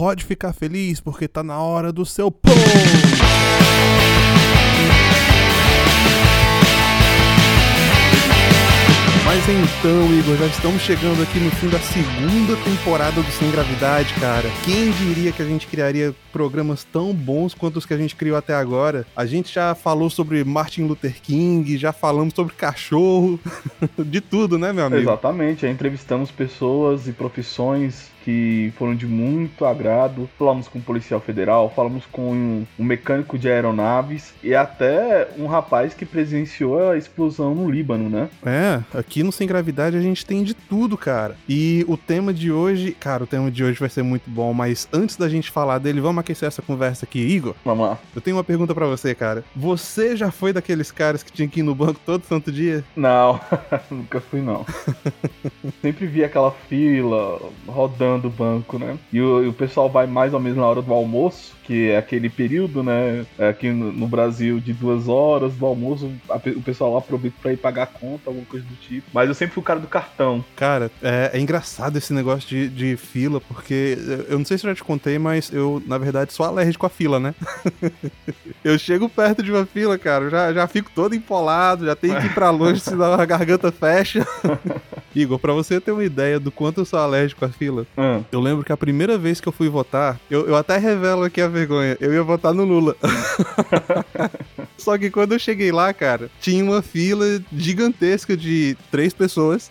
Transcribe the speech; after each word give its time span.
pode 0.00 0.24
ficar 0.24 0.54
feliz 0.54 0.98
porque 0.98 1.28
tá 1.28 1.42
na 1.42 1.60
hora 1.60 1.92
do 1.92 2.06
seu 2.06 2.30
post. 2.30 2.56
Mas 9.26 9.44
então, 9.46 10.18
Igor, 10.18 10.36
já 10.38 10.46
estamos 10.46 10.80
chegando 10.80 11.22
aqui 11.22 11.38
no 11.38 11.50
fim 11.50 11.68
da 11.68 11.78
segunda 11.78 12.56
temporada 12.64 13.22
do 13.22 13.30
Sem 13.30 13.50
Gravidade, 13.50 14.14
cara. 14.14 14.48
Quem 14.64 14.90
diria 14.90 15.32
que 15.32 15.42
a 15.42 15.44
gente 15.44 15.66
criaria 15.66 16.14
programas 16.32 16.82
tão 16.82 17.12
bons 17.12 17.52
quanto 17.52 17.76
os 17.76 17.84
que 17.84 17.92
a 17.92 17.98
gente 17.98 18.16
criou 18.16 18.38
até 18.38 18.54
agora? 18.54 19.06
A 19.14 19.26
gente 19.26 19.52
já 19.52 19.74
falou 19.74 20.08
sobre 20.08 20.42
Martin 20.44 20.84
Luther 20.84 21.20
King, 21.22 21.76
já 21.76 21.92
falamos 21.92 22.32
sobre 22.32 22.54
cachorro, 22.54 23.38
de 23.98 24.22
tudo, 24.22 24.58
né, 24.58 24.72
meu 24.72 24.86
amigo? 24.86 25.02
Exatamente, 25.02 25.62
já 25.62 25.68
entrevistamos 25.68 26.30
pessoas 26.30 27.06
e 27.06 27.12
profissões 27.12 28.10
que 28.30 28.72
foram 28.76 28.94
de 28.94 29.06
muito 29.06 29.64
agrado. 29.64 30.28
Falamos 30.38 30.68
com 30.68 30.78
um 30.78 30.82
policial 30.82 31.20
federal, 31.20 31.72
falamos 31.74 32.04
com 32.06 32.32
um, 32.32 32.66
um, 32.78 32.84
mecânico 32.84 33.36
de 33.36 33.50
aeronaves 33.50 34.32
e 34.42 34.54
até 34.54 35.28
um 35.36 35.46
rapaz 35.46 35.94
que 35.94 36.06
presenciou 36.06 36.90
a 36.90 36.96
explosão 36.96 37.54
no 37.54 37.68
Líbano, 37.68 38.08
né? 38.08 38.28
É, 38.44 38.80
aqui 38.96 39.22
no 39.22 39.32
Sem 39.32 39.46
Gravidade 39.46 39.96
a 39.96 40.00
gente 40.00 40.24
tem 40.24 40.44
de 40.44 40.54
tudo, 40.54 40.96
cara. 40.96 41.36
E 41.48 41.84
o 41.88 41.96
tema 41.96 42.32
de 42.32 42.52
hoje, 42.52 42.92
cara, 42.92 43.24
o 43.24 43.26
tema 43.26 43.50
de 43.50 43.64
hoje 43.64 43.80
vai 43.80 43.88
ser 43.88 44.02
muito 44.02 44.30
bom, 44.30 44.52
mas 44.52 44.88
antes 44.92 45.16
da 45.16 45.28
gente 45.28 45.50
falar 45.50 45.78
dele, 45.78 46.00
vamos 46.00 46.20
aquecer 46.20 46.46
essa 46.46 46.62
conversa 46.62 47.04
aqui, 47.04 47.18
Igor? 47.18 47.54
Vamos 47.64 47.88
lá. 47.88 47.98
Eu 48.14 48.20
tenho 48.20 48.36
uma 48.36 48.44
pergunta 48.44 48.74
para 48.74 48.86
você, 48.86 49.14
cara. 49.14 49.44
Você 49.56 50.16
já 50.16 50.30
foi 50.30 50.52
daqueles 50.52 50.90
caras 50.90 51.22
que 51.22 51.32
tinha 51.32 51.48
que 51.48 51.60
ir 51.60 51.64
no 51.64 51.74
banco 51.74 52.00
todo 52.04 52.24
santo 52.24 52.52
dia? 52.52 52.84
Não, 52.94 53.40
nunca 53.90 54.20
fui 54.20 54.40
não. 54.40 54.64
Sempre 55.82 56.06
vi 56.06 56.22
aquela 56.22 56.50
fila 56.50 57.40
rodando 57.66 58.19
o 58.26 58.30
banco, 58.30 58.78
né? 58.78 58.98
E 59.12 59.20
o, 59.20 59.44
e 59.44 59.48
o 59.48 59.52
pessoal 59.52 59.88
vai 59.88 60.06
mais 60.06 60.34
ou 60.34 60.40
menos 60.40 60.58
na 60.58 60.66
hora 60.66 60.82
do 60.82 60.92
almoço 60.92 61.59
que 61.70 61.88
é 61.88 61.98
aquele 61.98 62.28
período, 62.28 62.82
né, 62.82 63.24
aqui 63.38 63.70
no, 63.70 64.08
Brasil 64.08 64.58
de 64.58 64.72
duas 64.72 65.06
horas 65.06 65.52
do 65.54 65.64
almoço, 65.64 66.10
o 66.56 66.62
pessoal 66.62 66.96
aproveita 66.96 67.36
para 67.40 67.52
ir 67.52 67.58
pagar 67.58 67.84
a 67.84 67.86
conta, 67.86 68.22
alguma 68.26 68.44
coisa 68.44 68.66
do 68.66 68.74
tipo. 68.74 69.06
Mas 69.14 69.28
eu 69.28 69.36
sempre 69.36 69.54
fui 69.54 69.60
o 69.60 69.64
cara 69.64 69.78
do 69.78 69.86
cartão. 69.86 70.44
Cara, 70.56 70.90
é, 71.00 71.30
é 71.32 71.38
engraçado 71.38 71.96
esse 71.96 72.12
negócio 72.12 72.48
de, 72.48 72.68
de, 72.68 72.96
fila, 72.96 73.40
porque 73.40 73.96
eu 74.28 74.36
não 74.36 74.44
sei 74.44 74.58
se 74.58 74.66
eu 74.66 74.70
já 74.70 74.74
te 74.74 74.82
contei, 74.82 75.16
mas 75.16 75.52
eu, 75.52 75.80
na 75.86 75.96
verdade, 75.96 76.32
sou 76.32 76.44
alérgico 76.44 76.86
à 76.86 76.88
fila, 76.88 77.20
né? 77.20 77.36
eu 78.64 78.76
chego 78.76 79.08
perto 79.08 79.40
de 79.40 79.52
uma 79.52 79.64
fila, 79.64 79.96
cara, 79.96 80.28
já, 80.28 80.52
já 80.52 80.66
fico 80.66 80.90
todo 80.92 81.14
empolado, 81.14 81.86
já 81.86 81.94
tenho 81.94 82.20
que 82.20 82.26
ir 82.26 82.34
pra 82.34 82.50
longe, 82.50 82.80
senão 82.80 83.12
a 83.12 83.24
garganta 83.24 83.70
fecha. 83.70 84.26
Igor, 85.14 85.38
pra 85.38 85.52
você 85.52 85.80
ter 85.80 85.92
uma 85.92 86.04
ideia 86.04 86.38
do 86.38 86.50
quanto 86.50 86.80
eu 86.80 86.84
sou 86.84 86.98
alérgico 86.98 87.44
à 87.44 87.48
fila, 87.48 87.86
hum. 87.96 88.24
eu 88.30 88.40
lembro 88.40 88.64
que 88.64 88.72
a 88.72 88.76
primeira 88.76 89.16
vez 89.16 89.40
que 89.40 89.48
eu 89.48 89.52
fui 89.52 89.68
votar, 89.68 90.18
eu, 90.30 90.46
eu 90.46 90.56
até 90.56 90.76
revelo 90.76 91.24
aqui 91.24 91.40
a 91.40 91.48
vergonha. 91.60 91.96
Eu 92.00 92.12
ia 92.12 92.22
votar 92.22 92.52
no 92.54 92.64
Lula. 92.64 92.96
Só 94.76 94.96
que 94.96 95.10
quando 95.10 95.32
eu 95.32 95.38
cheguei 95.38 95.70
lá, 95.70 95.92
cara, 95.92 96.30
tinha 96.40 96.64
uma 96.64 96.82
fila 96.82 97.24
gigantesca 97.52 98.36
de 98.36 98.76
três 98.90 99.12
pessoas. 99.12 99.70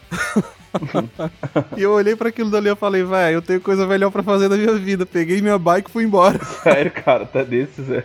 e 1.75 1.81
eu 1.81 1.91
olhei 1.91 2.15
para 2.15 2.29
aquilo 2.29 2.51
dali 2.51 2.69
e 2.69 2.75
falei, 2.75 3.03
velho, 3.03 3.35
eu 3.35 3.41
tenho 3.41 3.59
coisa 3.59 3.87
melhor 3.87 4.11
para 4.11 4.23
fazer 4.23 4.47
na 4.47 4.55
minha 4.55 4.73
vida. 4.75 5.05
Peguei 5.05 5.41
minha 5.41 5.57
bike 5.57 5.89
e 5.89 5.93
fui 5.93 6.03
embora. 6.03 6.39
Sério, 6.63 6.91
cara, 6.91 7.23
até 7.23 7.43
desses, 7.43 7.89
é. 7.89 8.03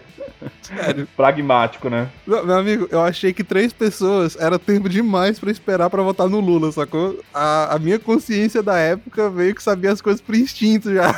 Sério. 0.63 1.09
Pragmático, 1.17 1.89
né? 1.89 2.09
Não, 2.27 2.45
meu 2.45 2.57
amigo, 2.57 2.89
eu 2.91 3.01
achei 3.01 3.33
que 3.33 3.45
três 3.45 3.73
pessoas 3.73 4.37
era 4.39 4.59
tempo 4.59 4.89
demais 4.89 5.39
para 5.39 5.51
esperar 5.51 5.89
para 5.89 6.03
votar 6.03 6.29
no 6.29 6.41
Lula, 6.41 6.71
sacou? 6.73 7.19
A, 7.33 7.75
a 7.75 7.79
minha 7.79 7.99
consciência 7.99 8.63
da 8.63 8.77
época 8.77 9.31
veio 9.31 9.55
que 9.55 9.63
sabia 9.63 9.93
as 9.93 10.03
coisas 10.03 10.21
por 10.21 10.35
instinto 10.35 10.93
já. 10.93 11.15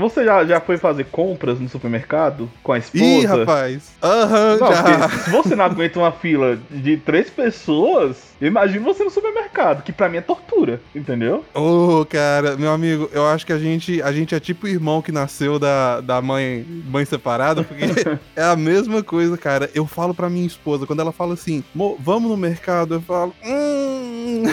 Você 0.00 0.24
já, 0.24 0.44
já 0.44 0.60
foi 0.60 0.76
fazer 0.76 1.04
compras 1.04 1.60
no 1.60 1.68
supermercado 1.68 2.50
com 2.62 2.72
a 2.72 2.78
esposa? 2.78 3.04
Ih, 3.04 3.26
rapaz. 3.26 3.92
Aham, 4.02 4.52
uhum, 4.52 4.58
já. 4.58 5.08
Se 5.08 5.30
você 5.30 5.54
não 5.54 5.64
aguenta 5.64 5.98
uma 5.98 6.12
fila 6.12 6.58
de 6.70 6.96
três 6.96 7.30
pessoas, 7.30 8.30
Imagina 8.40 8.82
você 8.82 9.04
no 9.04 9.10
supermercado, 9.10 9.82
que 9.82 9.92
para 9.92 10.08
mim 10.08 10.16
é 10.16 10.22
tortura, 10.22 10.80
entendeu? 10.94 11.44
Ô, 11.54 12.00
oh, 12.00 12.06
cara, 12.06 12.56
meu 12.56 12.70
amigo, 12.72 13.10
eu 13.12 13.26
acho 13.26 13.44
que 13.44 13.52
a 13.52 13.58
gente, 13.58 14.00
a 14.00 14.10
gente 14.12 14.34
é 14.34 14.40
tipo 14.40 14.64
o 14.64 14.68
irmão 14.68 15.02
que 15.02 15.12
nasceu 15.12 15.58
da, 15.58 16.00
da 16.00 16.22
mãe, 16.22 16.64
mãe 16.86 17.04
separada, 17.04 17.62
porque 17.62 17.84
é 18.34 18.42
a 18.42 18.56
mesma 18.56 19.02
coisa, 19.02 19.36
cara. 19.36 19.70
Eu 19.74 19.86
falo 19.86 20.14
pra 20.14 20.30
minha 20.30 20.46
esposa, 20.46 20.86
quando 20.86 21.00
ela 21.00 21.12
fala 21.12 21.34
assim, 21.34 21.62
vamos 21.98 22.30
no 22.30 22.36
mercado, 22.36 22.94
eu 22.94 23.02
falo, 23.02 23.34
hum. 23.44 24.44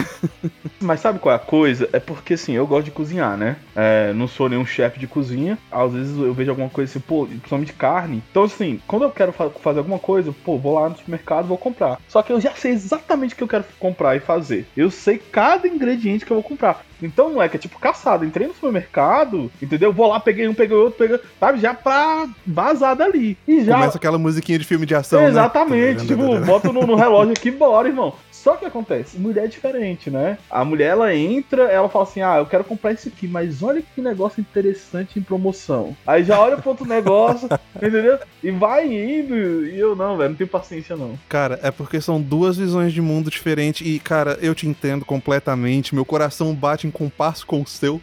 Mas 0.80 1.00
sabe 1.00 1.18
qual 1.18 1.32
é 1.32 1.36
a 1.36 1.40
coisa? 1.40 1.88
É 1.90 1.98
porque 1.98 2.34
assim, 2.34 2.52
eu 2.52 2.66
gosto 2.66 2.84
de 2.84 2.90
cozinhar, 2.90 3.38
né? 3.38 3.56
É, 3.74 4.12
não 4.12 4.28
sou 4.28 4.50
nenhum 4.50 4.66
chefe 4.66 5.00
de 5.00 5.06
cozinha. 5.06 5.37
Às 5.70 5.92
vezes 5.92 6.18
eu 6.18 6.32
vejo 6.32 6.50
alguma 6.50 6.68
coisa 6.68 6.90
assim, 6.90 7.00
pô, 7.00 7.26
principalmente 7.26 7.72
carne. 7.72 8.22
Então, 8.30 8.44
assim, 8.44 8.80
quando 8.86 9.02
eu 9.02 9.10
quero 9.10 9.32
fa 9.32 9.50
fazer 9.50 9.78
alguma 9.78 9.98
coisa, 9.98 10.34
pô, 10.44 10.58
vou 10.58 10.74
lá 10.74 10.88
no 10.88 10.96
supermercado, 10.96 11.46
vou 11.46 11.58
comprar. 11.58 11.98
Só 12.08 12.22
que 12.22 12.32
eu 12.32 12.40
já 12.40 12.52
sei 12.52 12.72
exatamente 12.72 13.34
o 13.34 13.36
que 13.36 13.42
eu 13.42 13.48
quero 13.48 13.64
comprar 13.78 14.16
e 14.16 14.20
fazer. 14.20 14.66
Eu 14.76 14.90
sei 14.90 15.18
cada 15.18 15.68
ingrediente 15.68 16.24
que 16.24 16.30
eu 16.30 16.36
vou 16.36 16.44
comprar. 16.44 16.84
Então, 17.02 17.32
moleque, 17.32 17.56
é 17.56 17.60
tipo 17.60 17.78
caçado. 17.78 18.24
Entrei 18.24 18.46
no 18.48 18.54
supermercado, 18.54 19.50
entendeu? 19.62 19.92
Vou 19.92 20.08
lá, 20.08 20.18
peguei 20.18 20.48
um, 20.48 20.54
peguei 20.54 20.76
outro, 20.76 20.98
peguei, 20.98 21.20
sabe? 21.38 21.60
Já 21.60 21.74
pra 21.74 22.28
vazar 22.46 22.96
dali. 22.96 23.36
E 23.46 23.64
já. 23.64 23.74
Começa 23.74 23.98
aquela 23.98 24.18
musiquinha 24.18 24.58
de 24.58 24.64
filme 24.64 24.84
de 24.84 24.94
ação. 24.94 25.20
Né? 25.20 25.28
Exatamente. 25.28 26.00
Né? 26.00 26.06
Tipo, 26.06 26.40
boto 26.44 26.72
no, 26.72 26.86
no 26.86 26.94
relógio 26.96 27.32
aqui, 27.32 27.50
bora, 27.50 27.88
irmão. 27.88 28.14
Só 28.42 28.56
que 28.56 28.64
acontece, 28.64 29.18
mulher 29.18 29.44
é 29.44 29.48
diferente, 29.48 30.10
né? 30.10 30.38
A 30.50 30.64
mulher 30.64 30.90
ela 30.90 31.14
entra, 31.14 31.64
ela 31.64 31.88
fala 31.88 32.04
assim: 32.04 32.22
"Ah, 32.22 32.38
eu 32.38 32.46
quero 32.46 32.64
comprar 32.64 32.92
isso 32.92 33.08
aqui, 33.08 33.26
mas 33.26 33.62
olha 33.62 33.82
que 33.82 34.00
negócio 34.00 34.40
interessante 34.40 35.18
em 35.18 35.22
promoção". 35.22 35.96
Aí 36.06 36.22
já 36.22 36.38
olha 36.38 36.56
pro 36.56 36.70
outro 36.70 36.86
negócio, 36.88 37.48
entendeu? 37.76 38.18
E 38.42 38.50
vai 38.50 38.86
indo, 38.86 39.66
e 39.66 39.78
eu 39.78 39.96
não, 39.96 40.16
velho, 40.16 40.30
não 40.30 40.36
tenho 40.36 40.48
paciência 40.48 40.96
não. 40.96 41.18
Cara, 41.28 41.58
é 41.62 41.70
porque 41.70 42.00
são 42.00 42.20
duas 42.20 42.56
visões 42.56 42.92
de 42.92 43.00
mundo 43.00 43.30
diferentes 43.30 43.86
e, 43.86 43.98
cara, 43.98 44.38
eu 44.40 44.54
te 44.54 44.68
entendo 44.68 45.04
completamente. 45.04 45.94
Meu 45.94 46.04
coração 46.04 46.54
bate 46.54 46.86
em 46.86 46.90
compasso 46.90 47.46
com 47.46 47.62
o 47.62 47.66
seu. 47.66 48.00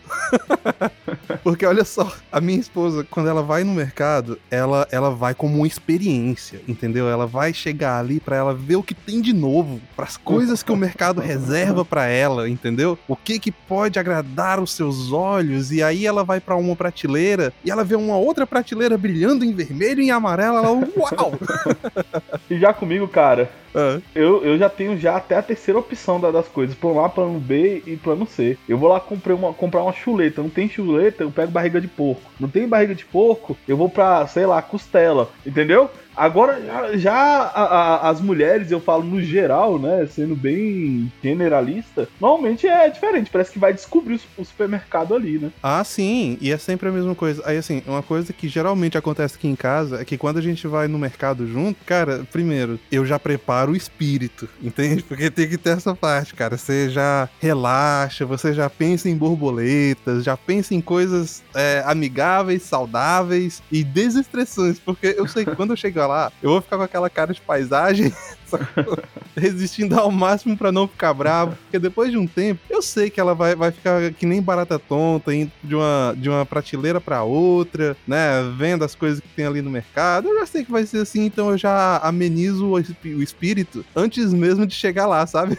porque 1.44 1.66
olha 1.66 1.84
só, 1.84 2.12
a 2.32 2.42
minha 2.42 2.60
esposa, 2.60 3.06
quando 3.10 3.30
ela 3.30 3.42
vai 3.42 3.64
no 3.64 3.74
mercado, 3.74 4.40
ela 4.50 4.88
ela 4.92 5.10
vai 5.12 5.34
como 5.34 5.58
uma 5.58 5.68
experiência, 5.68 6.62
entendeu? 6.68 7.10
Ela 7.10 7.26
vai 7.26 7.54
chegar 7.54 8.00
ali 8.00 8.20
para 8.20 8.36
ela 8.36 8.54
ver 8.54 8.76
o 8.76 8.84
que 8.84 8.94
tem 8.94 9.22
de 9.22 9.34
novo, 9.34 9.82
para 9.96 10.08
coisas 10.24 10.64
que 10.64 10.72
o 10.72 10.78
mercado 10.78 11.20
reserva 11.20 11.84
para 11.84 12.06
ela, 12.06 12.50
entendeu? 12.50 12.98
O 13.08 13.16
que 13.16 13.40
que 13.40 13.52
pode 13.52 14.00
agradar 14.00 14.60
os 14.60 14.72
seus 14.72 15.12
olhos 15.12 15.72
e 15.72 15.82
aí 15.82 16.06
ela 16.06 16.24
vai 16.24 16.40
para 16.40 16.56
uma 16.56 16.76
prateleira 16.76 17.52
e 17.64 17.72
ela 17.72 17.84
vê 17.84 17.96
uma 17.96 18.18
outra 18.18 18.46
prateleira 18.46 18.98
brilhando 18.98 19.44
em 19.44 19.54
vermelho 19.54 20.02
e 20.02 20.06
em 20.06 20.12
amarelo, 20.12 20.58
ela 20.58 20.72
uau! 20.72 21.34
e 22.50 22.58
já 22.60 22.74
comigo, 22.74 23.08
cara, 23.08 23.50
Uhum. 23.76 24.02
Eu, 24.16 24.44
eu 24.44 24.58
já 24.58 24.70
tenho 24.70 24.98
já 24.98 25.18
até 25.18 25.36
a 25.36 25.42
terceira 25.42 25.80
opção 25.80 26.20
das 26.20 26.48
coisas. 26.48 26.76
Plano 26.76 27.02
A, 27.02 27.10
plano 27.10 27.40
B 27.40 27.84
e 27.86 27.98
plano 27.98 28.26
C. 28.26 28.58
Eu 28.68 28.78
vou 28.78 28.90
lá 28.90 29.00
comprar 29.00 29.36
uma, 29.36 29.54
comprar 29.54 29.84
uma 29.84 29.92
chuleta. 29.92 30.42
Não 30.42 30.50
tem 30.50 30.70
chuleta, 30.70 31.24
eu 31.24 31.32
pego 31.32 31.52
barriga 31.52 31.82
de 31.82 31.88
porco. 31.88 32.32
Não 32.40 32.48
tem 32.48 32.68
barriga 32.68 32.96
de 32.96 33.06
porco, 33.06 33.58
eu 33.68 33.76
vou 33.76 33.90
pra, 33.90 34.26
sei 34.28 34.46
lá, 34.46 34.62
costela. 34.62 35.30
Entendeu? 35.46 35.90
Agora, 36.16 36.62
já, 36.62 36.98
já 36.98 37.14
a, 37.14 37.64
a, 37.64 38.10
as 38.10 38.22
mulheres, 38.22 38.72
eu 38.72 38.80
falo 38.80 39.04
no 39.04 39.22
geral, 39.22 39.78
né? 39.78 40.08
Sendo 40.08 40.36
bem 40.36 41.12
generalista, 41.22 42.08
normalmente 42.20 42.68
é 42.68 42.90
diferente. 42.90 43.30
Parece 43.30 43.52
que 43.52 43.60
vai 43.60 43.74
descobrir 43.74 44.20
o 44.38 44.46
supermercado 44.46 45.14
ali, 45.14 45.38
né? 45.38 45.52
Ah, 45.62 45.84
sim. 45.84 46.38
E 46.40 46.52
é 46.52 46.58
sempre 46.58 46.90
a 46.90 46.92
mesma 46.92 47.16
coisa. 47.16 47.42
Aí, 47.46 47.58
assim, 47.58 47.82
uma 47.86 48.02
coisa 48.04 48.32
que 48.32 48.48
geralmente 48.48 48.98
acontece 48.98 49.36
aqui 49.36 49.48
em 49.48 49.56
casa 49.56 50.02
é 50.02 50.06
que 50.06 50.18
quando 50.18 50.38
a 50.38 50.42
gente 50.42 50.68
vai 50.68 50.88
no 50.88 50.98
mercado 50.98 51.48
junto, 51.48 51.84
cara, 51.86 52.26
primeiro, 52.32 52.80
eu 52.92 53.06
já 53.06 53.20
preparo 53.20 53.74
o 53.74 53.76
espírito, 53.76 54.48
entende? 54.62 55.04
Porque 55.04 55.30
tem 55.30 55.50
que 55.50 55.58
ter 55.58 55.72
essa 55.72 55.96
parte, 55.96 56.34
cara. 56.34 56.58
Você 56.58 56.90
já 56.90 57.30
relaxa, 57.40 58.26
você 58.26 58.54
já 58.54 58.70
pensa 58.70 59.10
em 59.10 59.16
borboletas, 59.16 60.24
já 60.24 60.38
pensa 60.38 60.74
em 60.74 60.82
coisas 60.82 61.44
é, 61.54 61.84
amigáveis, 61.86 62.64
saudáveis 62.64 63.62
e 63.72 63.84
desestressantes. 63.84 64.80
Porque 64.80 65.16
eu 65.18 65.28
sei 65.28 65.46
que 65.46 65.56
quando 65.56 65.72
eu 65.72 65.78
chegar 65.78 66.05
lá, 66.08 66.32
eu 66.42 66.50
vou 66.50 66.62
ficar 66.62 66.78
com 66.78 66.84
aquela 66.84 67.10
cara 67.10 67.34
de 67.34 67.42
paisagem 67.42 68.14
resistindo 69.36 70.00
ao 70.00 70.12
máximo 70.12 70.58
para 70.58 70.72
não 70.72 70.88
ficar 70.88 71.14
bravo, 71.14 71.58
porque 71.64 71.80
depois 71.80 72.12
de 72.12 72.18
um 72.18 72.28
tempo, 72.28 72.62
eu 72.70 72.82
sei 72.82 73.10
que 73.10 73.20
ela 73.20 73.34
vai, 73.34 73.56
vai 73.56 73.72
ficar 73.72 74.12
que 74.12 74.26
nem 74.26 74.42
barata 74.42 74.80
tonta, 74.80 75.34
indo 75.34 75.52
de 75.64 75.76
uma, 75.76 76.16
de 76.18 76.30
uma 76.30 76.46
prateleira 76.46 77.02
para 77.02 77.24
outra, 77.24 77.96
né, 78.08 78.42
vendo 78.58 78.84
as 78.84 78.96
coisas 78.96 79.20
que 79.20 79.28
tem 79.30 79.46
ali 79.46 79.62
no 79.62 79.70
mercado. 79.70 80.30
Eu 80.30 80.40
já 80.40 80.46
sei 80.46 80.64
que 80.64 80.72
vai 80.72 80.86
ser 80.86 81.00
assim, 81.00 81.26
então 81.26 81.50
eu 81.50 81.58
já 81.58 81.98
amenizo 81.98 82.68
o, 82.68 82.74
o 82.76 83.24
espírito 83.24 83.86
antes 83.96 84.34
mesmo 84.34 84.66
de 84.66 84.74
chegar 84.74 85.06
lá, 85.08 85.26
sabe? 85.26 85.58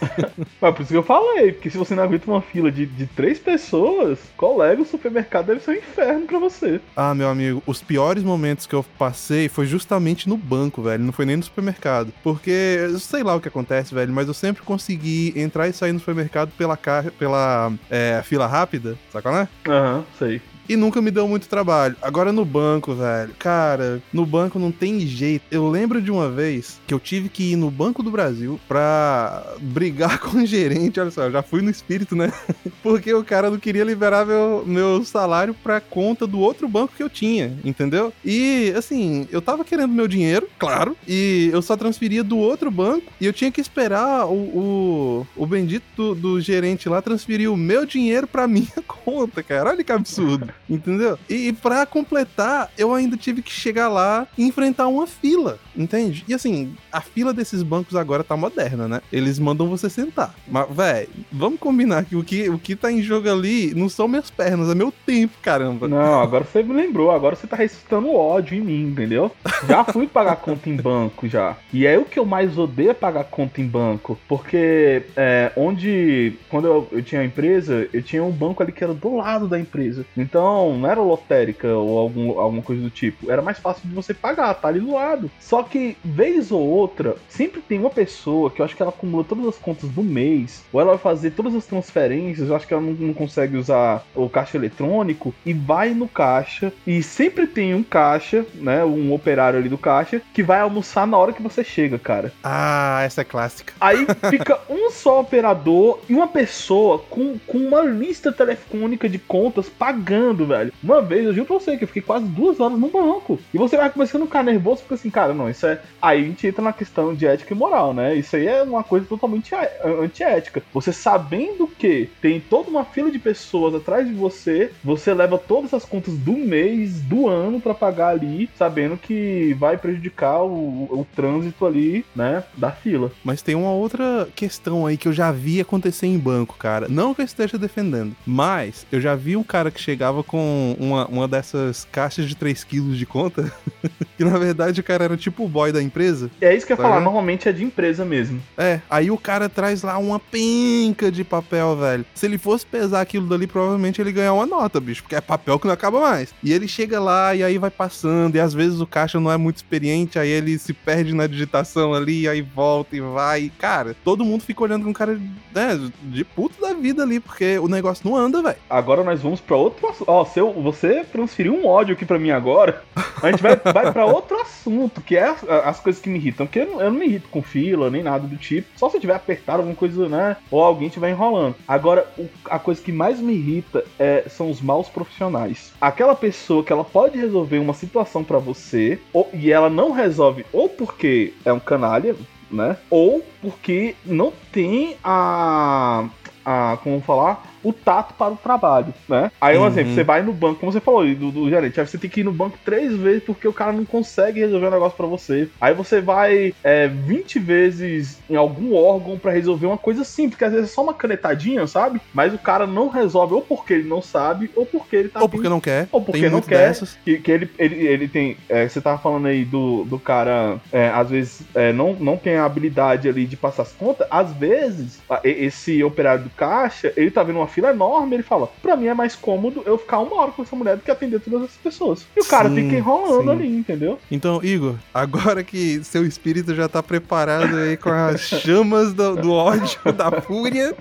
Mas 0.61 0.73
por 0.75 0.81
isso 0.81 0.91
que 0.91 0.97
eu 0.97 1.03
falei, 1.03 1.51
porque 1.51 1.69
se 1.69 1.77
você 1.77 1.95
não 1.95 2.03
aguenta 2.03 2.29
uma 2.29 2.41
fila 2.41 2.71
de, 2.71 2.85
de 2.85 3.05
três 3.07 3.39
pessoas, 3.39 4.19
colega, 4.35 4.81
o 4.81 4.85
supermercado 4.85 5.47
deve 5.47 5.61
ser 5.61 5.71
um 5.71 5.75
inferno 5.75 6.25
para 6.25 6.39
você. 6.39 6.79
Ah, 6.95 7.13
meu 7.13 7.29
amigo, 7.29 7.61
os 7.65 7.81
piores 7.81 8.23
momentos 8.23 8.65
que 8.65 8.75
eu 8.75 8.85
passei 8.97 9.49
foi 9.49 9.65
justamente 9.65 10.27
no 10.27 10.37
banco, 10.37 10.81
velho, 10.81 11.03
não 11.03 11.13
foi 11.13 11.25
nem 11.25 11.37
no 11.37 11.43
supermercado, 11.43 12.13
porque 12.23 12.76
sei 12.99 13.23
lá 13.23 13.35
o 13.35 13.41
que 13.41 13.47
acontece, 13.47 13.93
velho, 13.93 14.13
mas 14.13 14.27
eu 14.27 14.33
sempre 14.33 14.63
consegui 14.63 15.33
entrar 15.35 15.67
e 15.67 15.73
sair 15.73 15.91
no 15.91 15.99
supermercado 15.99 16.51
pela, 16.57 16.77
pela 17.17 17.71
é, 17.89 18.21
fila 18.23 18.47
rápida, 18.47 18.97
saca, 19.11 19.31
né? 19.31 19.47
Aham, 19.67 19.97
uhum, 19.97 20.03
sei. 20.17 20.41
E 20.67 20.75
nunca 20.75 21.01
me 21.01 21.11
deu 21.11 21.27
muito 21.27 21.47
trabalho. 21.47 21.95
Agora 22.01 22.31
no 22.31 22.45
banco, 22.45 22.93
velho, 22.93 23.33
cara, 23.37 24.01
no 24.11 24.25
banco 24.25 24.59
não 24.59 24.71
tem 24.71 24.99
jeito. 25.01 25.45
Eu 25.51 25.69
lembro 25.69 26.01
de 26.01 26.11
uma 26.11 26.29
vez 26.29 26.79
que 26.85 26.93
eu 26.93 26.99
tive 26.99 27.29
que 27.29 27.53
ir 27.53 27.55
no 27.55 27.71
Banco 27.71 28.03
do 28.03 28.11
Brasil 28.11 28.59
pra 28.67 29.55
brigar 29.59 30.19
com 30.21 30.37
o 30.37 30.45
gerente. 30.45 30.99
Olha 30.99 31.11
só, 31.11 31.23
eu 31.23 31.31
já 31.31 31.41
fui 31.41 31.61
no 31.61 31.69
espírito, 31.69 32.15
né? 32.15 32.31
Porque 32.83 33.13
o 33.13 33.23
cara 33.23 33.49
não 33.49 33.57
queria 33.57 33.83
liberar 33.83 34.25
meu, 34.25 34.63
meu 34.65 35.03
salário 35.03 35.53
pra 35.53 35.79
conta 35.79 36.25
do 36.25 36.39
outro 36.39 36.67
banco 36.67 36.93
que 36.95 37.03
eu 37.03 37.09
tinha, 37.09 37.57
entendeu? 37.63 38.13
E 38.23 38.73
assim, 38.75 39.27
eu 39.31 39.41
tava 39.41 39.63
querendo 39.63 39.93
meu 39.93 40.07
dinheiro, 40.07 40.47
claro, 40.57 40.95
e 41.07 41.49
eu 41.51 41.61
só 41.61 41.75
transferia 41.75 42.23
do 42.23 42.37
outro 42.37 42.69
banco 42.71 43.11
e 43.19 43.25
eu 43.25 43.33
tinha 43.33 43.51
que 43.51 43.61
esperar 43.61 44.25
o, 44.25 44.33
o, 44.33 45.27
o 45.35 45.45
bendito 45.45 45.83
do, 45.95 46.15
do 46.15 46.41
gerente 46.41 46.89
lá 46.89 47.01
transferir 47.01 47.51
o 47.51 47.57
meu 47.57 47.85
dinheiro 47.85 48.27
pra 48.27 48.47
minha 48.47 48.67
conta, 48.87 49.41
cara. 49.43 49.71
Olha 49.71 49.83
que 49.83 49.91
absurdo, 49.91 50.51
entendeu? 50.69 51.17
E, 51.29 51.47
e 51.47 51.53
pra 51.53 51.85
completar, 51.85 52.71
eu 52.77 52.93
ainda 52.93 53.17
tive 53.17 53.41
que 53.41 53.51
chegar 53.51 53.87
lá 53.87 54.27
e 54.37 54.43
enfrentar 54.43 54.87
uma 54.87 55.07
fila, 55.07 55.59
entende? 55.75 56.23
E 56.27 56.33
assim, 56.33 56.73
a 56.91 57.01
fila 57.01 57.33
desses 57.33 57.63
bancos 57.63 57.95
agora 57.95 58.23
tá 58.23 58.35
moderna, 58.35 58.87
né? 58.87 59.01
Eles 59.11 59.39
mandam 59.39 59.67
você 59.67 59.89
sentar. 59.89 60.35
Mas, 60.47 60.69
velho, 60.69 61.09
vamos 61.31 61.59
combinar 61.59 62.05
que 62.05 62.15
o, 62.15 62.23
que 62.23 62.49
o 62.49 62.57
que 62.57 62.75
tá 62.75 62.91
em 62.91 63.01
jogo 63.01 63.29
ali 63.29 63.73
não 63.75 63.89
são 63.89 64.07
minhas 64.07 64.29
pernas, 64.29 64.69
é 64.69 64.75
meu 64.75 64.93
tempo, 65.05 65.33
caramba. 65.41 65.87
Não, 65.87 66.21
agora 66.21 66.43
você 66.43 66.63
me 66.63 66.73
lembrou, 66.73 67.11
agora 67.11 67.35
você 67.35 67.47
tá 67.47 67.55
ressuscitando 67.55 68.13
ódio 68.13 68.57
em 68.57 68.61
mim, 68.61 68.83
entendeu? 68.87 69.31
Já 69.67 69.83
fui 69.83 70.07
pagar 70.07 70.37
conta 70.37 70.69
em 70.69 70.75
banco 70.75 71.27
já. 71.27 71.55
E 71.73 71.85
é 71.85 71.97
o 71.97 72.05
que 72.05 72.19
eu 72.19 72.25
mais 72.25 72.57
odeio 72.57 72.91
é 72.91 72.93
pagar 72.93 73.25
conta 73.25 73.61
em 73.61 73.67
banco. 73.67 74.17
Porque 74.27 75.03
é, 75.15 75.51
onde. 75.55 76.33
Quando 76.49 76.67
eu, 76.67 76.87
eu 76.91 77.03
tinha 77.03 77.21
a 77.21 77.25
empresa, 77.25 77.87
eu 77.93 78.01
tinha 78.01 78.23
um 78.23 78.31
banco 78.31 78.61
ali 78.61 78.71
que 78.71 78.83
era 78.83 78.93
do 78.93 79.15
lado 79.15 79.47
da 79.47 79.59
empresa. 79.59 80.05
Então, 80.15 80.56
não 80.57 80.89
era 80.89 81.01
lotérica 81.01 81.67
ou 81.75 81.97
algum, 81.97 82.39
alguma 82.39 82.61
coisa 82.61 82.81
do 82.81 82.89
tipo. 82.89 83.31
Era 83.31 83.41
mais 83.41 83.59
fácil 83.59 83.87
de 83.87 83.93
você 83.93 84.13
pagar, 84.13 84.53
tá 84.55 84.67
ali 84.67 84.79
do 84.79 84.93
lado. 84.93 85.29
Só 85.39 85.63
que, 85.63 85.97
vez 86.03 86.51
ou 86.51 86.61
outra, 86.61 87.15
sempre 87.29 87.61
tem 87.61 87.79
uma 87.79 87.89
pessoa 87.89 88.49
que 88.49 88.61
eu 88.61 88.65
acho 88.65 88.75
que 88.75 88.81
ela 88.81 88.91
acumula 88.91 89.23
todas 89.23 89.45
as 89.47 89.57
contas 89.57 89.89
do 89.89 90.03
mês, 90.03 90.63
ou 90.71 90.81
ela 90.81 90.91
vai 90.91 90.99
fazer 90.99 91.31
todas 91.31 91.55
as 91.55 91.65
transferências, 91.65 92.49
eu 92.49 92.55
acho 92.55 92.67
que 92.67 92.73
ela 92.73 92.83
não, 92.83 92.93
não 92.93 93.13
consegue 93.13 93.57
usar 93.57 94.05
o 94.15 94.29
caixa 94.29 94.57
eletrônico, 94.57 95.33
e 95.45 95.53
vai 95.53 95.93
no 95.93 96.07
caixa, 96.07 96.71
e 96.85 97.01
sempre 97.03 97.47
tem 97.47 97.73
um 97.73 97.83
caixa, 97.83 98.45
né, 98.55 98.83
um 98.83 99.13
operário 99.13 99.59
ali 99.59 99.69
do 99.69 99.77
caixa, 99.77 100.21
que 100.33 100.43
vai 100.43 100.59
almoçar 100.59 101.07
na 101.07 101.17
hora 101.17 101.33
que 101.33 101.41
você 101.41 101.63
chega, 101.63 101.97
cara. 101.97 102.31
Ah, 102.43 103.01
essa 103.03 103.21
é 103.21 103.23
clássica. 103.23 103.73
Aí 103.79 104.05
fica 104.29 104.59
um 104.69 104.89
só 104.91 105.21
operador 105.21 105.99
e 106.09 106.13
uma 106.13 106.27
pessoa 106.27 106.99
com, 106.99 107.37
com 107.45 107.57
uma 107.57 107.81
lista 107.81 108.31
telefônica 108.31 109.09
de 109.09 109.19
contas 109.19 109.69
pagando, 109.69 110.46
velho. 110.47 110.73
Uma 110.83 111.01
vez, 111.01 111.25
eu 111.25 111.33
juro 111.33 111.45
pra 111.45 111.59
você 111.59 111.77
que 111.77 111.83
eu 111.83 111.87
fiquei 111.87 112.01
quase 112.01 112.25
duas 112.25 112.59
horas 112.59 112.77
no 112.77 112.89
banco. 112.89 113.39
E 113.53 113.57
você 113.57 113.77
vai 113.77 113.89
começando 113.89 114.23
a 114.23 114.25
ficar 114.25 114.43
nervoso, 114.43 114.81
fica 114.81 114.95
assim, 114.95 115.09
cara, 115.09 115.33
não, 115.33 115.49
isso 115.49 115.65
é. 115.65 115.79
Aí 116.01 116.21
a 116.21 116.23
gente 116.23 116.47
entra 116.47 116.61
na 116.61 116.73
questão 116.73 117.13
de 117.13 117.25
ética 117.25 117.53
e 117.53 117.57
moral, 117.57 117.93
né? 117.93 118.15
Isso 118.15 118.35
aí 118.35 118.47
é 118.47 118.63
uma 118.63 118.83
coisa 118.83 119.05
totalmente 119.05 119.53
antiética. 119.83 120.63
Você 120.73 120.91
sabendo 120.91 121.67
que 121.67 122.09
tem 122.21 122.39
toda 122.39 122.69
uma 122.69 122.85
fila 122.85 123.11
de 123.11 123.19
pessoas 123.19 123.75
atrás 123.75 124.07
de 124.07 124.13
você, 124.13 124.71
você 124.83 125.13
leva 125.13 125.37
todas 125.37 125.73
as 125.73 125.85
contas 125.85 126.15
do 126.17 126.33
mês, 126.33 127.01
do 127.01 127.27
ano 127.27 127.59
para 127.59 127.73
pagar 127.73 128.09
ali, 128.09 128.49
sabendo 128.57 128.97
que 128.97 129.55
vai 129.59 129.77
prejudicar 129.77 130.43
o, 130.43 130.83
o 130.89 131.07
trânsito 131.15 131.65
ali, 131.65 132.05
né, 132.15 132.43
da 132.55 132.71
fila. 132.71 133.11
Mas 133.23 133.41
tem 133.41 133.55
uma 133.55 133.71
outra 133.71 134.27
questão 134.35 134.85
aí 134.85 134.97
que 134.97 135.07
eu 135.07 135.13
já 135.13 135.31
vi 135.31 135.59
acontecer 135.59 136.07
em 136.07 136.17
banco, 136.17 136.55
cara. 136.57 136.87
Não 136.89 137.13
que 137.13 137.21
eu 137.21 137.25
esteja 137.25 137.57
defendendo, 137.57 138.15
mas 138.25 138.85
eu 138.91 139.01
já 139.01 139.15
vi 139.15 139.35
um 139.35 139.43
cara 139.43 139.71
que 139.71 139.81
chegava 139.81 140.23
com 140.23 140.36
uma, 140.79 141.07
uma 141.07 141.27
dessas 141.27 141.85
caixas 141.91 142.27
de 142.27 142.35
3 142.35 142.63
quilos 142.63 142.97
de 142.97 143.05
conta, 143.05 143.51
que 144.17 144.25
na 144.25 144.37
verdade 144.37 144.81
o 144.81 144.83
cara 144.83 145.05
era 145.05 145.15
tipo 145.15 145.45
o 145.45 145.47
boy 145.47 145.71
da 145.71 145.81
empresa. 145.81 146.29
É 146.41 146.55
isso 146.55 146.65
que 146.65 146.73
eu 146.73 146.77
ia 146.77 146.81
falar, 146.81 146.99
normalmente 146.99 147.47
é 147.47 147.51
de 147.51 147.63
empresa 147.63 148.03
mesmo. 148.03 148.41
É, 148.57 148.81
aí 148.89 149.11
o 149.11 149.17
cara 149.17 149.47
traz 149.47 149.83
lá 149.83 149.97
uma 149.97 150.19
penca 150.19 151.11
de 151.11 151.23
papel, 151.23 151.75
velho. 151.77 152.05
Se 152.15 152.25
ele 152.25 152.37
fosse 152.37 152.65
pesar 152.65 153.01
aquilo 153.01 153.27
dali, 153.27 153.45
provavelmente 153.45 154.01
ele 154.01 154.11
ganhar 154.11 154.33
uma 154.33 154.45
nota, 154.45 154.79
bicho, 154.79 155.03
porque 155.03 155.15
é 155.15 155.21
papel 155.21 155.59
que 155.59 155.67
não 155.67 155.73
acaba 155.73 156.01
mais. 156.01 156.33
E 156.43 156.51
ele 156.51 156.67
chega 156.67 156.99
lá 156.99 157.35
e 157.35 157.43
aí 157.43 157.57
vai 157.57 157.69
passando, 157.69 158.35
e 158.35 158.39
às 158.39 158.53
vezes 158.53 158.81
o 158.81 158.87
caixa 158.87 159.19
não 159.19 159.31
é 159.31 159.37
muito 159.37 159.57
experiente, 159.57 160.17
aí 160.17 160.29
ele 160.29 160.57
se 160.57 160.73
perde 160.73 161.13
na 161.13 161.27
digitação 161.27 161.93
ali, 161.93 162.27
aí 162.27 162.41
volta 162.41 162.95
e 162.95 163.01
vai. 163.01 163.51
Cara, 163.59 163.95
todo 164.03 164.25
mundo 164.25 164.41
fica 164.41 164.63
olhando 164.63 164.83
com 164.83 164.89
um 164.89 164.93
cara 164.93 165.19
né, 165.53 165.79
de 166.03 166.23
puto 166.23 166.59
da 166.59 166.73
vida 166.73 167.03
ali, 167.03 167.19
porque 167.19 167.59
o 167.59 167.67
negócio 167.67 168.09
não 168.09 168.17
anda, 168.17 168.41
velho. 168.41 168.57
Agora 168.69 169.03
nós 169.03 169.21
vamos 169.21 169.39
para 169.39 169.55
outro 169.55 169.87
assunto. 169.87 170.09
Ó, 170.09 170.25
se 170.25 170.39
eu, 170.39 170.51
você 170.53 171.03
transferiu 171.03 171.53
um 171.53 171.67
ódio 171.67 171.93
aqui 171.93 172.05
para 172.05 172.17
mim 172.17 172.31
agora, 172.31 172.81
a 173.21 173.29
gente 173.29 173.43
vai, 173.43 173.55
vai 173.55 173.91
para 173.91 174.06
outro 174.15 174.39
assunto, 174.41 175.01
que 175.01 175.15
é 175.15 175.23
as, 175.23 175.43
as, 175.43 175.79
coisas 175.79 176.01
que 176.01 176.09
me 176.09 176.17
irritam. 176.17 176.45
Porque 176.45 176.59
eu 176.59 176.65
não, 176.65 176.81
eu 176.81 176.91
não, 176.91 176.99
me 176.99 177.05
irrito 177.05 177.29
com 177.29 177.41
fila, 177.41 177.89
nem 177.89 178.03
nada 178.03 178.27
do 178.27 178.37
tipo. 178.37 178.67
Só 178.77 178.89
se 178.89 178.97
eu 178.97 179.01
tiver 179.01 179.15
apertado 179.15 179.59
alguma 179.59 179.75
coisa, 179.75 180.07
né? 180.07 180.37
Ou 180.49 180.63
alguém 180.63 180.87
estiver 180.87 181.09
enrolando. 181.09 181.55
Agora, 181.67 182.07
o, 182.17 182.27
a 182.45 182.59
coisa 182.59 182.81
que 182.81 182.91
mais 182.91 183.19
me 183.19 183.33
irrita 183.33 183.83
é, 183.99 184.25
são 184.29 184.49
os 184.49 184.61
maus 184.61 184.89
profissionais. 184.89 185.73
Aquela 185.79 186.15
pessoa 186.15 186.63
que 186.63 186.71
ela 186.71 186.83
pode 186.83 187.17
resolver 187.17 187.59
uma 187.59 187.73
situação 187.73 188.23
para 188.23 188.37
você, 188.37 188.99
ou, 189.13 189.29
e 189.33 189.51
ela 189.51 189.69
não 189.69 189.91
resolve, 189.91 190.45
ou 190.51 190.69
porque 190.69 191.33
é 191.45 191.53
um 191.53 191.59
canalha, 191.59 192.15
né? 192.49 192.77
Ou 192.89 193.23
porque 193.41 193.95
não 194.05 194.31
tem 194.51 194.95
a. 195.03 196.07
a 196.45 196.77
como 196.83 197.01
falar? 197.01 197.56
O 197.67 197.73
tato 197.73 198.13
para 198.13 198.31
o 198.31 198.37
trabalho, 198.37 198.93
né? 199.09 199.29
Aí, 199.41 199.57
um 199.57 199.61
uhum. 199.61 199.67
exemplo, 199.67 199.93
você 199.93 200.03
vai 200.03 200.21
no 200.21 200.31
banco, 200.31 200.59
como 200.59 200.71
você 200.71 200.79
falou 200.79 201.05
do, 201.13 201.31
do 201.31 201.49
gerente, 201.49 201.79
aí 201.79 201.85
você 201.85 201.97
tem 201.97 202.09
que 202.09 202.21
ir 202.21 202.23
no 202.23 202.31
banco 202.31 202.57
três 202.63 202.95
vezes 202.95 203.23
porque 203.23 203.47
o 203.47 203.53
cara 203.53 203.73
não 203.73 203.83
consegue 203.83 204.39
resolver 204.39 204.67
um 204.67 204.71
negócio 204.71 204.95
para 204.95 205.05
você. 205.05 205.49
Aí 205.59 205.73
você 205.73 205.99
vai 205.99 206.53
é, 206.63 206.87
20 206.87 207.39
vezes 207.39 208.19
em 208.29 208.35
algum 208.35 208.73
órgão 208.73 209.17
para 209.17 209.31
resolver 209.31 209.65
uma 209.65 209.77
coisa 209.77 210.05
simples, 210.05 210.31
porque 210.31 210.45
às 210.45 210.53
vezes 210.53 210.69
é 210.69 210.73
só 210.73 210.81
uma 210.81 210.93
canetadinha, 210.93 211.67
sabe? 211.67 211.99
Mas 212.13 212.33
o 212.33 212.37
cara 212.37 212.65
não 212.65 212.87
resolve, 212.87 213.33
ou 213.33 213.41
porque 213.41 213.73
ele 213.73 213.87
não 213.87 214.01
sabe, 214.01 214.49
ou 214.55 214.65
porque 214.65 214.95
ele 214.95 215.09
tá. 215.09 215.21
Ou 215.21 215.27
porque 215.27 215.49
não 215.49 215.59
quer. 215.59 215.87
Ou 215.91 216.01
porque 216.01 216.29
não 216.29 216.41
quer. 216.41 216.69
Dessas. 216.69 216.97
Que, 217.03 217.17
que 217.17 217.31
ele, 217.31 217.49
ele, 217.57 217.75
ele 217.85 218.07
tem. 218.07 218.37
É, 218.47 218.67
você 218.67 218.79
tava 218.79 218.97
falando 218.97 219.27
aí 219.27 219.43
do, 219.43 219.83
do 219.83 219.99
cara, 219.99 220.57
é, 220.71 220.87
às 220.89 221.09
vezes, 221.09 221.41
é, 221.53 221.73
não, 221.73 221.93
não 221.93 222.15
tem 222.15 222.35
a 222.35 222.45
habilidade 222.45 223.09
ali 223.09 223.25
de 223.25 223.35
passar 223.35 223.63
as 223.63 223.73
contas. 223.73 224.07
Às 224.09 224.31
vezes, 224.33 225.01
esse 225.23 225.83
operário 225.83 226.23
do 226.23 226.29
caixa, 226.29 226.93
ele 226.95 227.11
tá 227.11 227.23
vendo 227.23 227.37
uma 227.37 227.47
fila 227.57 227.71
enorme, 227.71 228.15
ele 228.15 228.23
fala: 228.23 228.47
Pra 228.61 228.75
mim 228.75 228.85
é 228.85 228.93
mais 228.93 229.15
cômodo 229.15 229.63
eu 229.65 229.79
ficar 229.79 229.97
uma 229.99 230.15
hora 230.15 230.31
com 230.31 230.43
essa 230.43 230.55
mulher 230.55 230.75
do 230.77 230.83
que 230.83 230.91
atender 230.91 231.19
todas 231.19 231.45
as 231.45 231.55
pessoas. 231.55 232.05
E 232.15 232.19
o 232.19 232.23
sim, 232.23 232.29
cara 232.29 232.49
fica 232.51 232.75
enrolando 232.75 233.23
sim. 233.23 233.31
ali, 233.31 233.47
entendeu? 233.47 233.97
Então, 234.11 234.43
Igor, 234.43 234.75
agora 234.93 235.43
que 235.43 235.83
seu 235.83 236.05
espírito 236.05 236.53
já 236.53 236.69
tá 236.69 236.83
preparado 236.83 237.55
aí 237.57 237.75
com 237.75 237.89
as 237.89 238.21
chamas 238.29 238.93
do, 238.93 239.15
do 239.15 239.31
ódio, 239.31 239.79
da 239.91 240.21
fúria. 240.21 240.75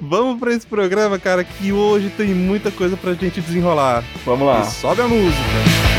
Vamos 0.00 0.38
para 0.38 0.54
esse 0.54 0.66
programa, 0.66 1.18
cara, 1.18 1.42
que 1.42 1.72
hoje 1.72 2.08
tem 2.10 2.28
muita 2.28 2.70
coisa 2.70 2.96
pra 2.96 3.12
gente 3.14 3.40
desenrolar. 3.40 4.04
Vamos 4.24 4.46
lá. 4.46 4.60
E 4.60 4.66
sobe 4.66 5.02
a 5.02 5.08
música. 5.08 5.97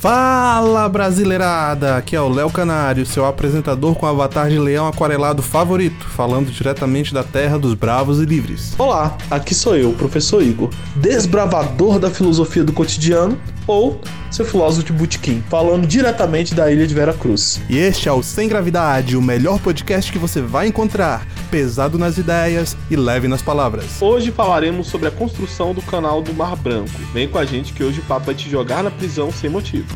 Fala 0.00 0.88
brasileirada! 0.88 1.98
Aqui 1.98 2.16
é 2.16 2.20
o 2.22 2.28
Léo 2.30 2.50
Canário, 2.50 3.04
seu 3.04 3.26
apresentador 3.26 3.94
com 3.94 4.06
avatar 4.06 4.48
de 4.48 4.58
leão 4.58 4.86
aquarelado 4.86 5.42
favorito, 5.42 6.06
falando 6.08 6.50
diretamente 6.50 7.12
da 7.12 7.22
terra 7.22 7.58
dos 7.58 7.74
bravos 7.74 8.18
e 8.18 8.24
livres. 8.24 8.74
Olá, 8.78 9.18
aqui 9.30 9.54
sou 9.54 9.76
eu, 9.76 9.92
professor 9.92 10.42
Igor, 10.42 10.70
desbravador 10.96 11.98
da 11.98 12.08
filosofia 12.08 12.64
do 12.64 12.72
cotidiano 12.72 13.38
ou 13.70 14.00
seu 14.30 14.44
filósofo 14.44 14.86
de 14.86 14.92
butiquim, 14.92 15.42
falando 15.48 15.86
diretamente 15.86 16.54
da 16.54 16.70
ilha 16.70 16.86
de 16.86 16.94
Vera 16.94 17.12
Cruz. 17.12 17.60
E 17.68 17.78
este 17.78 18.08
é 18.08 18.12
o 18.12 18.22
Sem 18.22 18.48
Gravidade, 18.48 19.16
o 19.16 19.22
melhor 19.22 19.58
podcast 19.58 20.10
que 20.10 20.18
você 20.18 20.40
vai 20.40 20.68
encontrar, 20.68 21.26
pesado 21.50 21.98
nas 21.98 22.16
ideias 22.16 22.76
e 22.90 22.96
leve 22.96 23.26
nas 23.26 23.42
palavras. 23.42 24.00
Hoje 24.00 24.30
falaremos 24.30 24.86
sobre 24.86 25.08
a 25.08 25.10
construção 25.10 25.74
do 25.74 25.82
canal 25.82 26.22
do 26.22 26.32
Mar 26.32 26.56
Branco. 26.56 26.90
Vem 27.12 27.28
com 27.28 27.38
a 27.38 27.44
gente 27.44 27.72
que 27.72 27.82
hoje 27.82 28.00
o 28.00 28.04
papo 28.04 28.26
vai 28.26 28.34
te 28.34 28.48
jogar 28.48 28.82
na 28.82 28.90
prisão 28.90 29.32
sem 29.32 29.50
motivo. 29.50 29.88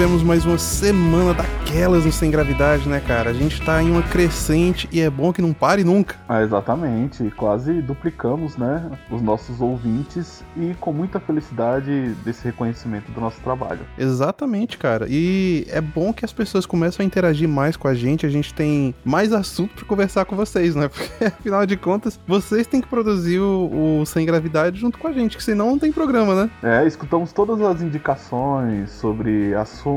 Tivemos 0.00 0.22
mais 0.22 0.46
uma 0.46 0.56
semana 0.56 1.34
daquelas 1.34 2.06
no 2.06 2.10
Sem 2.10 2.30
Gravidade, 2.30 2.88
né, 2.88 3.02
cara? 3.06 3.28
A 3.28 3.32
gente 3.34 3.60
tá 3.60 3.82
em 3.82 3.90
uma 3.90 4.02
crescente 4.02 4.88
e 4.90 4.98
é 4.98 5.10
bom 5.10 5.30
que 5.30 5.42
não 5.42 5.52
pare 5.52 5.84
nunca. 5.84 6.16
Ah, 6.26 6.40
exatamente. 6.40 7.30
Quase 7.36 7.82
duplicamos, 7.82 8.56
né, 8.56 8.90
os 9.10 9.20
nossos 9.20 9.60
ouvintes 9.60 10.42
e 10.56 10.74
com 10.80 10.90
muita 10.90 11.20
felicidade 11.20 12.14
desse 12.24 12.42
reconhecimento 12.46 13.12
do 13.12 13.20
nosso 13.20 13.42
trabalho. 13.42 13.80
Exatamente, 13.98 14.78
cara. 14.78 15.06
E 15.06 15.66
é 15.68 15.82
bom 15.82 16.14
que 16.14 16.24
as 16.24 16.32
pessoas 16.32 16.64
começam 16.64 17.04
a 17.04 17.06
interagir 17.06 17.46
mais 17.46 17.76
com 17.76 17.86
a 17.86 17.92
gente, 17.92 18.24
a 18.24 18.30
gente 18.30 18.54
tem 18.54 18.94
mais 19.04 19.34
assunto 19.34 19.74
para 19.74 19.84
conversar 19.84 20.24
com 20.24 20.34
vocês, 20.34 20.74
né? 20.74 20.88
Porque 20.88 21.26
afinal 21.26 21.66
de 21.66 21.76
contas, 21.76 22.18
vocês 22.26 22.66
têm 22.66 22.80
que 22.80 22.88
produzir 22.88 23.38
o, 23.40 24.00
o 24.00 24.06
Sem 24.06 24.24
Gravidade 24.24 24.80
junto 24.80 24.96
com 24.96 25.08
a 25.08 25.12
gente, 25.12 25.36
que 25.36 25.44
senão 25.44 25.72
não 25.72 25.78
tem 25.78 25.92
programa, 25.92 26.34
né? 26.34 26.50
É, 26.62 26.86
escutamos 26.86 27.34
todas 27.34 27.60
as 27.60 27.82
indicações 27.82 28.88
sobre 28.92 29.54
assuntos, 29.54 29.89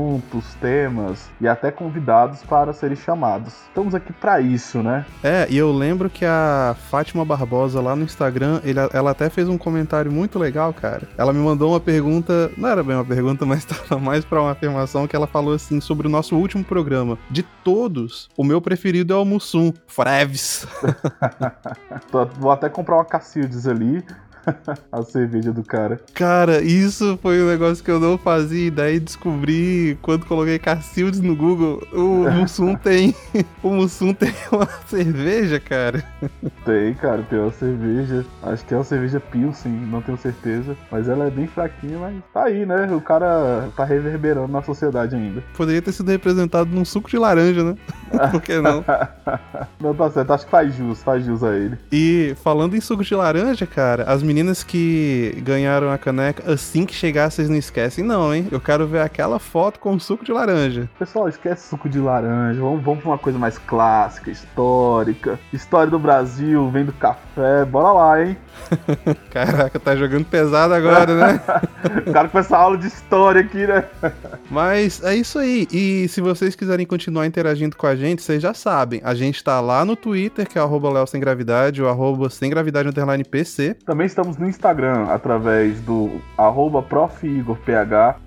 temas 0.60 1.30
e 1.40 1.46
até 1.46 1.70
convidados 1.70 2.42
para 2.42 2.72
serem 2.72 2.96
chamados. 2.96 3.52
Estamos 3.68 3.94
aqui 3.94 4.12
para 4.12 4.40
isso, 4.40 4.82
né? 4.82 5.04
É, 5.22 5.46
e 5.50 5.56
eu 5.56 5.72
lembro 5.72 6.08
que 6.08 6.24
a 6.24 6.74
Fátima 6.90 7.24
Barbosa 7.24 7.80
lá 7.80 7.94
no 7.94 8.04
Instagram, 8.04 8.60
ele, 8.64 8.78
ela 8.92 9.10
até 9.10 9.28
fez 9.28 9.48
um 9.48 9.58
comentário 9.58 10.10
muito 10.10 10.38
legal, 10.38 10.72
cara. 10.72 11.08
Ela 11.16 11.32
me 11.32 11.38
mandou 11.38 11.72
uma 11.72 11.80
pergunta, 11.80 12.50
não 12.56 12.68
era 12.68 12.82
bem 12.82 12.96
uma 12.96 13.04
pergunta, 13.04 13.44
mas 13.46 13.58
estava 13.58 14.00
mais 14.00 14.24
para 14.24 14.40
uma 14.40 14.52
afirmação 14.52 15.06
que 15.06 15.14
ela 15.14 15.26
falou 15.26 15.54
assim 15.54 15.80
sobre 15.80 16.06
o 16.06 16.10
nosso 16.10 16.36
último 16.36 16.64
programa. 16.64 17.18
De 17.30 17.42
todos, 17.42 18.28
o 18.36 18.44
meu 18.44 18.60
preferido 18.60 19.12
é 19.12 19.16
o 19.16 19.24
Mussum, 19.24 19.72
Freves. 19.86 20.66
Vou 22.38 22.50
até 22.50 22.68
comprar 22.68 22.96
uma 22.96 23.04
Cacildes 23.04 23.66
ali 23.66 24.04
a 24.90 25.02
cerveja 25.02 25.52
do 25.52 25.62
cara. 25.62 26.00
Cara, 26.14 26.60
isso 26.60 27.18
foi 27.22 27.42
um 27.42 27.48
negócio 27.48 27.82
que 27.84 27.90
eu 27.90 28.00
não 28.00 28.18
fazia. 28.18 28.70
Daí 28.70 29.00
descobri 29.00 29.98
quando 30.02 30.26
coloquei 30.26 30.58
Cacildes 30.58 31.20
no 31.20 31.34
Google. 31.34 31.82
O 31.92 32.30
Mussum 32.30 32.74
tem. 32.76 33.14
O 33.62 33.70
Mussum 33.70 34.12
tem 34.12 34.32
uma 34.50 34.68
cerveja, 34.86 35.58
cara. 35.60 36.04
Tem, 36.64 36.94
cara, 36.94 37.22
tem 37.22 37.38
uma 37.38 37.52
cerveja. 37.52 38.24
Acho 38.42 38.64
que 38.64 38.74
é 38.74 38.76
uma 38.76 38.84
cerveja 38.84 39.20
Pilsen, 39.20 39.72
não 39.72 40.02
tenho 40.02 40.18
certeza. 40.18 40.76
Mas 40.90 41.08
ela 41.08 41.26
é 41.26 41.30
bem 41.30 41.46
fraquinha, 41.46 41.98
mas 41.98 42.14
tá 42.32 42.44
aí, 42.44 42.66
né? 42.66 42.86
O 42.92 43.00
cara 43.00 43.68
tá 43.76 43.84
reverberando 43.84 44.48
na 44.48 44.62
sociedade 44.62 45.14
ainda. 45.14 45.42
Poderia 45.56 45.82
ter 45.82 45.92
sido 45.92 46.10
representado 46.10 46.70
num 46.70 46.84
suco 46.84 47.08
de 47.08 47.18
laranja, 47.18 47.62
né? 47.62 47.76
Por 48.30 48.40
que 48.40 48.60
não? 48.60 48.84
não 49.80 49.94
tá 49.94 50.10
certo, 50.10 50.32
acho 50.32 50.44
que 50.44 50.50
faz 50.50 50.74
jus, 50.74 51.02
faz 51.02 51.24
jus 51.24 51.42
a 51.42 51.56
ele. 51.56 51.78
E 51.90 52.34
falando 52.42 52.76
em 52.76 52.80
suco 52.80 53.04
de 53.04 53.14
laranja, 53.14 53.66
cara, 53.66 54.04
as 54.04 54.22
meninas 54.22 54.33
meninas 54.34 54.64
que 54.64 55.32
ganharam 55.44 55.92
a 55.92 55.96
caneca, 55.96 56.52
assim 56.52 56.84
que 56.84 56.92
chegar, 56.92 57.30
vocês 57.30 57.48
não 57.48 57.56
esquecem, 57.56 58.02
não, 58.02 58.34
hein? 58.34 58.48
Eu 58.50 58.60
quero 58.60 58.84
ver 58.84 59.00
aquela 59.00 59.38
foto 59.38 59.78
com 59.78 59.96
suco 60.00 60.24
de 60.24 60.32
laranja. 60.32 60.90
Pessoal, 60.98 61.28
esquece 61.28 61.68
suco 61.68 61.88
de 61.88 62.00
laranja. 62.00 62.60
Vamos, 62.60 62.82
vamos 62.82 63.00
pra 63.00 63.12
uma 63.12 63.18
coisa 63.18 63.38
mais 63.38 63.58
clássica, 63.58 64.32
histórica. 64.32 65.38
História 65.52 65.88
do 65.88 66.00
Brasil, 66.00 66.68
vem 66.68 66.84
do 66.84 66.92
café. 66.92 67.64
Bora 67.64 67.92
lá, 67.92 68.24
hein? 68.24 68.36
Caraca, 69.30 69.78
tá 69.78 69.94
jogando 69.94 70.24
pesado 70.24 70.74
agora, 70.74 71.14
né? 71.14 71.40
o 72.04 72.12
cara 72.12 72.28
com 72.28 72.38
essa 72.38 72.56
aula 72.56 72.76
de 72.76 72.88
história 72.88 73.40
aqui, 73.40 73.64
né? 73.66 73.84
Mas 74.50 75.02
é 75.04 75.14
isso 75.14 75.38
aí. 75.38 75.68
E 75.70 76.08
se 76.08 76.20
vocês 76.20 76.56
quiserem 76.56 76.86
continuar 76.86 77.26
interagindo 77.26 77.76
com 77.76 77.86
a 77.86 77.94
gente, 77.94 78.22
vocês 78.22 78.42
já 78.42 78.52
sabem. 78.52 79.00
A 79.04 79.14
gente 79.14 79.42
tá 79.44 79.60
lá 79.60 79.84
no 79.84 79.94
Twitter, 79.94 80.48
que 80.48 80.58
é 80.58 80.60
arroba 80.60 80.90
Léo 80.90 81.06
Sem 81.06 81.20
Gravidade, 81.20 81.82
ou 81.82 81.88
arroba 81.88 82.28
Sem 82.30 82.50
Gravidade 82.50 82.88
Underline 82.88 83.24
PC. 83.24 83.76
Também 83.84 84.06
estamos 84.06 84.23
no 84.32 84.48
Instagram, 84.48 85.06
através 85.08 85.80
do 85.80 86.20
arroba 86.36 86.82
profigorph, 86.82 87.68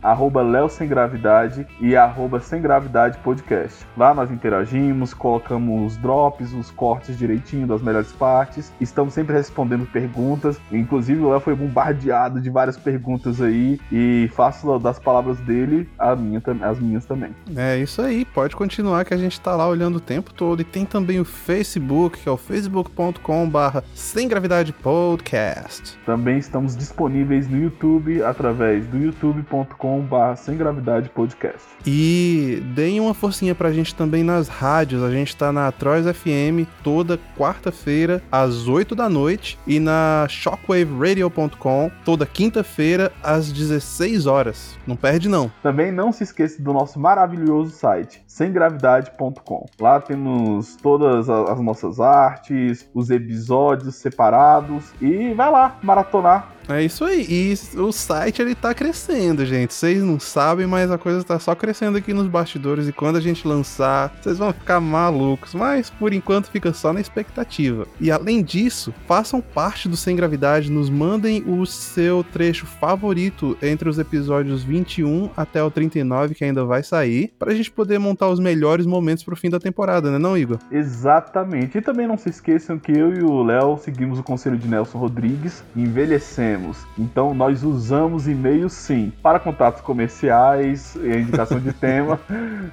arroba 0.02 0.70
Sem 0.70 0.88
Gravidade 0.88 1.66
e 1.80 1.96
arroba 1.96 2.40
Sem 2.40 2.62
Gravidade 2.62 3.18
Podcast. 3.20 3.86
Lá 3.98 4.14
nós 4.14 4.30
interagimos, 4.32 5.14
colocamos 5.14 5.94
os 5.94 5.98
drops, 5.98 6.54
os 6.54 6.72
cortes 6.72 7.18
direitinho 7.18 7.68
das 7.68 7.82
melhores 7.82 8.12
partes. 8.12 8.72
Estamos 8.80 9.14
sempre 9.14 9.36
respondendo 9.36 9.86
perguntas. 9.86 10.60
Inclusive 10.72 11.22
o 11.22 11.30
Léo 11.30 11.40
foi 11.40 11.56
bombardeado 11.56 12.40
de 12.40 12.50
várias 12.50 12.78
perguntas 12.78 13.42
aí 13.42 13.80
e 13.92 14.30
faço 14.34 14.78
das 14.80 15.00
palavras 15.00 15.38
dele 15.40 15.90
a 15.98 16.16
minha, 16.16 16.42
as 16.62 16.80
minhas 16.80 17.06
também. 17.06 17.36
É 17.56 17.78
isso 17.78 18.02
aí, 18.02 18.26
pode 18.26 18.56
continuar 18.56 19.06
que 19.06 19.14
a 19.14 19.18
gente 19.18 19.40
tá 19.40 19.56
lá 19.56 19.68
olhando 19.68 19.98
o 19.98 20.02
tempo 20.02 20.34
todo. 20.34 20.62
E 20.62 20.64
tem 20.64 20.86
também 20.86 21.20
o 21.20 21.26
Facebook, 21.26 22.20
que 22.20 22.30
é 22.30 22.32
o 22.32 22.38
facebook.com/barra 22.38 23.84
Sem 23.94 24.28
Gravidade 24.28 24.74
Podcast. 24.74 25.87
Também 26.06 26.38
estamos 26.38 26.76
disponíveis 26.76 27.48
no 27.48 27.58
YouTube 27.58 28.24
através 28.24 28.86
do 28.88 28.98
youtube.com/barra 28.98 30.36
Sem 30.36 30.58
Gravidade 30.58 31.10
Podcast. 31.10 31.62
E 31.86 32.64
deem 32.76 33.00
uma 33.00 33.14
forcinha 33.14 33.56
pra 33.56 33.72
gente 33.72 33.96
também 33.96 34.24
nas 34.24 34.48
rádios. 34.48 35.04
A 35.04 35.12
gente 35.12 35.36
tá 35.36 35.52
na 35.52 35.72
Trois 35.72 36.06
FM 36.06 36.68
toda 36.84 37.20
quarta-feira 37.38 38.22
às 38.32 38.68
8 38.68 38.96
da 38.96 39.10
noite 39.10 39.58
e 39.66 39.80
na 39.80 40.26
shockwaveradio.com 40.30 41.92
toda 42.04 42.26
quinta-feira 42.26 43.12
às 43.24 43.52
16 43.52 44.26
horas. 44.26 44.78
Não 44.86 44.96
perde 44.96 45.30
não. 45.30 45.52
Também 45.62 45.92
não 45.92 46.12
se 46.12 46.24
esqueça 46.24 46.62
do 46.62 46.74
nosso 46.74 47.00
maravilhoso 47.00 47.72
site, 47.72 48.24
semgravidade.com. 48.28 49.66
Lá 49.80 50.00
temos 50.00 50.76
todas 50.78 51.30
as 51.30 51.60
nossas 51.60 52.00
artes, 52.00 52.90
os 52.94 53.10
episódios 53.10 53.96
separados 53.96 54.92
e 55.02 55.34
vai 55.34 55.52
lá 55.52 55.77
maratonar 55.82 56.57
é 56.70 56.84
isso 56.84 57.04
aí. 57.06 57.26
E 57.30 57.80
o 57.80 57.92
site 57.92 58.42
ele 58.42 58.56
tá 58.56 58.74
crescendo, 58.74 59.46
gente. 59.46 59.74
Vocês 59.74 60.04
não 60.04 60.20
sabem, 60.20 60.68
mas 60.68 60.92
a 60.92 60.98
coisa 60.98 61.24
tá 61.24 61.40
só 61.40 61.56
crescendo 61.56 61.98
aqui 61.98 62.14
nos 62.14 62.28
bastidores. 62.28 62.88
E 62.88 62.92
quando 62.92 63.16
a 63.16 63.22
gente 63.22 63.48
lançar, 63.48 64.14
vocês 64.22 64.38
vão 64.38 64.52
ficar 64.52 64.80
malucos. 64.80 65.54
Mas 65.54 65.90
por 65.90 66.14
enquanto 66.14 66.50
fica 66.50 66.74
só 66.74 66.92
na 66.92 67.00
expectativa. 67.00 67.88
E 68.00 68.12
além 68.12 68.44
disso, 68.44 68.94
façam 69.08 69.42
parte 69.42 69.88
do 69.88 69.96
Sem 69.96 70.16
Gravidade. 70.16 70.72
Nos 70.72 70.90
mandem 70.90 71.44
o 71.48 71.66
seu 71.66 72.24
trecho 72.24 72.66
favorito 72.66 73.58
entre 73.62 73.90
os 73.90 74.00
episódios 74.00 74.64
21 74.64 75.30
até 75.36 75.64
o 75.64 75.72
39, 75.72 76.36
que 76.36 76.44
ainda 76.44 76.66
vai 76.66 76.84
sair, 76.84 77.34
pra 77.40 77.54
gente 77.54 77.72
poder 77.72 78.00
montar 78.00 78.30
os 78.30 78.40
melhores 78.40 78.86
momentos 78.86 79.24
pro 79.24 79.36
fim 79.36 79.50
da 79.50 79.60
temporada, 79.60 80.12
né, 80.12 80.18
não, 80.18 80.38
Igor? 80.38 80.58
Exatamente. 80.72 81.78
E 81.78 81.82
também 81.82 82.08
não 82.08 82.18
se 82.18 82.30
esqueçam 82.30 82.78
que 82.78 82.92
eu 82.92 83.14
e 83.14 83.22
o 83.22 83.44
Léo 83.44 83.78
seguimos 83.78 84.20
o 84.20 84.24
conselho 84.24 84.58
de 84.58 84.68
Nelson 84.68 84.98
Rodrigues 84.98 85.64
envelhecendo 85.76 86.57
então 86.98 87.34
nós 87.34 87.64
usamos 87.64 88.28
e-mail 88.28 88.70
sim 88.70 89.12
para 89.22 89.40
contatos 89.40 89.82
comerciais 89.82 90.96
e 90.96 91.18
indicação 91.18 91.60
de 91.60 91.72
tema 91.80 92.20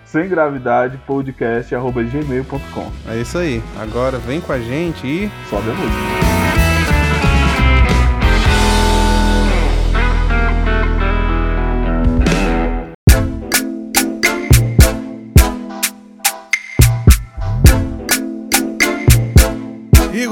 sem 0.04 0.28
gravidade 0.28 0.98
podcast@gmail.com. 1.06 2.92
É 3.08 3.20
isso 3.20 3.38
aí. 3.38 3.62
Agora 3.80 4.18
vem 4.18 4.40
com 4.40 4.52
a 4.52 4.58
gente 4.58 5.06
e 5.06 5.30
sobe 5.48 5.70
a 5.70 5.74
música. 5.74 6.63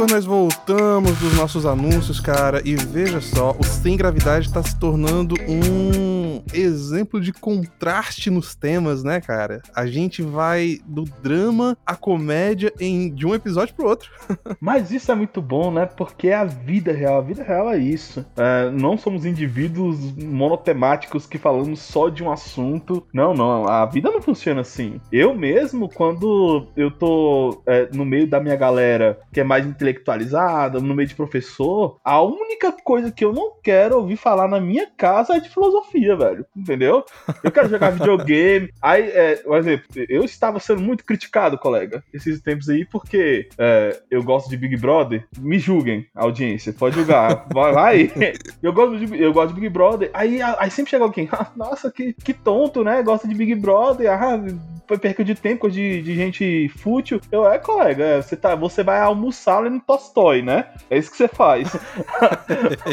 Igor, 0.03 0.11
nós 0.11 0.25
voltamos 0.25 1.17
dos 1.19 1.35
nossos 1.35 1.65
anúncios, 1.65 2.19
cara, 2.19 2.61
e 2.65 2.75
veja 2.75 3.21
só, 3.21 3.55
o 3.59 3.65
Sem 3.65 3.97
Gravidade 3.97 4.53
tá 4.53 4.63
se 4.63 4.75
tornando 4.77 5.35
um 5.47 6.22
exemplo 6.55 7.21
de 7.21 7.33
contraste 7.33 8.31
nos 8.31 8.55
temas, 8.55 9.03
né, 9.03 9.21
cara? 9.21 9.63
A 9.75 9.87
gente 9.87 10.23
vai 10.23 10.79
do 10.87 11.05
drama 11.23 11.77
à 11.85 11.95
comédia 11.95 12.73
em, 12.81 13.13
de 13.13 13.27
um 13.27 13.35
episódio 13.35 13.75
pro 13.75 13.89
outro. 13.89 14.11
Mas 14.61 14.91
isso 14.91 15.11
é 15.11 15.15
muito 15.15 15.43
bom, 15.43 15.71
né? 15.71 15.87
Porque 15.87 16.29
é 16.29 16.35
a 16.35 16.45
vida 16.45 16.93
real. 16.93 17.19
A 17.19 17.23
vida 17.23 17.43
real 17.43 17.71
é 17.71 17.79
isso. 17.79 18.25
É, 18.37 18.71
não 18.71 18.97
somos 18.97 19.25
indivíduos 19.25 19.99
monotemáticos 20.17 21.27
que 21.27 21.39
falamos 21.39 21.81
só 21.81 22.09
de 22.09 22.23
um 22.23 22.31
assunto. 22.31 23.07
Não, 23.13 23.35
não. 23.35 23.69
A 23.69 23.85
vida 23.87 24.11
não 24.11 24.23
funciona 24.23 24.61
assim. 24.61 25.01
Eu 25.11 25.35
mesmo, 25.35 25.89
quando 25.89 26.67
eu 26.77 26.91
tô 26.91 27.63
é, 27.67 27.89
no 27.93 28.05
meio 28.05 28.27
da 28.27 28.41
minha 28.41 28.57
galera 28.57 29.19
que 29.33 29.41
é 29.41 29.45
mais 29.45 29.67
intelectualizada, 29.67 30.81
no 30.81 30.95
meio 30.95 31.09
de 31.09 31.15
professor, 31.15 31.99
a 32.05 32.23
única 32.23 32.73
coisa 32.85 33.11
que 33.11 33.25
eu 33.25 33.33
não 33.33 33.53
quero 33.63 33.97
ouvir 33.97 34.17
falar 34.17 34.49
na 34.49 34.61
minha 34.61 34.87
casa 34.97 35.35
é 35.35 35.41
de 35.41 35.49
filosofia, 35.49 36.17
velho. 36.17 36.22
Entendeu? 36.57 37.05
Eu 37.43 37.51
quero 37.51 37.69
jogar 37.69 37.91
videogame. 37.93 38.71
Aí, 38.81 39.11
é, 39.11 39.37
por 39.37 39.59
exemplo, 39.59 39.87
eu 40.09 40.25
estava 40.25 40.59
sendo 40.61 40.81
muito 40.81 41.05
criticado, 41.05 41.59
colega, 41.59 42.03
esses 42.13 42.41
tempos 42.41 42.69
aí, 42.69 42.85
porque 42.85 43.49
é, 43.59 44.01
eu 44.11 44.23
gosto 44.23 44.49
de 44.49 44.57
Big 44.57 44.77
Brother. 44.77 45.27
Me 45.39 45.59
julguem, 45.59 46.07
audiência, 46.15 46.73
pode 46.73 46.97
julgar. 46.97 47.47
vai, 47.53 47.73
vai. 47.73 48.13
Eu 48.63 48.73
gosto 48.73 48.97
de, 48.99 49.21
eu 49.21 49.33
gosto 49.33 49.49
de 49.49 49.61
Big 49.61 49.69
Brother. 49.69 50.11
Aí, 50.15 50.41
aí 50.41 50.71
sempre 50.71 50.91
chega 50.91 51.05
alguém, 51.05 51.29
ah, 51.33 51.51
nossa, 51.57 51.91
que, 51.91 52.13
que 52.13 52.33
tonto, 52.33 52.85
né? 52.85 53.03
Gosta 53.03 53.27
de 53.27 53.35
Big 53.35 53.55
Brother. 53.57 54.11
Ah, 54.11 54.41
perca 54.99 55.25
de 55.25 55.35
tempo, 55.35 55.71
de, 55.71 56.03
de 56.03 56.15
gente 56.15 56.69
fútil. 56.79 57.21
Eu, 57.31 57.47
é, 57.47 57.59
colega, 57.59 58.05
é, 58.05 58.23
você, 58.23 58.37
tá, 58.37 58.55
você 58.55 58.83
vai 58.83 59.01
almoçar 59.01 59.61
lendo 59.61 59.81
Tolstói, 59.81 60.43
né? 60.43 60.67
É 60.91 60.99
isso 60.99 61.11
que 61.11 61.17
você 61.17 61.29
faz. 61.29 61.69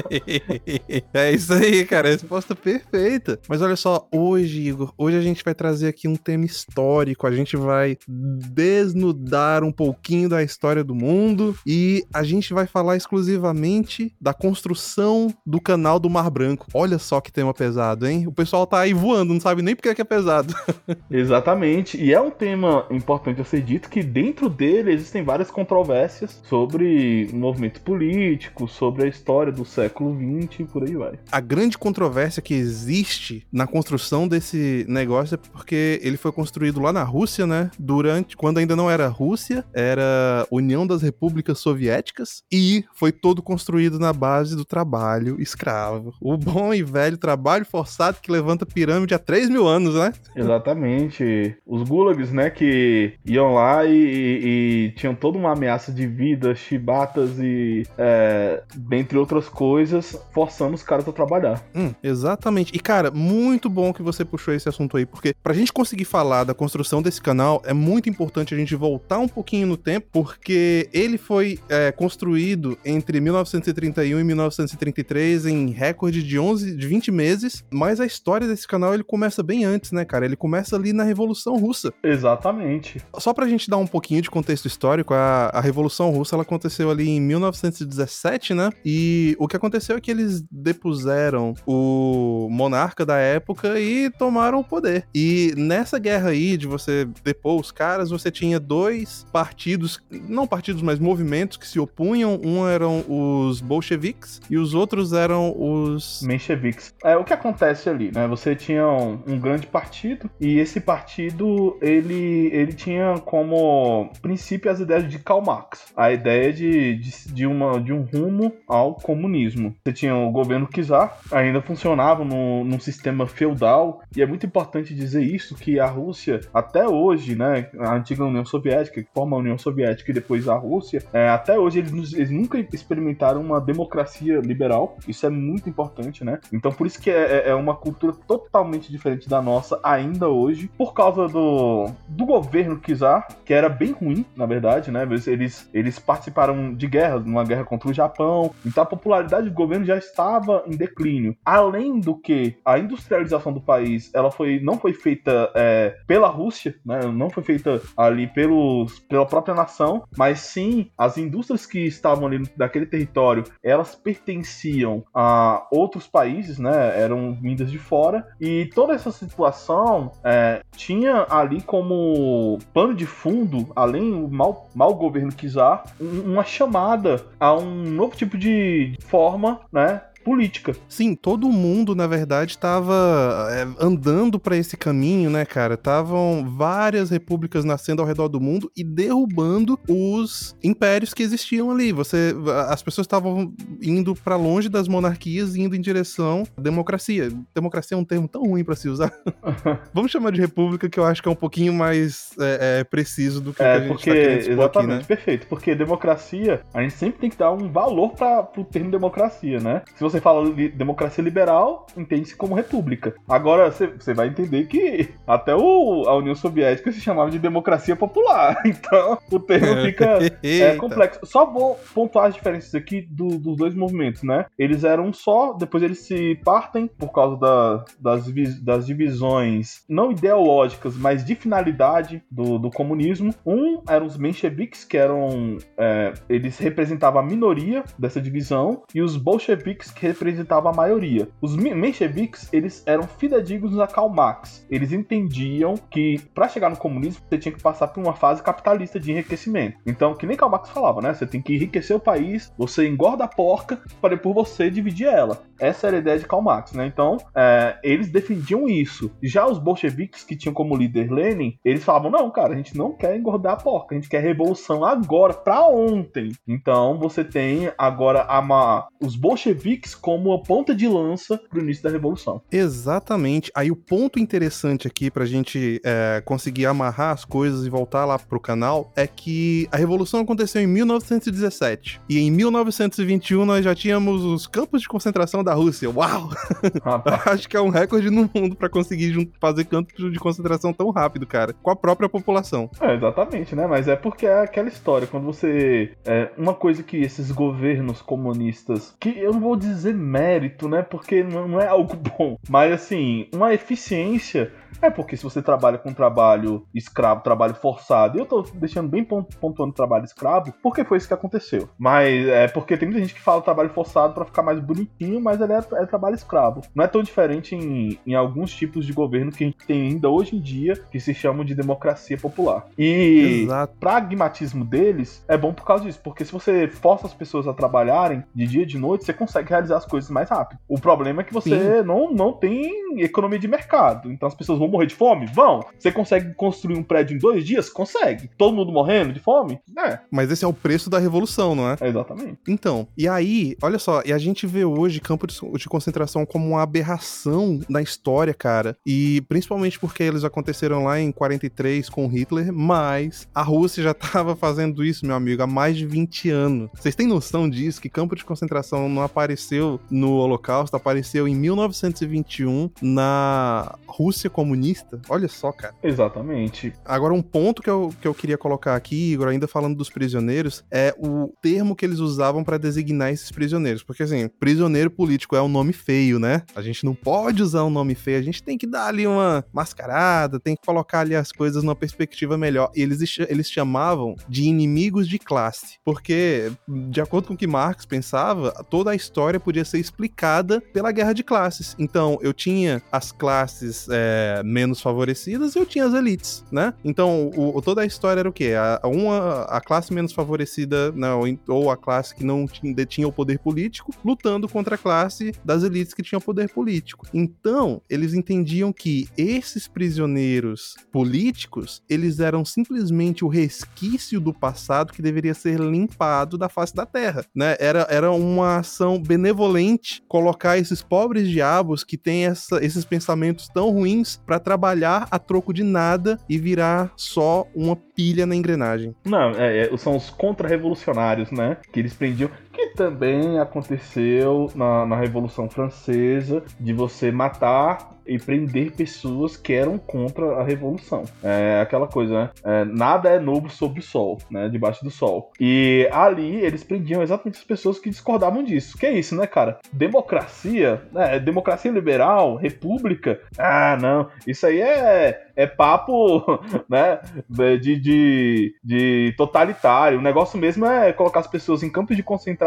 é 1.14 1.32
isso 1.32 1.54
aí, 1.54 1.86
cara. 1.86 2.10
Resposta 2.10 2.56
perfeita. 2.56 3.19
Mas 3.48 3.62
olha 3.62 3.76
só, 3.76 4.08
hoje, 4.12 4.62
Igor, 4.62 4.94
hoje 4.98 5.18
a 5.18 5.22
gente 5.22 5.44
vai 5.44 5.54
trazer 5.54 5.88
aqui 5.88 6.08
um 6.08 6.16
tema 6.16 6.46
histórico. 6.46 7.28
A 7.28 7.32
gente 7.32 7.56
vai 7.56 7.98
desnudar 8.08 9.64
um 9.64 9.72
pouquinho 9.72 10.30
da 10.30 10.44
história 10.44 10.84
do 10.84 10.96
mundo 10.96 11.56
e 11.66 12.04
a 12.14 12.24
gente 12.24 12.54
vai 12.54 12.68
falar 12.68 12.96
exclusivamente 12.96 14.14
da 14.20 14.34
construção 14.34 15.34
do 15.46 15.60
canal 15.60 16.00
do 16.00 16.10
Mar 16.10 16.30
Branco. 16.30 16.68
Olha 16.74 16.98
só 16.98 17.22
que 17.22 17.32
tema 17.32 17.54
pesado, 17.54 18.08
hein? 18.08 18.28
O 18.28 18.32
pessoal 18.32 18.66
tá 18.66 18.80
aí 18.80 18.94
voando, 18.94 19.34
não 19.34 19.42
sabe 19.42 19.62
nem 19.62 19.76
porque 19.76 19.90
é 19.90 19.96
que 19.96 20.02
é 20.02 20.06
pesado. 20.06 20.54
Exatamente. 21.10 22.02
E 22.02 22.14
é 22.14 22.22
um 22.22 22.32
tema 22.32 22.86
importante 22.92 23.42
a 23.42 23.46
ser 23.46 23.62
dito 23.62 23.90
que 23.90 24.04
dentro 24.04 24.50
dele 24.50 24.94
existem 24.94 25.24
várias 25.24 25.52
controvérsias 25.52 26.40
sobre 26.44 27.30
o 27.32 27.36
movimento 27.36 27.82
político, 27.82 28.68
sobre 28.68 29.04
a 29.04 29.08
história 29.08 29.52
do 29.52 29.66
século 29.66 30.16
XX 30.16 30.62
e 30.62 30.64
por 30.66 30.84
aí 30.84 30.96
vai. 30.96 31.20
A 31.32 31.40
grande 31.40 31.78
controvérsia 31.78 32.42
que 32.42 32.54
existe 32.54 33.09
na 33.52 33.68
construção 33.68 34.28
desse 34.28 34.86
negócio 34.88 35.36
é 35.36 35.38
porque 35.38 36.00
ele 36.04 36.18
foi 36.18 36.32
construído 36.32 36.80
lá 36.80 36.92
na 36.92 37.04
Rússia, 37.04 37.46
né? 37.46 37.72
Durante 37.78 38.36
quando 38.36 38.58
ainda 38.58 38.76
não 38.76 38.90
era 38.90 39.08
Rússia, 39.08 39.66
era 39.74 40.46
União 40.52 40.86
das 40.86 41.02
Repúblicas 41.02 41.60
Soviéticas 41.60 42.44
e 42.52 42.84
foi 42.94 43.12
todo 43.12 43.42
construído 43.42 44.00
na 44.00 44.14
base 44.14 44.56
do 44.56 44.66
trabalho 44.66 45.42
escravo. 45.42 46.14
O 46.22 46.38
bom 46.38 46.74
e 46.74 46.84
velho 46.84 47.18
trabalho 47.18 47.66
forçado 47.66 48.20
que 48.22 48.32
levanta 48.32 48.66
pirâmide 48.66 49.14
há 49.14 49.20
3 49.20 49.50
mil 49.50 49.68
anos, 49.68 49.96
né? 49.96 50.14
Exatamente. 50.36 51.56
Os 51.66 51.84
gulags, 51.84 52.32
né, 52.32 52.50
que 52.50 53.14
iam 53.26 53.54
lá 53.54 53.86
e, 53.86 53.92
e, 53.92 54.86
e 54.88 54.92
tinham 54.92 55.16
toda 55.16 55.38
uma 55.38 55.54
ameaça 55.54 55.92
de 55.92 56.06
vida, 56.08 56.56
chibatas 56.56 57.40
e 57.40 57.84
é, 57.98 58.64
dentre 58.76 59.18
outras 59.18 59.48
coisas, 59.48 60.18
forçando 60.34 60.76
os 60.76 60.84
caras 60.84 61.08
a 61.08 61.12
trabalhar. 61.12 61.64
Hum, 61.76 61.94
exatamente. 62.04 62.76
E 62.76 62.80
cara, 62.80 62.99
muito 63.14 63.70
bom 63.70 63.94
que 63.94 64.02
você 64.02 64.26
puxou 64.26 64.54
esse 64.54 64.68
assunto 64.68 64.98
aí, 64.98 65.06
porque 65.06 65.34
pra 65.42 65.54
gente 65.54 65.72
conseguir 65.72 66.06
falar 66.06 66.44
da 66.44 66.54
construção 66.54 67.02
desse 67.02 67.22
canal, 67.22 67.62
é 67.66 67.74
muito 67.74 68.10
importante 68.10 68.54
a 68.54 68.58
gente 68.58 68.76
voltar 68.76 69.20
um 69.20 69.28
pouquinho 69.28 69.68
no 69.68 69.78
tempo, 69.78 70.08
porque 70.12 70.90
ele 70.94 71.18
foi 71.18 71.60
é, 71.70 71.92
construído 71.92 72.78
entre 72.84 73.20
1931 73.22 74.20
e 74.20 74.24
1933 74.24 75.46
em 75.46 75.70
recorde 75.70 76.24
de 76.24 76.40
11, 76.40 76.76
de 76.76 76.88
20 76.88 77.12
meses, 77.12 77.64
mas 77.72 78.00
a 78.00 78.06
história 78.06 78.48
desse 78.48 78.68
canal 78.68 78.94
ele 78.94 79.04
começa 79.04 79.42
bem 79.42 79.66
antes, 79.66 79.92
né, 79.92 80.04
cara? 80.06 80.26
Ele 80.26 80.36
começa 80.36 80.76
ali 80.76 80.94
na 80.94 81.04
Revolução 81.04 81.58
Russa. 81.58 81.94
Exatamente. 82.04 83.02
Só 83.18 83.34
pra 83.34 83.48
gente 83.48 83.70
dar 83.70 83.78
um 83.78 83.88
pouquinho 83.88 84.22
de 84.22 84.30
contexto 84.30 84.66
histórico, 84.66 85.14
a, 85.14 85.52
a 85.54 85.62
Revolução 85.62 86.10
Russa 86.12 86.36
ela 86.36 86.44
aconteceu 86.44 86.90
ali 86.90 87.10
em 87.10 87.22
1917, 87.22 88.54
né? 88.54 88.70
E 88.84 89.36
o 89.40 89.48
que 89.48 89.56
aconteceu 89.56 89.98
é 89.98 90.02
que 90.02 90.12
eles 90.12 90.44
depuseram 90.52 91.54
o 91.66 92.48
monarca 92.50 92.89
da 93.06 93.18
época 93.18 93.80
e 93.80 94.10
tomaram 94.10 94.60
o 94.60 94.64
poder. 94.64 95.06
E 95.14 95.54
nessa 95.58 96.00
guerra 96.00 96.30
aí 96.30 96.58
de 96.58 96.68
você 96.68 97.08
depor 97.24 97.60
os 97.60 97.72
caras, 97.72 98.10
você 98.10 98.32
tinha 98.32 98.60
dois 98.60 99.26
partidos, 99.32 100.00
não 100.10 100.48
partidos, 100.48 100.82
mas 100.82 101.00
movimentos 101.00 101.58
que 101.58 101.68
se 101.68 101.80
opunham. 101.80 102.40
Um 102.44 102.68
eram 102.68 103.04
os 103.08 103.62
bolcheviques 103.62 104.42
e 104.50 104.58
os 104.58 104.74
outros 104.74 105.14
eram 105.14 105.54
os 105.58 106.22
mencheviques. 106.24 106.94
É 107.04 107.16
o 107.16 107.24
que 107.24 107.34
acontece 107.34 107.90
ali, 107.90 108.12
né? 108.14 108.28
Você 108.28 108.56
tinha 108.56 108.88
um, 108.88 109.20
um 109.28 109.40
grande 109.40 109.68
partido 109.68 110.30
e 110.40 110.60
esse 110.60 110.80
partido 110.80 111.78
ele 111.82 112.50
ele 112.52 112.74
tinha 112.74 113.16
como 113.26 114.12
princípio 114.22 114.72
as 114.72 114.80
ideias 114.80 115.10
de 115.10 115.20
Karl 115.20 115.42
Marx, 115.42 115.86
a 115.96 116.12
ideia 116.12 116.52
de, 116.52 116.96
de, 116.96 117.34
de 117.34 117.46
uma 117.46 117.80
de 117.80 117.94
um 117.94 118.02
rumo 118.02 118.54
ao 118.68 118.96
comunismo. 118.96 119.76
Você 119.84 119.94
tinha 119.94 120.16
o 120.16 120.32
governo 120.32 120.68
czar, 120.68 121.18
ainda 121.32 121.62
funcionava 121.62 122.24
no, 122.24 122.64
num 122.80 122.82
sistema 122.82 123.28
feudal 123.28 124.02
e 124.16 124.22
é 124.22 124.26
muito 124.26 124.46
importante 124.46 124.96
dizer 124.96 125.22
isso 125.22 125.54
que 125.54 125.80
a 125.80 125.86
Rússia 125.86 126.40
até 126.54 126.88
hoje, 126.88 127.36
né, 127.36 127.70
a 127.78 127.96
antiga 127.96 128.24
União 128.24 128.46
Soviética, 128.46 129.04
que 129.04 129.10
forma 129.14 129.36
a 129.36 129.40
União 129.40 129.58
Soviética 129.58 130.10
e 130.10 130.14
depois 130.14 130.48
a 130.48 130.56
Rússia, 130.56 131.04
é, 131.12 131.28
até 131.28 131.60
hoje 131.60 131.80
eles, 131.80 132.14
eles, 132.14 132.32
nunca 132.32 132.58
experimentaram 132.74 133.42
uma 133.42 133.60
democracia 133.60 134.40
liberal. 134.40 134.98
Isso 135.08 135.26
é 135.26 135.30
muito 135.30 135.70
importante, 135.70 136.24
né? 136.24 136.40
Então 136.54 136.72
por 136.72 136.88
isso 136.88 137.02
que 137.02 137.10
é, 137.10 137.48
é, 137.48 137.50
é 137.50 137.56
uma 137.56 137.76
cultura 137.76 138.14
totalmente 138.26 138.92
diferente 138.92 139.28
da 139.28 139.42
nossa 139.42 139.80
ainda 139.84 140.30
hoje, 140.30 140.70
por 140.78 140.94
causa 140.94 141.28
do, 141.28 141.92
do 142.08 142.26
governo 142.26 142.80
czar, 142.80 143.28
que 143.44 143.54
era 143.54 143.68
bem 143.68 143.92
ruim, 143.92 144.26
na 144.36 144.46
verdade, 144.46 144.90
né? 144.90 145.08
Eles, 145.28 145.70
eles 145.74 146.00
participaram 146.00 146.74
de 146.74 146.88
guerras, 146.88 147.26
numa 147.26 147.44
guerra 147.44 147.66
contra 147.66 147.90
o 147.90 147.94
Japão, 147.94 148.52
então 148.66 148.84
a 148.84 148.86
popularidade 148.86 149.50
do 149.50 149.56
governo 149.56 149.86
já 149.86 149.98
estava 149.98 150.64
em 150.66 150.78
declínio. 150.78 151.36
Além 151.44 152.00
do 152.00 152.16
que 152.16 152.56
a 152.70 152.78
industrialização 152.78 153.52
do 153.52 153.60
país, 153.60 154.12
ela 154.14 154.30
foi 154.30 154.60
não 154.60 154.78
foi 154.78 154.94
feita 154.94 155.52
é, 155.56 155.96
pela 156.06 156.28
Rússia, 156.28 156.76
né? 156.86 157.00
Não 157.12 157.30
foi 157.30 157.42
feita 157.44 157.82
ali 157.98 158.28
pelos, 158.28 159.00
pela 159.00 159.26
própria 159.26 159.56
nação, 159.56 160.04
mas 160.16 160.40
sim 160.42 160.92
as 160.96 161.18
indústrias 161.18 161.66
que 161.66 161.80
estavam 161.80 162.28
ali 162.28 162.44
daquele 162.56 162.86
território, 162.86 163.44
elas 163.64 163.96
pertenciam 163.96 165.04
a 165.14 165.68
outros 165.72 166.08
países, 166.08 166.60
né? 166.60 167.02
Eram 167.02 167.34
vindas 167.34 167.72
de 167.72 167.80
fora 167.80 168.28
e 168.40 168.68
toda 168.68 168.94
essa 168.94 169.12
situação 169.12 170.12
é, 170.24 170.62
tinha 170.76 171.26
ali 171.30 171.62
como 171.62 172.60
pano 172.74 172.94
de 172.94 173.06
fundo, 173.06 173.72
além 173.76 174.12
do 174.12 174.30
mau, 174.30 174.70
mau 174.76 174.94
governo 174.94 175.32
czar, 175.32 175.84
uma 176.00 176.44
chamada 176.44 177.26
a 177.40 177.54
um 177.54 177.84
novo 177.84 178.16
tipo 178.16 178.38
de 178.38 178.96
forma, 179.06 179.62
né, 179.72 180.02
política. 180.30 180.76
Sim, 180.88 181.16
todo 181.16 181.50
mundo, 181.50 181.96
na 181.96 182.06
verdade, 182.06 182.52
estava 182.52 183.48
é, 183.50 183.68
andando 183.84 184.40
para 184.40 184.56
esse 184.56 184.78
caminho, 184.78 185.28
né, 185.28 185.44
cara? 185.44 185.74
Estavam 185.74 186.46
várias 186.48 187.10
repúblicas 187.10 187.66
nascendo 187.66 188.04
ao 188.04 188.08
redor 188.08 188.28
do 188.28 188.40
mundo 188.40 188.72
e 188.78 188.84
derrubando 188.84 189.80
os 189.90 190.56
impérios 190.64 191.16
que 191.16 191.24
existiam 191.24 191.72
ali. 191.72 191.92
Você, 191.92 192.36
as 192.68 192.84
pessoas 192.84 193.06
estavam 193.06 193.52
indo 193.82 194.14
para 194.14 194.36
longe 194.36 194.70
das 194.70 194.88
monarquias, 194.88 195.56
indo 195.56 195.76
em 195.76 195.82
direção 195.82 196.44
à 196.56 196.62
democracia. 196.62 197.32
Democracia 197.56 197.98
é 197.98 198.00
um 198.00 198.06
termo 198.06 198.28
tão 198.28 198.44
ruim 198.44 198.64
para 198.64 198.76
se 198.76 198.88
usar. 198.88 199.12
Vamos 199.92 200.12
chamar 200.12 200.32
de 200.32 200.40
república, 200.40 200.88
que 200.88 201.00
eu 201.00 201.06
acho 201.06 201.24
que 201.24 201.28
é 201.28 201.32
um 201.32 201.36
pouquinho 201.36 201.74
mais 201.74 202.38
é, 202.40 202.82
é, 202.82 202.84
preciso 202.84 203.42
do 203.42 203.52
que, 203.52 203.64
é, 203.64 203.66
que 203.66 203.72
a 203.72 203.80
gente 203.80 203.88
porque, 203.88 204.10
tá 204.12 204.16
querendo 204.16 204.40
expor 204.42 204.54
Exatamente, 204.54 204.92
aqui, 204.92 205.02
né? 205.02 205.08
perfeito. 205.08 205.48
Porque 205.48 205.74
democracia, 205.74 206.62
a 206.72 206.84
gente 206.84 206.94
sempre 206.94 207.20
tem 207.20 207.32
que 207.32 207.38
dar 207.38 207.52
um 207.52 207.72
valor 207.72 208.12
para 208.12 208.48
o 208.56 208.64
termo 208.64 208.92
democracia, 208.92 209.60
né? 209.60 209.82
Se 209.96 210.04
você 210.04 210.19
fala 210.20 210.48
li 210.50 210.70
democracia 210.70 211.24
liberal, 211.24 211.86
entende-se 211.96 212.36
como 212.36 212.56
república. 212.56 213.16
Agora, 213.28 213.72
você 213.72 214.14
vai 214.14 214.28
entender 214.28 214.66
que 214.68 215.10
até 215.28 215.56
o, 215.56 216.06
a 216.08 216.16
União 216.16 216.36
Soviética 216.36 216.92
se 216.92 217.02
chamava 217.02 217.30
de 217.30 217.40
democracia 217.40 217.96
popular. 217.96 218.62
Então, 218.70 219.18
o 219.32 219.40
termo 219.40 219.82
fica 219.84 220.20
é, 220.44 220.76
complexo. 220.76 221.20
Só 221.24 221.46
vou 221.46 221.78
pontuar 221.94 222.28
as 222.28 222.36
diferenças 222.36 222.74
aqui 222.76 223.02
do, 223.02 223.38
dos 223.38 223.58
dois 223.58 223.74
movimentos, 223.74 224.24
né? 224.24 224.46
Eles 224.58 224.84
eram 224.84 225.08
um 225.08 225.14
só, 225.14 225.54
depois 225.54 225.84
eles 225.84 226.00
se 226.00 226.36
partem 226.46 226.88
por 226.88 227.12
causa 227.12 227.38
da, 227.38 227.86
das, 228.00 228.26
das 228.62 228.86
divisões 228.86 229.84
não 229.90 230.12
ideológicas, 230.12 230.96
mas 230.96 231.26
de 231.26 231.36
finalidade 231.36 232.24
do, 232.30 232.58
do 232.58 232.70
comunismo. 232.70 233.34
Um 233.46 233.82
eram 233.88 234.06
os 234.06 234.18
mencheviques, 234.18 234.84
que 234.84 234.98
eram. 234.98 235.58
É, 235.78 236.14
eles 236.30 236.58
representavam 236.58 237.22
a 237.22 237.26
minoria 237.26 237.84
dessa 237.98 238.22
divisão, 238.22 238.84
e 238.94 239.02
os 239.02 239.18
bolcheviques, 239.18 239.92
que 240.00 240.08
representava 240.08 240.70
a 240.70 240.74
maioria. 240.74 241.28
Os 241.42 241.56
mencheviques, 241.56 242.52
eles 242.54 242.84
eram 242.86 243.04
fidedignos 243.04 243.80
a 243.80 243.88
Karl 243.88 244.10
Marx. 244.10 244.66
Eles 244.70 244.92
entendiam 244.92 245.76
que 245.90 246.20
para 246.34 246.48
chegar 246.48 246.70
no 246.70 246.78
comunismo 246.78 247.22
você 247.30 247.38
tinha 247.38 247.52
que 247.52 247.62
passar 247.62 247.88
por 247.88 248.02
uma 248.02 248.14
fase 248.14 248.42
capitalista 248.42 249.00
de 249.00 249.12
enriquecimento. 249.12 249.78
Então, 249.86 250.16
que 250.16 250.26
nem 250.26 250.38
Karl 250.38 250.52
Marx 250.52 250.70
falava, 250.70 251.02
né? 251.02 251.14
Você 251.14 251.28
tem 251.28 251.42
que 251.42 251.54
enriquecer 251.54 251.96
o 251.96 252.00
país, 252.00 252.52
você 252.58 252.88
engorda 252.88 253.26
a 253.26 253.28
porca 253.28 253.82
para 254.00 254.16
depois 254.16 254.36
você 254.36 254.70
dividir 254.70 255.08
ela. 255.08 255.42
Essa 255.60 255.88
era 255.88 255.98
a 255.98 256.00
ideia 256.00 256.18
de 256.18 256.26
Karl 256.26 256.42
Marx, 256.42 256.74
né? 256.74 256.86
Então, 256.86 257.18
é, 257.36 257.78
eles 257.84 258.10
defendiam 258.10 258.68
isso. 258.68 259.12
Já 259.22 259.46
os 259.46 259.60
bolcheviques, 259.60 260.24
que 260.24 260.36
tinham 260.36 260.54
como 260.54 260.76
líder 260.76 261.12
Lenin, 261.12 261.58
eles 261.64 261.84
falavam: 261.84 262.10
não, 262.10 262.30
cara, 262.32 262.54
a 262.54 262.58
gente 262.58 262.78
não 262.78 262.94
quer 262.94 263.16
engordar 263.18 263.54
a 263.54 263.58
porca, 263.58 263.94
a 263.94 263.98
gente 263.98 264.10
quer 264.10 264.22
revolução 264.22 264.86
agora, 264.86 265.34
para 265.34 265.68
ontem. 265.68 266.32
Então, 266.48 266.98
você 266.98 267.24
tem 267.24 267.72
agora 267.78 268.22
a, 268.22 268.88
os 269.02 269.16
bolcheviques 269.16 269.89
como 269.96 270.34
a 270.34 270.40
ponta 270.40 270.76
de 270.76 270.88
lança 270.88 271.38
pro 271.50 271.62
início 271.62 271.84
da 271.84 271.90
Revolução. 271.90 272.42
Exatamente. 272.52 273.52
Aí 273.56 273.72
o 273.72 273.76
ponto 273.76 274.20
interessante 274.20 274.88
aqui 274.88 275.10
pra 275.10 275.26
gente 275.26 275.82
é, 275.84 276.22
conseguir 276.26 276.66
amarrar 276.66 277.14
as 277.14 277.26
coisas 277.26 277.66
e 277.66 277.70
voltar 277.70 278.06
lá 278.06 278.18
pro 278.18 278.40
canal 278.40 278.92
é 278.96 279.08
que 279.08 279.68
a 279.72 279.78
Revolução 279.78 280.22
aconteceu 280.22 280.62
em 280.62 280.68
1917. 280.68 282.02
E 282.10 282.20
em 282.20 282.32
1921 282.32 283.46
nós 283.46 283.64
já 283.64 283.74
tínhamos 283.74 284.24
os 284.24 284.48
campos 284.48 284.82
de 284.82 284.88
concentração 284.88 285.44
da 285.44 285.54
Rússia. 285.54 285.90
Uau! 285.90 286.30
Acho 287.26 287.48
que 287.48 287.58
é 287.58 287.62
um 287.62 287.70
recorde 287.70 288.10
no 288.10 288.30
mundo 288.34 288.56
para 288.56 288.70
conseguir 288.70 289.30
fazer 289.40 289.66
campos 289.66 290.12
de 290.12 290.20
concentração 290.20 290.74
tão 290.74 290.90
rápido, 290.92 291.26
cara. 291.26 291.54
Com 291.54 291.72
a 291.72 291.76
própria 291.76 292.10
população. 292.10 292.70
É, 292.82 292.96
exatamente, 292.96 293.56
né? 293.56 293.68
Mas 293.68 293.88
é 293.88 293.96
porque 293.96 294.26
é 294.26 294.42
aquela 294.42 294.68
história. 294.68 295.08
Quando 295.08 295.26
você. 295.26 295.94
É, 296.06 296.32
uma 296.38 296.54
coisa 296.54 296.84
que 296.84 296.98
esses 296.98 297.32
governos 297.32 298.02
comunistas. 298.02 298.96
Que 299.00 299.18
eu 299.18 299.32
não 299.34 299.40
vou 299.40 299.56
dizer 299.56 299.79
mérito, 299.86 300.68
né? 300.68 300.82
Porque 300.82 301.24
não 301.24 301.60
é 301.60 301.68
algo 301.68 301.96
bom. 302.18 302.38
Mas 302.50 302.72
assim, 302.72 303.28
uma 303.34 303.54
eficiência 303.54 304.52
é 304.82 304.90
porque 304.90 305.18
se 305.18 305.24
você 305.24 305.42
trabalha 305.42 305.78
com 305.78 305.94
trabalho 305.94 306.66
escravo, 306.74 307.22
trabalho 307.22 307.56
forçado, 307.56 308.18
e 308.18 308.22
eu 308.22 308.26
tô 308.26 308.42
deixando 308.54 308.90
bem 308.90 309.04
pontuando 309.04 309.74
trabalho 309.74 310.06
escravo, 310.06 310.54
porque 310.62 310.84
foi 310.84 310.98
isso 310.98 311.08
que 311.08 311.14
aconteceu. 311.14 311.70
Mas 311.78 312.28
é 312.28 312.48
porque 312.48 312.78
tem 312.78 312.88
muita 312.88 313.02
gente 313.02 313.14
que 313.14 313.22
fala 313.22 313.42
trabalho 313.42 313.70
forçado 313.70 314.14
para 314.14 314.26
ficar 314.26 314.44
mais 314.44 314.60
bonitinho, 314.60 315.22
mas 315.22 315.42
ele 315.42 315.54
é, 315.54 315.60
é, 315.74 315.86
trabalho 315.86 316.16
escravo. 316.16 316.62
Não 316.74 316.84
é 316.84 316.88
tão 316.88 317.04
diferente 317.04 317.56
em, 317.56 318.00
em 318.06 318.16
alguns 318.16 318.54
tipos 318.54 318.86
de 318.86 318.94
governo 318.94 319.32
que 319.32 319.44
a 319.44 319.48
gente 319.48 319.66
tem 319.66 319.88
ainda 319.88 320.10
hoje 320.10 320.36
em 320.36 320.40
dia, 320.40 320.76
que 320.92 321.00
se 321.00 321.14
chamam 321.14 321.44
de 321.44 321.56
democracia 321.56 322.18
popular. 322.18 322.66
E 322.78 323.48
o 323.50 323.68
pragmatismo 323.80 324.64
deles 324.64 325.24
é 325.28 325.38
bom 325.38 325.54
por 325.54 325.66
causa 325.66 325.86
disso, 325.86 326.00
porque 326.04 326.24
se 326.24 326.32
você 326.32 326.68
força 326.68 327.08
as 327.08 327.14
pessoas 327.14 327.48
a 327.48 327.54
trabalharem 327.54 328.24
de 328.34 328.48
dia 328.48 328.64
e 328.64 328.66
de 328.66 328.78
noite, 328.78 329.06
você 329.06 329.14
consegue 329.14 329.50
realizar 329.50 329.78
as 329.78 329.86
coisas 329.86 330.10
mais 330.10 330.30
rápido. 330.30 330.60
O 330.68 330.80
problema 330.80 331.22
é 331.22 331.24
que 331.24 331.34
você 331.34 331.82
não, 331.84 332.12
não 332.12 332.34
tem 332.34 333.02
economia 333.02 333.40
de 333.40 333.48
mercado, 333.48 334.12
então 334.12 334.28
as 334.28 334.36
pessoas 334.36 334.59
vão 334.60 334.68
morrer 334.68 334.86
de 334.86 334.96
fome? 334.96 335.26
Vão. 335.28 335.66
Você 335.78 335.92
consegue 335.92 336.34
construir 336.34 336.78
um 336.78 336.84
prédio 336.84 337.16
em 337.16 337.20
dois 337.20 337.46
dias? 337.46 337.70
Consegue. 337.70 338.30
Todo 338.38 338.56
mundo 338.56 338.72
morrendo 338.72 339.14
de 339.14 339.20
fome? 339.20 339.60
É. 339.78 340.00
Mas 340.12 340.32
esse 340.32 340.44
é 340.44 340.48
o 340.48 340.54
preço 340.54 340.90
da 340.90 341.00
revolução, 341.00 341.56
não 341.56 341.70
é? 341.70 341.78
é 341.80 341.88
exatamente. 341.88 342.38
Então, 342.48 342.88
e 342.98 343.08
aí, 343.08 343.56
olha 343.62 343.80
só, 343.80 344.02
e 344.06 344.14
a 344.14 344.18
gente 344.18 344.46
vê 344.46 344.66
hoje 344.66 345.00
campo 345.00 345.26
de, 345.26 345.36
de 345.58 345.70
concentração 345.70 346.26
como 346.26 346.48
uma 346.50 346.62
aberração 346.62 347.60
na 347.70 347.82
história, 347.82 348.34
cara. 348.34 348.78
E 348.86 349.22
principalmente 349.22 349.80
porque 349.80 350.04
eles 350.04 350.24
aconteceram 350.24 350.84
lá 350.84 351.00
em 351.00 351.12
43 351.12 351.90
com 351.90 352.08
Hitler, 352.08 352.52
mas 352.54 353.28
a 353.34 353.42
Rússia 353.42 353.84
já 353.84 353.94
tava 353.96 354.36
fazendo 354.36 354.84
isso, 354.84 355.06
meu 355.06 355.16
amigo, 355.16 355.42
há 355.42 355.48
mais 355.48 355.78
de 355.78 355.86
20 355.86 356.30
anos. 356.30 356.70
Vocês 356.74 356.96
têm 356.96 357.08
noção 357.08 357.50
disso? 357.50 357.82
Que 357.82 357.90
campo 357.90 358.16
de 358.16 358.26
concentração 358.26 358.90
não 358.90 359.02
apareceu 359.02 359.80
no 359.90 360.12
Holocausto, 360.12 360.76
apareceu 360.76 361.28
em 361.28 361.36
1921 361.36 362.70
na 362.82 363.76
Rússia 363.88 364.30
comunista 364.30 364.49
comunista. 364.50 365.00
Olha 365.08 365.28
só, 365.28 365.52
cara. 365.52 365.76
Exatamente. 365.84 366.74
Agora, 366.84 367.14
um 367.14 367.22
ponto 367.22 367.62
que 367.62 367.70
eu, 367.70 367.94
que 368.02 368.08
eu 368.08 368.14
queria 368.14 368.38
colocar 368.38 368.76
aqui, 368.76 369.14
Igor, 369.14 369.28
ainda 369.28 369.48
falando 369.48 369.78
dos 369.78 369.90
prisioneiros, 369.90 370.64
é 370.72 370.96
o 370.98 371.32
termo 371.42 371.76
que 371.76 371.86
eles 371.86 372.00
usavam 372.00 372.44
para 372.44 372.58
designar 372.58 373.12
esses 373.12 373.32
prisioneiros. 373.32 373.84
Porque, 373.84 374.04
assim, 374.04 374.28
prisioneiro 374.40 374.90
político 374.90 375.36
é 375.36 375.42
um 375.42 375.48
nome 375.48 375.72
feio, 375.72 376.20
né? 376.20 376.42
A 376.56 376.62
gente 376.62 376.84
não 376.84 376.96
pode 376.96 377.44
usar 377.44 377.64
um 377.64 377.70
nome 377.70 377.94
feio, 377.94 378.18
a 378.18 378.24
gente 378.24 378.42
tem 378.42 378.58
que 378.58 378.66
dar 378.66 378.88
ali 378.88 379.06
uma 379.06 379.46
mascarada, 379.54 380.40
tem 380.40 380.56
que 380.56 380.66
colocar 380.66 381.02
ali 381.02 381.16
as 381.16 381.32
coisas 381.32 381.64
numa 381.64 381.76
perspectiva 381.76 382.38
melhor. 382.38 382.72
E 382.76 382.82
eles, 382.82 383.18
eles 383.30 383.50
chamavam 383.50 384.16
de 384.28 384.44
inimigos 384.44 385.08
de 385.08 385.20
classe. 385.20 385.78
Porque, 385.86 386.52
de 386.68 387.02
acordo 387.02 387.28
com 387.28 387.34
o 387.36 387.38
que 387.38 387.48
Marx 387.48 387.86
pensava, 387.86 388.52
toda 388.70 388.92
a 388.92 388.96
história 388.96 389.40
podia 389.40 389.64
ser 389.66 389.78
explicada 389.78 390.60
pela 390.74 390.92
guerra 390.92 391.14
de 391.14 391.24
classes. 391.24 391.76
Então, 391.78 392.18
eu 392.22 392.34
tinha 392.34 392.82
as 392.92 393.12
classes 393.12 393.88
é, 393.92 394.39
menos 394.44 394.82
favorecidas 394.82 395.56
eu 395.56 395.66
tinha 395.66 395.86
as 395.86 395.94
elites, 395.94 396.44
né? 396.52 396.74
Então, 396.84 397.32
o, 397.36 397.62
toda 397.62 397.82
a 397.82 397.86
história 397.86 398.20
era 398.22 398.30
o 398.30 398.34
quê? 398.34 398.54
A, 398.56 398.88
uma, 398.88 399.44
a 399.44 399.62
classe 399.62 399.94
menos 399.94 400.14
favorecida, 400.14 400.92
não, 400.92 401.22
ou 401.48 401.70
a 401.70 401.78
classe 401.78 402.16
que 402.16 402.24
não 402.24 402.48
tinha, 402.48 402.74
detinha 402.74 403.08
o 403.08 403.12
poder 403.12 403.40
político, 403.40 403.94
lutando 404.04 404.48
contra 404.48 404.76
a 404.76 404.78
classe 404.78 405.34
das 405.44 405.64
elites 405.64 405.94
que 405.94 406.04
tinham 406.04 406.22
poder 406.22 406.50
político. 406.50 407.08
Então, 407.14 407.82
eles 407.90 408.14
entendiam 408.14 408.72
que 408.72 409.08
esses 409.18 409.68
prisioneiros 409.68 410.76
políticos, 410.92 411.82
eles 411.90 412.20
eram 412.20 412.44
simplesmente 412.44 413.24
o 413.24 413.28
resquício 413.28 414.20
do 414.20 414.34
passado 414.34 414.94
que 414.94 415.02
deveria 415.02 415.34
ser 415.34 415.60
limpado 415.60 416.38
da 416.38 416.50
face 416.50 416.74
da 416.74 416.86
terra, 416.86 417.26
né? 417.36 417.56
Era, 417.60 417.88
era 417.90 418.12
uma 418.12 418.58
ação 418.58 419.02
benevolente 419.02 420.04
colocar 420.08 420.58
esses 420.58 420.82
pobres 420.82 421.28
diabos 421.28 421.84
que 421.84 421.98
têm 421.98 422.26
essa, 422.26 422.64
esses 422.64 422.86
pensamentos 422.86 423.48
tão 423.48 423.70
ruins 423.72 424.20
para 424.30 424.40
trabalhar 424.40 425.08
a 425.10 425.18
troco 425.18 425.52
de 425.52 425.64
nada 425.64 426.20
e 426.30 426.38
virar 426.38 426.94
só 426.96 427.48
uma 427.56 427.76
pilha 427.76 428.28
na 428.28 428.36
engrenagem. 428.36 428.94
Não, 429.04 429.32
é, 429.32 429.62
é, 429.62 429.78
são 429.78 429.98
os 429.98 430.12
contra-revolucionários, 430.12 431.32
né? 431.32 431.58
Que 431.74 431.80
eles 431.80 431.96
prendiam. 431.96 432.30
Que 432.52 432.68
também 432.68 433.40
aconteceu 433.40 434.52
na, 434.56 434.86
na 434.86 434.96
Revolução 434.96 435.50
Francesa, 435.50 436.44
de 436.60 436.74
você 436.74 437.12
matar 437.12 438.00
e 438.10 438.18
prender 438.18 438.72
pessoas 438.72 439.38
que 439.38 439.54
eram 439.54 439.78
contra 439.78 440.38
a 440.38 440.44
revolução. 440.44 441.04
É 441.24 441.62
aquela 441.62 441.88
coisa, 441.88 442.24
né? 442.24 442.30
É, 442.44 442.66
nada 442.66 443.10
é 443.10 443.20
novo 443.20 443.52
sob 443.52 443.80
o 443.80 443.84
sol, 443.84 444.18
né? 444.32 444.50
Debaixo 444.50 444.84
do 444.84 444.90
sol. 444.90 445.32
E 445.40 445.88
ali 445.92 446.44
eles 446.44 446.64
prendiam 446.64 447.04
exatamente 447.04 447.38
as 447.38 447.44
pessoas 447.44 447.78
que 447.78 447.90
discordavam 447.90 448.44
disso. 448.44 448.76
Que 448.78 448.88
é 448.88 448.94
isso, 448.94 449.16
né, 449.16 449.28
cara? 449.28 449.60
Democracia, 449.72 450.82
né? 450.92 451.20
Democracia 451.20 451.72
liberal, 451.72 452.36
república. 452.36 453.22
Ah, 453.38 453.78
não. 453.80 454.10
Isso 454.26 454.48
aí 454.48 454.60
é, 454.60 455.28
é 455.36 455.46
papo, 455.46 456.42
né? 456.68 457.00
De, 457.30 457.80
de, 457.80 458.56
de 458.64 459.14
totalitário. 459.18 460.00
O 460.00 460.02
negócio 460.02 460.40
mesmo 460.40 460.66
é 460.66 460.92
colocar 460.92 461.20
as 461.20 461.28
pessoas 461.28 461.62
em 461.62 461.70
campos 461.70 461.96
de 461.96 462.02
concentração 462.02 462.39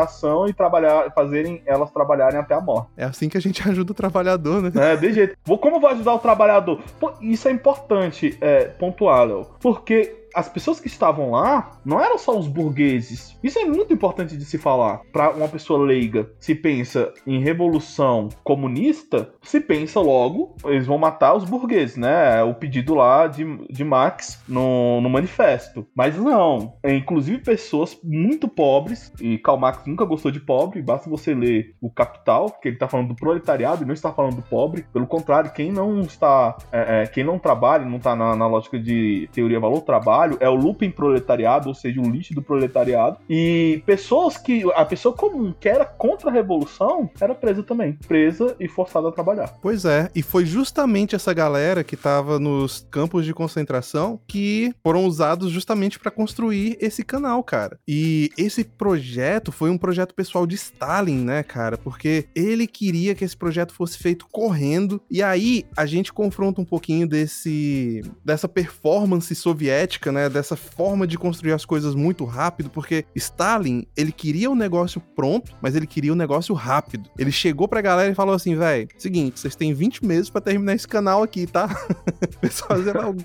e 0.48 0.52
trabalhar, 0.52 1.11
fazerem 1.12 1.62
elas 1.66 1.90
trabalharem 1.90 2.38
até 2.38 2.55
a 2.55 2.61
morte. 2.61 2.88
É 2.96 3.05
assim 3.05 3.28
que 3.28 3.37
a 3.37 3.40
gente 3.40 3.62
ajuda 3.68 3.92
o 3.92 3.94
trabalhador, 3.94 4.62
né? 4.62 4.70
É, 4.74 4.96
de 4.96 5.12
jeito. 5.12 5.37
Como 5.59 5.81
vou 5.81 5.90
ajudar 5.90 6.14
o 6.14 6.18
trabalhador? 6.18 6.81
Pô, 6.98 7.12
isso 7.20 7.48
é 7.48 7.50
importante 7.50 8.37
é, 8.40 8.64
pontuar, 8.64 9.26
Léo. 9.26 9.46
Porque 9.61 10.21
as 10.35 10.49
pessoas 10.49 10.81
que 10.81 10.88
estavam 10.88 11.31
lá 11.31 11.79
não 11.85 12.01
eram 12.01 12.18
só 12.18 12.38
os 12.38 12.49
burgueses. 12.49 13.37
Isso 13.42 13.59
é 13.59 13.64
muito 13.64 13.92
importante 13.92 14.37
de 14.37 14.45
se 14.45 14.59
falar. 14.59 15.01
Para 15.12 15.31
uma 15.31 15.49
pessoa 15.49 15.85
leiga, 15.85 16.31
se 16.38 16.55
pensa 16.55 17.12
em 17.27 17.40
revolução 17.40 18.29
comunista, 18.45 19.33
se 19.42 19.61
pensa 19.61 20.01
logo, 20.01 20.57
eles 20.64 20.87
vão 20.87 20.99
matar 20.99 21.35
os 21.35 21.45
burgueses, 21.45 21.97
né? 21.97 22.42
O 22.42 22.55
pedido 22.55 22.95
lá 22.95 23.27
de, 23.27 23.45
de 23.68 23.85
Marx 23.85 24.42
no, 24.49 25.01
no 25.01 25.11
manifesto. 25.11 25.87
Mas 25.95 26.16
não. 26.16 26.75
É, 26.83 26.95
inclusive 26.95 27.38
pessoas 27.38 27.99
muito 28.03 28.49
pobres, 28.49 29.12
e 29.21 29.38
Karl 29.38 29.59
Marx 29.59 29.87
nunca 29.87 30.05
gostou 30.05 30.31
de 30.31 30.40
pobre, 30.40 30.83
basta 30.83 31.11
você 31.11 31.35
ler 31.35 31.75
o 31.81 31.90
Capital, 31.90 32.51
que 32.51 32.68
ele 32.68 32.77
está 32.77 32.88
falando 32.88 33.09
do 33.09 33.16
proletariado 33.16 33.83
e 33.83 33.87
não 33.87 33.95
está 33.95 34.12
falando 34.12 34.37
do 34.37 34.42
pobre. 34.42 34.85
Pelo 34.92 35.07
contrário, 35.07 35.53
quem 35.53 35.73
não 35.73 36.01
está. 36.01 36.57
É, 36.71 37.03
é, 37.03 37.07
quem 37.07 37.25
não 37.25 37.38
trabalha, 37.38 37.85
não 37.85 37.97
está 37.97 38.14
na, 38.14 38.37
na 38.37 38.47
lógica 38.47 38.79
de 38.79 39.29
teoria 39.33 39.61
valor 39.61 39.83
trabalho 40.22 40.37
é 40.40 40.48
o 40.48 40.54
looping 40.54 40.90
proletariado, 40.90 41.68
ou 41.68 41.74
seja, 41.74 42.00
o 42.00 42.08
lixo 42.08 42.35
do 42.35 42.42
proletariado. 42.42 43.18
E 43.28 43.82
pessoas 43.85 44.37
que. 44.37 44.62
A 44.74 44.85
pessoa 44.85 45.14
comum 45.14 45.52
que 45.58 45.68
era 45.68 45.85
contra 45.85 46.30
a 46.30 46.32
revolução 46.32 47.11
era 47.20 47.35
presa 47.35 47.62
também. 47.62 47.94
Presa 48.06 48.56
e 48.58 48.68
forçada 48.68 49.08
a 49.08 49.12
trabalhar. 49.12 49.54
Pois 49.61 49.85
é, 49.85 50.11
e 50.14 50.22
foi 50.22 50.44
justamente 50.44 51.14
essa 51.14 51.32
galera 51.32 51.85
que 51.85 51.94
estava 51.94 52.38
nos 52.38 52.87
campos 52.90 53.24
de 53.24 53.35
concentração 53.35 54.20
que 54.26 54.72
foram 54.82 55.04
usados 55.04 55.50
justamente 55.50 55.98
para 55.98 56.11
construir 56.11 56.76
esse 56.80 57.04
canal, 57.04 57.42
cara. 57.42 57.78
E 57.87 58.30
esse 58.37 58.64
projeto 58.64 59.50
foi 59.50 59.70
um 59.70 59.78
projeto 59.78 60.14
pessoal 60.14 60.46
de 60.46 60.54
Stalin, 60.54 61.24
né, 61.24 61.42
cara? 61.42 61.76
Porque 61.76 62.26
ele 62.35 62.66
queria 62.66 63.14
que 63.14 63.24
esse 63.24 63.37
projeto 63.37 63.72
fosse 63.72 63.98
feito 63.98 64.26
correndo. 64.30 65.00
E 65.11 65.22
aí 65.22 65.64
a 65.76 65.87
gente 65.87 66.12
confronta 66.12 66.61
um 66.61 66.64
pouquinho 66.64 67.06
desse 67.06 68.02
dessa 68.24 68.48
performance 68.48 69.35
soviética 69.35 70.12
né, 70.12 70.29
dessa 70.29 70.57
forma 70.57 71.07
de 71.07 71.18
construir 71.18 71.53
as 71.53 71.64
coisas 71.64 71.94
muito 71.94 72.25
rápido, 72.25 72.70
porque 72.70 73.05
Stalin, 73.14 73.87
ele 73.96 74.12
queria 74.12 74.51
o 74.51 74.55
negócio 74.55 75.01
pronto, 75.01 75.53
mas 75.61 75.75
ele 75.75 75.87
queria 75.87 76.12
o 76.12 76.16
negócio 76.16 76.55
rápido. 76.55 77.11
Ele 77.18 77.33
chegou 77.33 77.66
pra 77.66 77.81
galera 77.81 78.12
e 78.12 78.14
falou 78.14 78.35
assim, 78.35 78.55
velho, 78.55 78.88
seguinte, 78.98 79.40
vocês 79.40 79.57
têm 79.57 79.72
20 79.72 80.05
meses 80.05 80.31
para 80.31 80.40
terminar 80.40 80.75
esse 80.75 80.87
canal 80.87 81.22
aqui, 81.22 81.46
tá? 81.46 81.68
pessoal 82.40 82.79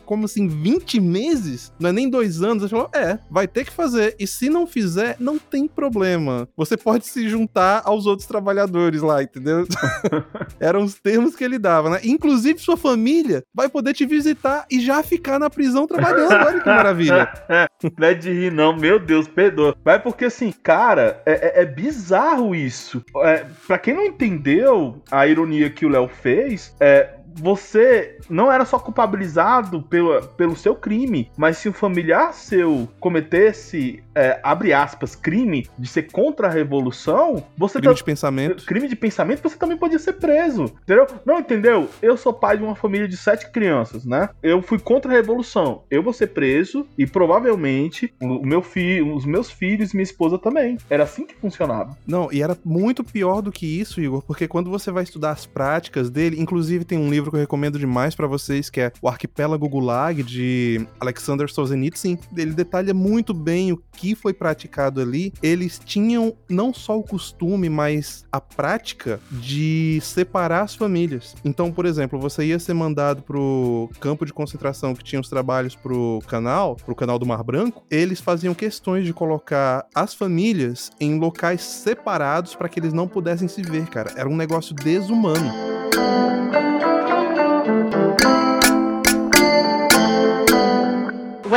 como 0.05 0.25
assim, 0.25 0.47
20 0.47 0.99
meses? 0.99 1.71
Não 1.79 1.89
é 1.89 1.93
nem 1.93 2.09
dois 2.09 2.41
anos? 2.41 2.63
Ele 2.63 2.69
falou, 2.69 2.89
é, 2.93 3.19
vai 3.29 3.47
ter 3.47 3.65
que 3.65 3.71
fazer, 3.71 4.15
e 4.19 4.25
se 4.25 4.49
não 4.49 4.65
fizer, 4.65 5.15
não 5.19 5.37
tem 5.37 5.67
problema. 5.67 6.47
Você 6.55 6.77
pode 6.77 7.05
se 7.07 7.27
juntar 7.27 7.81
aos 7.85 8.05
outros 8.05 8.27
trabalhadores 8.27 9.01
lá, 9.01 9.21
entendeu? 9.21 9.67
Eram 10.59 10.83
os 10.83 10.95
termos 10.95 11.35
que 11.35 11.43
ele 11.43 11.59
dava, 11.59 11.89
né? 11.89 11.99
Inclusive, 12.03 12.59
sua 12.59 12.77
família 12.77 13.43
vai 13.53 13.69
poder 13.69 13.93
te 13.93 14.05
visitar 14.05 14.65
e 14.69 14.79
já 14.79 15.01
ficar 15.03 15.39
na 15.39 15.49
prisão 15.49 15.87
trabalhando, 15.87 16.31
olha 16.33 16.59
que 16.61 16.69
Maravilha. 16.77 17.31
não 17.97 18.07
é 18.07 18.13
de 18.13 18.31
rir, 18.31 18.51
não, 18.51 18.75
meu 18.75 18.99
Deus, 18.99 19.27
perdoa. 19.27 19.75
Mas 19.83 20.01
porque 20.01 20.25
assim, 20.25 20.51
cara, 20.51 21.21
é, 21.25 21.59
é, 21.59 21.61
é 21.61 21.65
bizarro 21.65 22.55
isso. 22.55 23.03
É, 23.23 23.45
pra 23.65 23.77
quem 23.77 23.93
não 23.93 24.05
entendeu 24.05 25.01
a 25.11 25.27
ironia 25.27 25.69
que 25.69 25.85
o 25.85 25.89
Léo 25.89 26.07
fez, 26.07 26.75
é, 26.79 27.09
você 27.37 28.17
não 28.29 28.51
era 28.51 28.65
só 28.65 28.79
culpabilizado 28.79 29.81
pelo, 29.83 30.21
pelo 30.29 30.55
seu 30.55 30.75
crime, 30.75 31.31
mas 31.37 31.57
se 31.57 31.69
um 31.69 31.73
familiar 31.73 32.33
seu 32.33 32.87
cometesse, 32.99 34.03
é, 34.15 34.39
abre 34.43 34.73
aspas, 34.73 35.15
crime 35.15 35.67
de 35.77 35.87
ser 35.87 36.11
contra 36.11 36.47
a 36.47 36.51
revolução, 36.51 37.43
você 37.57 37.79
crime 37.79 37.93
tá, 37.93 37.97
de 37.97 38.03
pensamento. 38.03 38.65
Crime 38.65 38.87
de 38.87 38.95
pensamento, 38.95 39.43
você 39.43 39.57
também 39.57 39.77
podia 39.77 39.99
ser 39.99 40.13
preso. 40.13 40.65
Entendeu? 40.83 41.07
Não 41.25 41.39
entendeu? 41.39 41.89
Eu 42.01 42.17
sou 42.17 42.33
pai 42.33 42.57
de 42.57 42.63
uma 42.63 42.75
família 42.75 43.07
de 43.07 43.17
sete 43.17 43.51
crianças, 43.51 44.05
né? 44.05 44.29
Eu 44.41 44.61
fui 44.61 44.79
contra 44.79 45.11
a 45.11 45.15
revolução. 45.15 45.83
Eu 45.89 46.01
vou 46.01 46.13
ser 46.13 46.27
preso 46.27 46.87
e 46.97 47.05
provavelmente 47.05 48.13
o 48.21 48.45
meu 48.45 48.61
filho, 48.61 49.15
os 49.15 49.25
meus 49.25 49.49
filhos 49.49 49.91
e 49.91 49.95
minha 49.95 50.03
esposa 50.03 50.37
também. 50.37 50.77
Era 50.89 51.03
assim 51.03 51.25
que 51.25 51.35
funcionava. 51.35 51.97
Não, 52.05 52.29
e 52.31 52.41
era 52.41 52.57
muito 52.65 53.03
pior 53.03 53.41
do 53.41 53.51
que 53.51 53.65
isso, 53.65 54.01
Igor, 54.01 54.23
porque 54.23 54.47
quando 54.47 54.69
você 54.69 54.91
vai 54.91 55.03
estudar 55.03 55.31
as 55.31 55.45
práticas 55.45 56.09
dele, 56.09 56.39
inclusive 56.39 56.85
tem 56.85 56.97
um 56.97 57.09
livro 57.09 57.26
que 57.31 57.37
eu 57.37 57.41
recomendo 57.41 57.79
demais 57.79 58.15
para 58.15 58.27
vocês, 58.27 58.69
que 58.69 58.81
é 58.81 58.91
O 59.01 59.07
Arquipélago 59.07 59.67
Gulag, 59.67 60.23
de 60.23 60.85
Alexander 60.99 61.49
Solzhenitsyn. 61.49 62.17
Ele 62.35 62.53
detalha 62.53 62.93
muito 62.93 63.33
bem 63.33 63.71
o 63.71 63.81
que 63.93 64.15
foi 64.15 64.33
praticado 64.33 65.01
ali. 65.01 65.33
Eles 65.41 65.79
tinham 65.83 66.35
não 66.49 66.73
só 66.73 66.97
o 66.97 67.03
costume, 67.03 67.69
mas 67.69 68.25
a 68.31 68.39
prática 68.39 69.19
de 69.31 69.99
separar 70.01 70.61
as 70.61 70.75
famílias. 70.75 71.35
Então, 71.43 71.71
por 71.71 71.85
exemplo, 71.85 72.19
você 72.19 72.45
ia 72.45 72.59
ser 72.59 72.73
mandado 72.73 73.21
pro 73.21 73.89
campo 73.99 74.25
de 74.25 74.33
concentração 74.33 74.95
que 74.95 75.03
tinha 75.03 75.21
os 75.21 75.29
trabalhos 75.29 75.75
pro 75.75 76.21
canal, 76.27 76.75
pro 76.75 76.95
canal 76.95 77.19
do 77.19 77.25
Mar 77.25 77.43
Branco, 77.43 77.83
eles 77.89 78.19
faziam 78.19 78.53
questões 78.53 79.05
de 79.05 79.13
colocar 79.13 79.85
as 79.93 80.13
famílias 80.13 80.91
em 80.99 81.19
locais 81.19 81.61
separados 81.61 82.55
para 82.55 82.69
que 82.69 82.79
eles 82.79 82.93
não 82.93 83.07
pudessem 83.07 83.47
se 83.47 83.61
ver, 83.61 83.87
cara. 83.87 84.13
Era 84.15 84.29
um 84.29 84.35
negócio 84.35 84.75
desumano. 84.75 85.51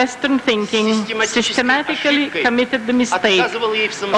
Western 0.00 0.38
thinking 0.38 0.88
systematically 1.26 2.30
committed 2.46 2.86
the 2.86 2.96
mistake 3.02 3.44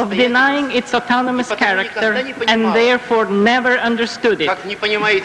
of 0.02 0.06
denying 0.10 0.70
its 0.70 0.94
autonomous 0.94 1.50
character 1.64 2.10
and 2.52 2.60
therefore 2.80 3.24
never 3.26 3.74
understood 3.90 4.38
it. 4.46 4.50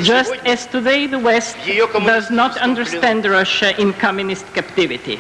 Just 0.02 0.34
as 0.54 0.66
today 0.66 1.06
the 1.06 1.20
West 1.20 1.58
does 2.14 2.32
not 2.32 2.58
understand 2.58 3.20
Russia 3.40 3.70
in 3.80 3.94
communist 3.94 4.46
captivity. 4.58 5.18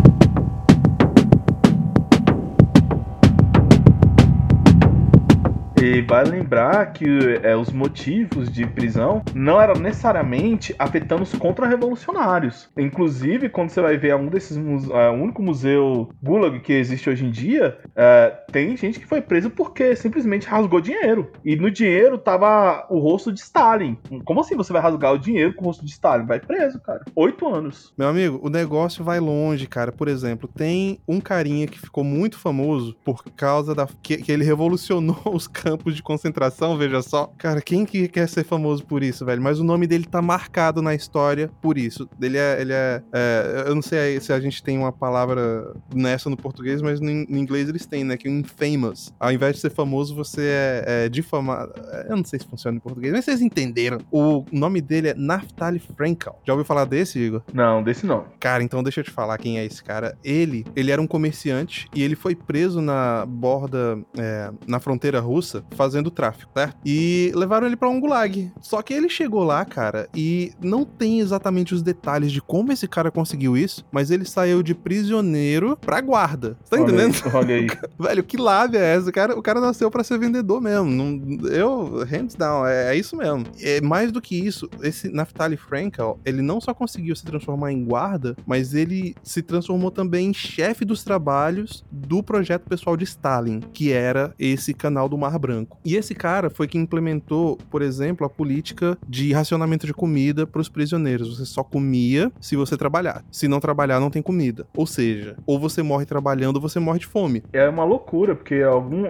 E 5.79 6.01
vale 6.01 6.31
lembrar 6.31 6.91
que 6.91 7.05
é, 7.43 7.55
os 7.55 7.71
motivos 7.71 8.51
de 8.51 8.65
prisão 8.65 9.21
não 9.35 9.61
eram 9.61 9.75
necessariamente 9.75 10.73
afetando 10.79 11.21
os 11.21 11.33
contra-revolucionários. 11.33 12.67
Inclusive, 12.75 13.47
quando 13.47 13.69
você 13.69 13.79
vai 13.79 13.95
ver 13.95 14.15
um 14.15 14.27
desses 14.27 14.57
museus, 14.57 14.91
é, 14.91 15.09
o 15.09 15.13
único 15.13 15.41
museu 15.41 16.09
Gulag 16.21 16.59
que 16.61 16.73
existe 16.73 17.09
hoje 17.09 17.25
em 17.25 17.29
dia, 17.29 17.77
é, 17.95 18.35
tem 18.51 18.75
gente 18.75 18.99
que 18.99 19.05
foi 19.05 19.21
preso 19.21 19.51
porque 19.51 19.95
simplesmente 19.95 20.47
rasgou 20.47 20.81
dinheiro. 20.81 21.31
E 21.45 21.55
no 21.55 21.69
dinheiro 21.69 22.17
tava 22.17 22.87
o 22.89 22.97
rosto 22.97 23.31
de 23.31 23.39
Stalin. 23.39 23.97
Como 24.25 24.41
assim 24.41 24.55
você 24.55 24.73
vai 24.73 24.81
rasgar 24.81 25.13
o 25.13 25.19
dinheiro 25.19 25.53
com 25.53 25.61
o 25.61 25.67
rosto 25.67 25.85
de 25.85 25.91
Stalin? 25.91 26.25
Vai 26.25 26.39
preso, 26.39 26.79
cara. 26.79 27.03
Oito 27.15 27.47
anos. 27.47 27.93
Meu 27.95 28.07
amigo, 28.07 28.39
o 28.41 28.49
negócio 28.49 29.03
vai 29.03 29.19
longe, 29.19 29.67
cara. 29.67 29.91
Por 29.91 30.07
exemplo, 30.07 30.49
tem 30.55 30.99
um 31.07 31.21
carinha 31.21 31.67
que 31.67 31.79
ficou 31.79 32.03
muito 32.03 32.39
famoso 32.39 32.95
por 33.05 33.23
causa 33.35 33.75
da. 33.75 33.87
que, 34.01 34.17
que 34.17 34.31
ele 34.31 34.43
revolucionou 34.43 35.21
os 35.31 35.47
campos 35.67 35.97
de 35.97 36.01
concentração, 36.01 36.77
veja 36.77 37.01
só. 37.01 37.29
Cara, 37.37 37.61
quem 37.61 37.85
que 37.85 38.07
quer 38.07 38.29
ser 38.29 38.45
famoso 38.45 38.85
por 38.85 39.03
isso, 39.03 39.25
velho? 39.25 39.41
Mas 39.41 39.59
o 39.59 39.65
nome 39.65 39.85
dele 39.85 40.05
tá 40.05 40.21
marcado 40.21 40.81
na 40.81 40.95
história 40.95 41.51
por 41.61 41.77
isso. 41.77 42.09
Ele 42.21 42.37
é. 42.37 42.61
Ele 42.61 42.71
é, 42.71 43.03
é 43.11 43.63
eu 43.67 43.75
não 43.75 43.81
sei 43.81 44.17
se 44.21 44.31
a 44.31 44.39
gente 44.39 44.63
tem 44.63 44.77
uma 44.77 44.93
palavra 44.93 45.73
nessa 45.93 46.29
no 46.29 46.37
português, 46.37 46.81
mas 46.81 47.01
no, 47.01 47.11
no 47.11 47.37
inglês 47.37 47.67
eles 47.67 47.85
têm, 47.85 48.05
né? 48.05 48.15
Que 48.15 48.29
é 48.29 48.31
infamous. 48.31 49.13
Ao 49.19 49.29
invés 49.29 49.55
de 49.55 49.61
ser 49.61 49.71
famoso, 49.71 50.15
você 50.15 50.41
é, 50.41 51.05
é 51.05 51.09
difamado. 51.09 51.73
Eu 52.07 52.15
não 52.15 52.23
sei 52.23 52.39
se 52.39 52.47
funciona 52.47 52.77
em 52.77 52.79
português, 52.79 53.11
mas 53.11 53.25
vocês 53.25 53.41
entenderam. 53.41 53.97
O 54.09 54.45
nome 54.49 54.79
dele 54.79 55.09
é 55.09 55.13
Naftali 55.13 55.79
Frankel. 55.79 56.39
Já 56.45 56.53
ouviu 56.53 56.65
falar 56.65 56.85
desse, 56.85 57.19
Igor? 57.19 57.41
Não, 57.53 57.83
desse 57.83 58.05
não. 58.05 58.23
Cara, 58.39 58.63
então 58.63 58.81
deixa 58.81 59.01
eu 59.01 59.03
te 59.03 59.11
falar 59.11 59.37
quem 59.37 59.59
é 59.59 59.65
esse 59.65 59.83
cara. 59.83 60.17
Ele, 60.23 60.65
ele 60.77 60.91
era 60.91 61.01
um 61.01 61.07
comerciante 61.07 61.89
e 61.93 62.03
ele 62.03 62.15
foi 62.15 62.35
preso 62.35 62.79
na 62.79 63.25
borda, 63.25 63.99
é, 64.17 64.49
na 64.65 64.79
fronteira 64.79 65.19
russa 65.19 65.56
fazendo 65.71 66.11
tráfico, 66.11 66.51
certo? 66.55 66.77
E 66.85 67.31
levaram 67.35 67.67
ele 67.67 67.75
para 67.75 67.89
um 67.89 67.99
gulag. 67.99 68.51
Só 68.61 68.81
que 68.81 68.93
ele 68.93 69.09
chegou 69.09 69.43
lá, 69.43 69.63
cara, 69.65 70.07
e 70.15 70.51
não 70.61 70.85
tem 70.85 71.19
exatamente 71.19 71.73
os 71.73 71.81
detalhes 71.81 72.31
de 72.31 72.41
como 72.41 72.71
esse 72.71 72.87
cara 72.87 73.11
conseguiu 73.11 73.57
isso, 73.57 73.85
mas 73.91 74.11
ele 74.11 74.25
saiu 74.25 74.63
de 74.63 74.73
prisioneiro 74.73 75.77
pra 75.77 76.01
guarda. 76.01 76.57
Tá 76.69 76.79
entendendo? 76.79 77.15
Olha 77.33 77.55
aí. 77.55 77.67
Velho, 77.99 78.23
que 78.23 78.37
lábia 78.37 78.79
é 78.79 78.95
essa? 78.95 79.09
O 79.09 79.13
cara, 79.13 79.37
o 79.37 79.41
cara 79.41 79.59
nasceu 79.59 79.89
para 79.89 80.03
ser 80.03 80.17
vendedor 80.17 80.61
mesmo. 80.61 80.89
Não, 80.89 81.47
eu, 81.49 82.05
hands 82.05 82.35
down, 82.35 82.65
é, 82.65 82.93
é, 82.93 82.97
isso 82.97 83.15
mesmo. 83.15 83.45
É 83.61 83.81
mais 83.81 84.11
do 84.11 84.21
que 84.21 84.35
isso, 84.35 84.69
esse 84.81 85.09
Naftali 85.09 85.57
Frankel, 85.57 86.19
ele 86.25 86.41
não 86.41 86.61
só 86.61 86.73
conseguiu 86.73 87.15
se 87.15 87.25
transformar 87.25 87.71
em 87.71 87.83
guarda, 87.83 88.35
mas 88.45 88.73
ele 88.73 89.15
se 89.23 89.41
transformou 89.41 89.91
também 89.91 90.29
em 90.29 90.33
chefe 90.33 90.85
dos 90.85 91.03
trabalhos 91.03 91.83
do 91.91 92.21
projeto 92.21 92.67
pessoal 92.67 92.95
de 92.95 93.03
Stalin, 93.03 93.59
que 93.73 93.91
era 93.91 94.33
esse 94.37 94.73
canal 94.73 95.09
do 95.09 95.17
Mar 95.17 95.37
Branco 95.39 95.46
branco. 95.47 95.79
E 95.85 95.95
esse 95.95 96.13
cara 96.13 96.49
foi 96.49 96.67
que 96.67 96.77
implementou, 96.77 97.57
por 97.71 97.81
exemplo, 97.81 98.25
a 98.25 98.29
política 98.29 98.97
de 99.07 99.31
racionamento 99.31 99.87
de 99.87 99.93
comida 99.93 100.45
para 100.45 100.59
os 100.59 100.67
prisioneiros. 100.67 101.37
Você 101.37 101.45
só 101.45 101.63
comia 101.63 102.31
se 102.41 102.55
você 102.55 102.75
trabalhar. 102.75 103.23
Se 103.31 103.47
não 103.47 103.59
trabalhar, 103.59 103.99
não 103.99 104.09
tem 104.09 104.21
comida. 104.21 104.65
Ou 104.75 104.85
seja, 104.85 105.37
ou 105.45 105.57
você 105.57 105.81
morre 105.81 106.05
trabalhando 106.05 106.57
ou 106.57 106.61
você 106.61 106.79
morre 106.79 106.99
de 106.99 107.05
fome. 107.05 107.43
É 107.53 107.67
uma 107.69 107.85
loucura, 107.85 108.35
porque 108.35 108.55
algum, 108.55 109.05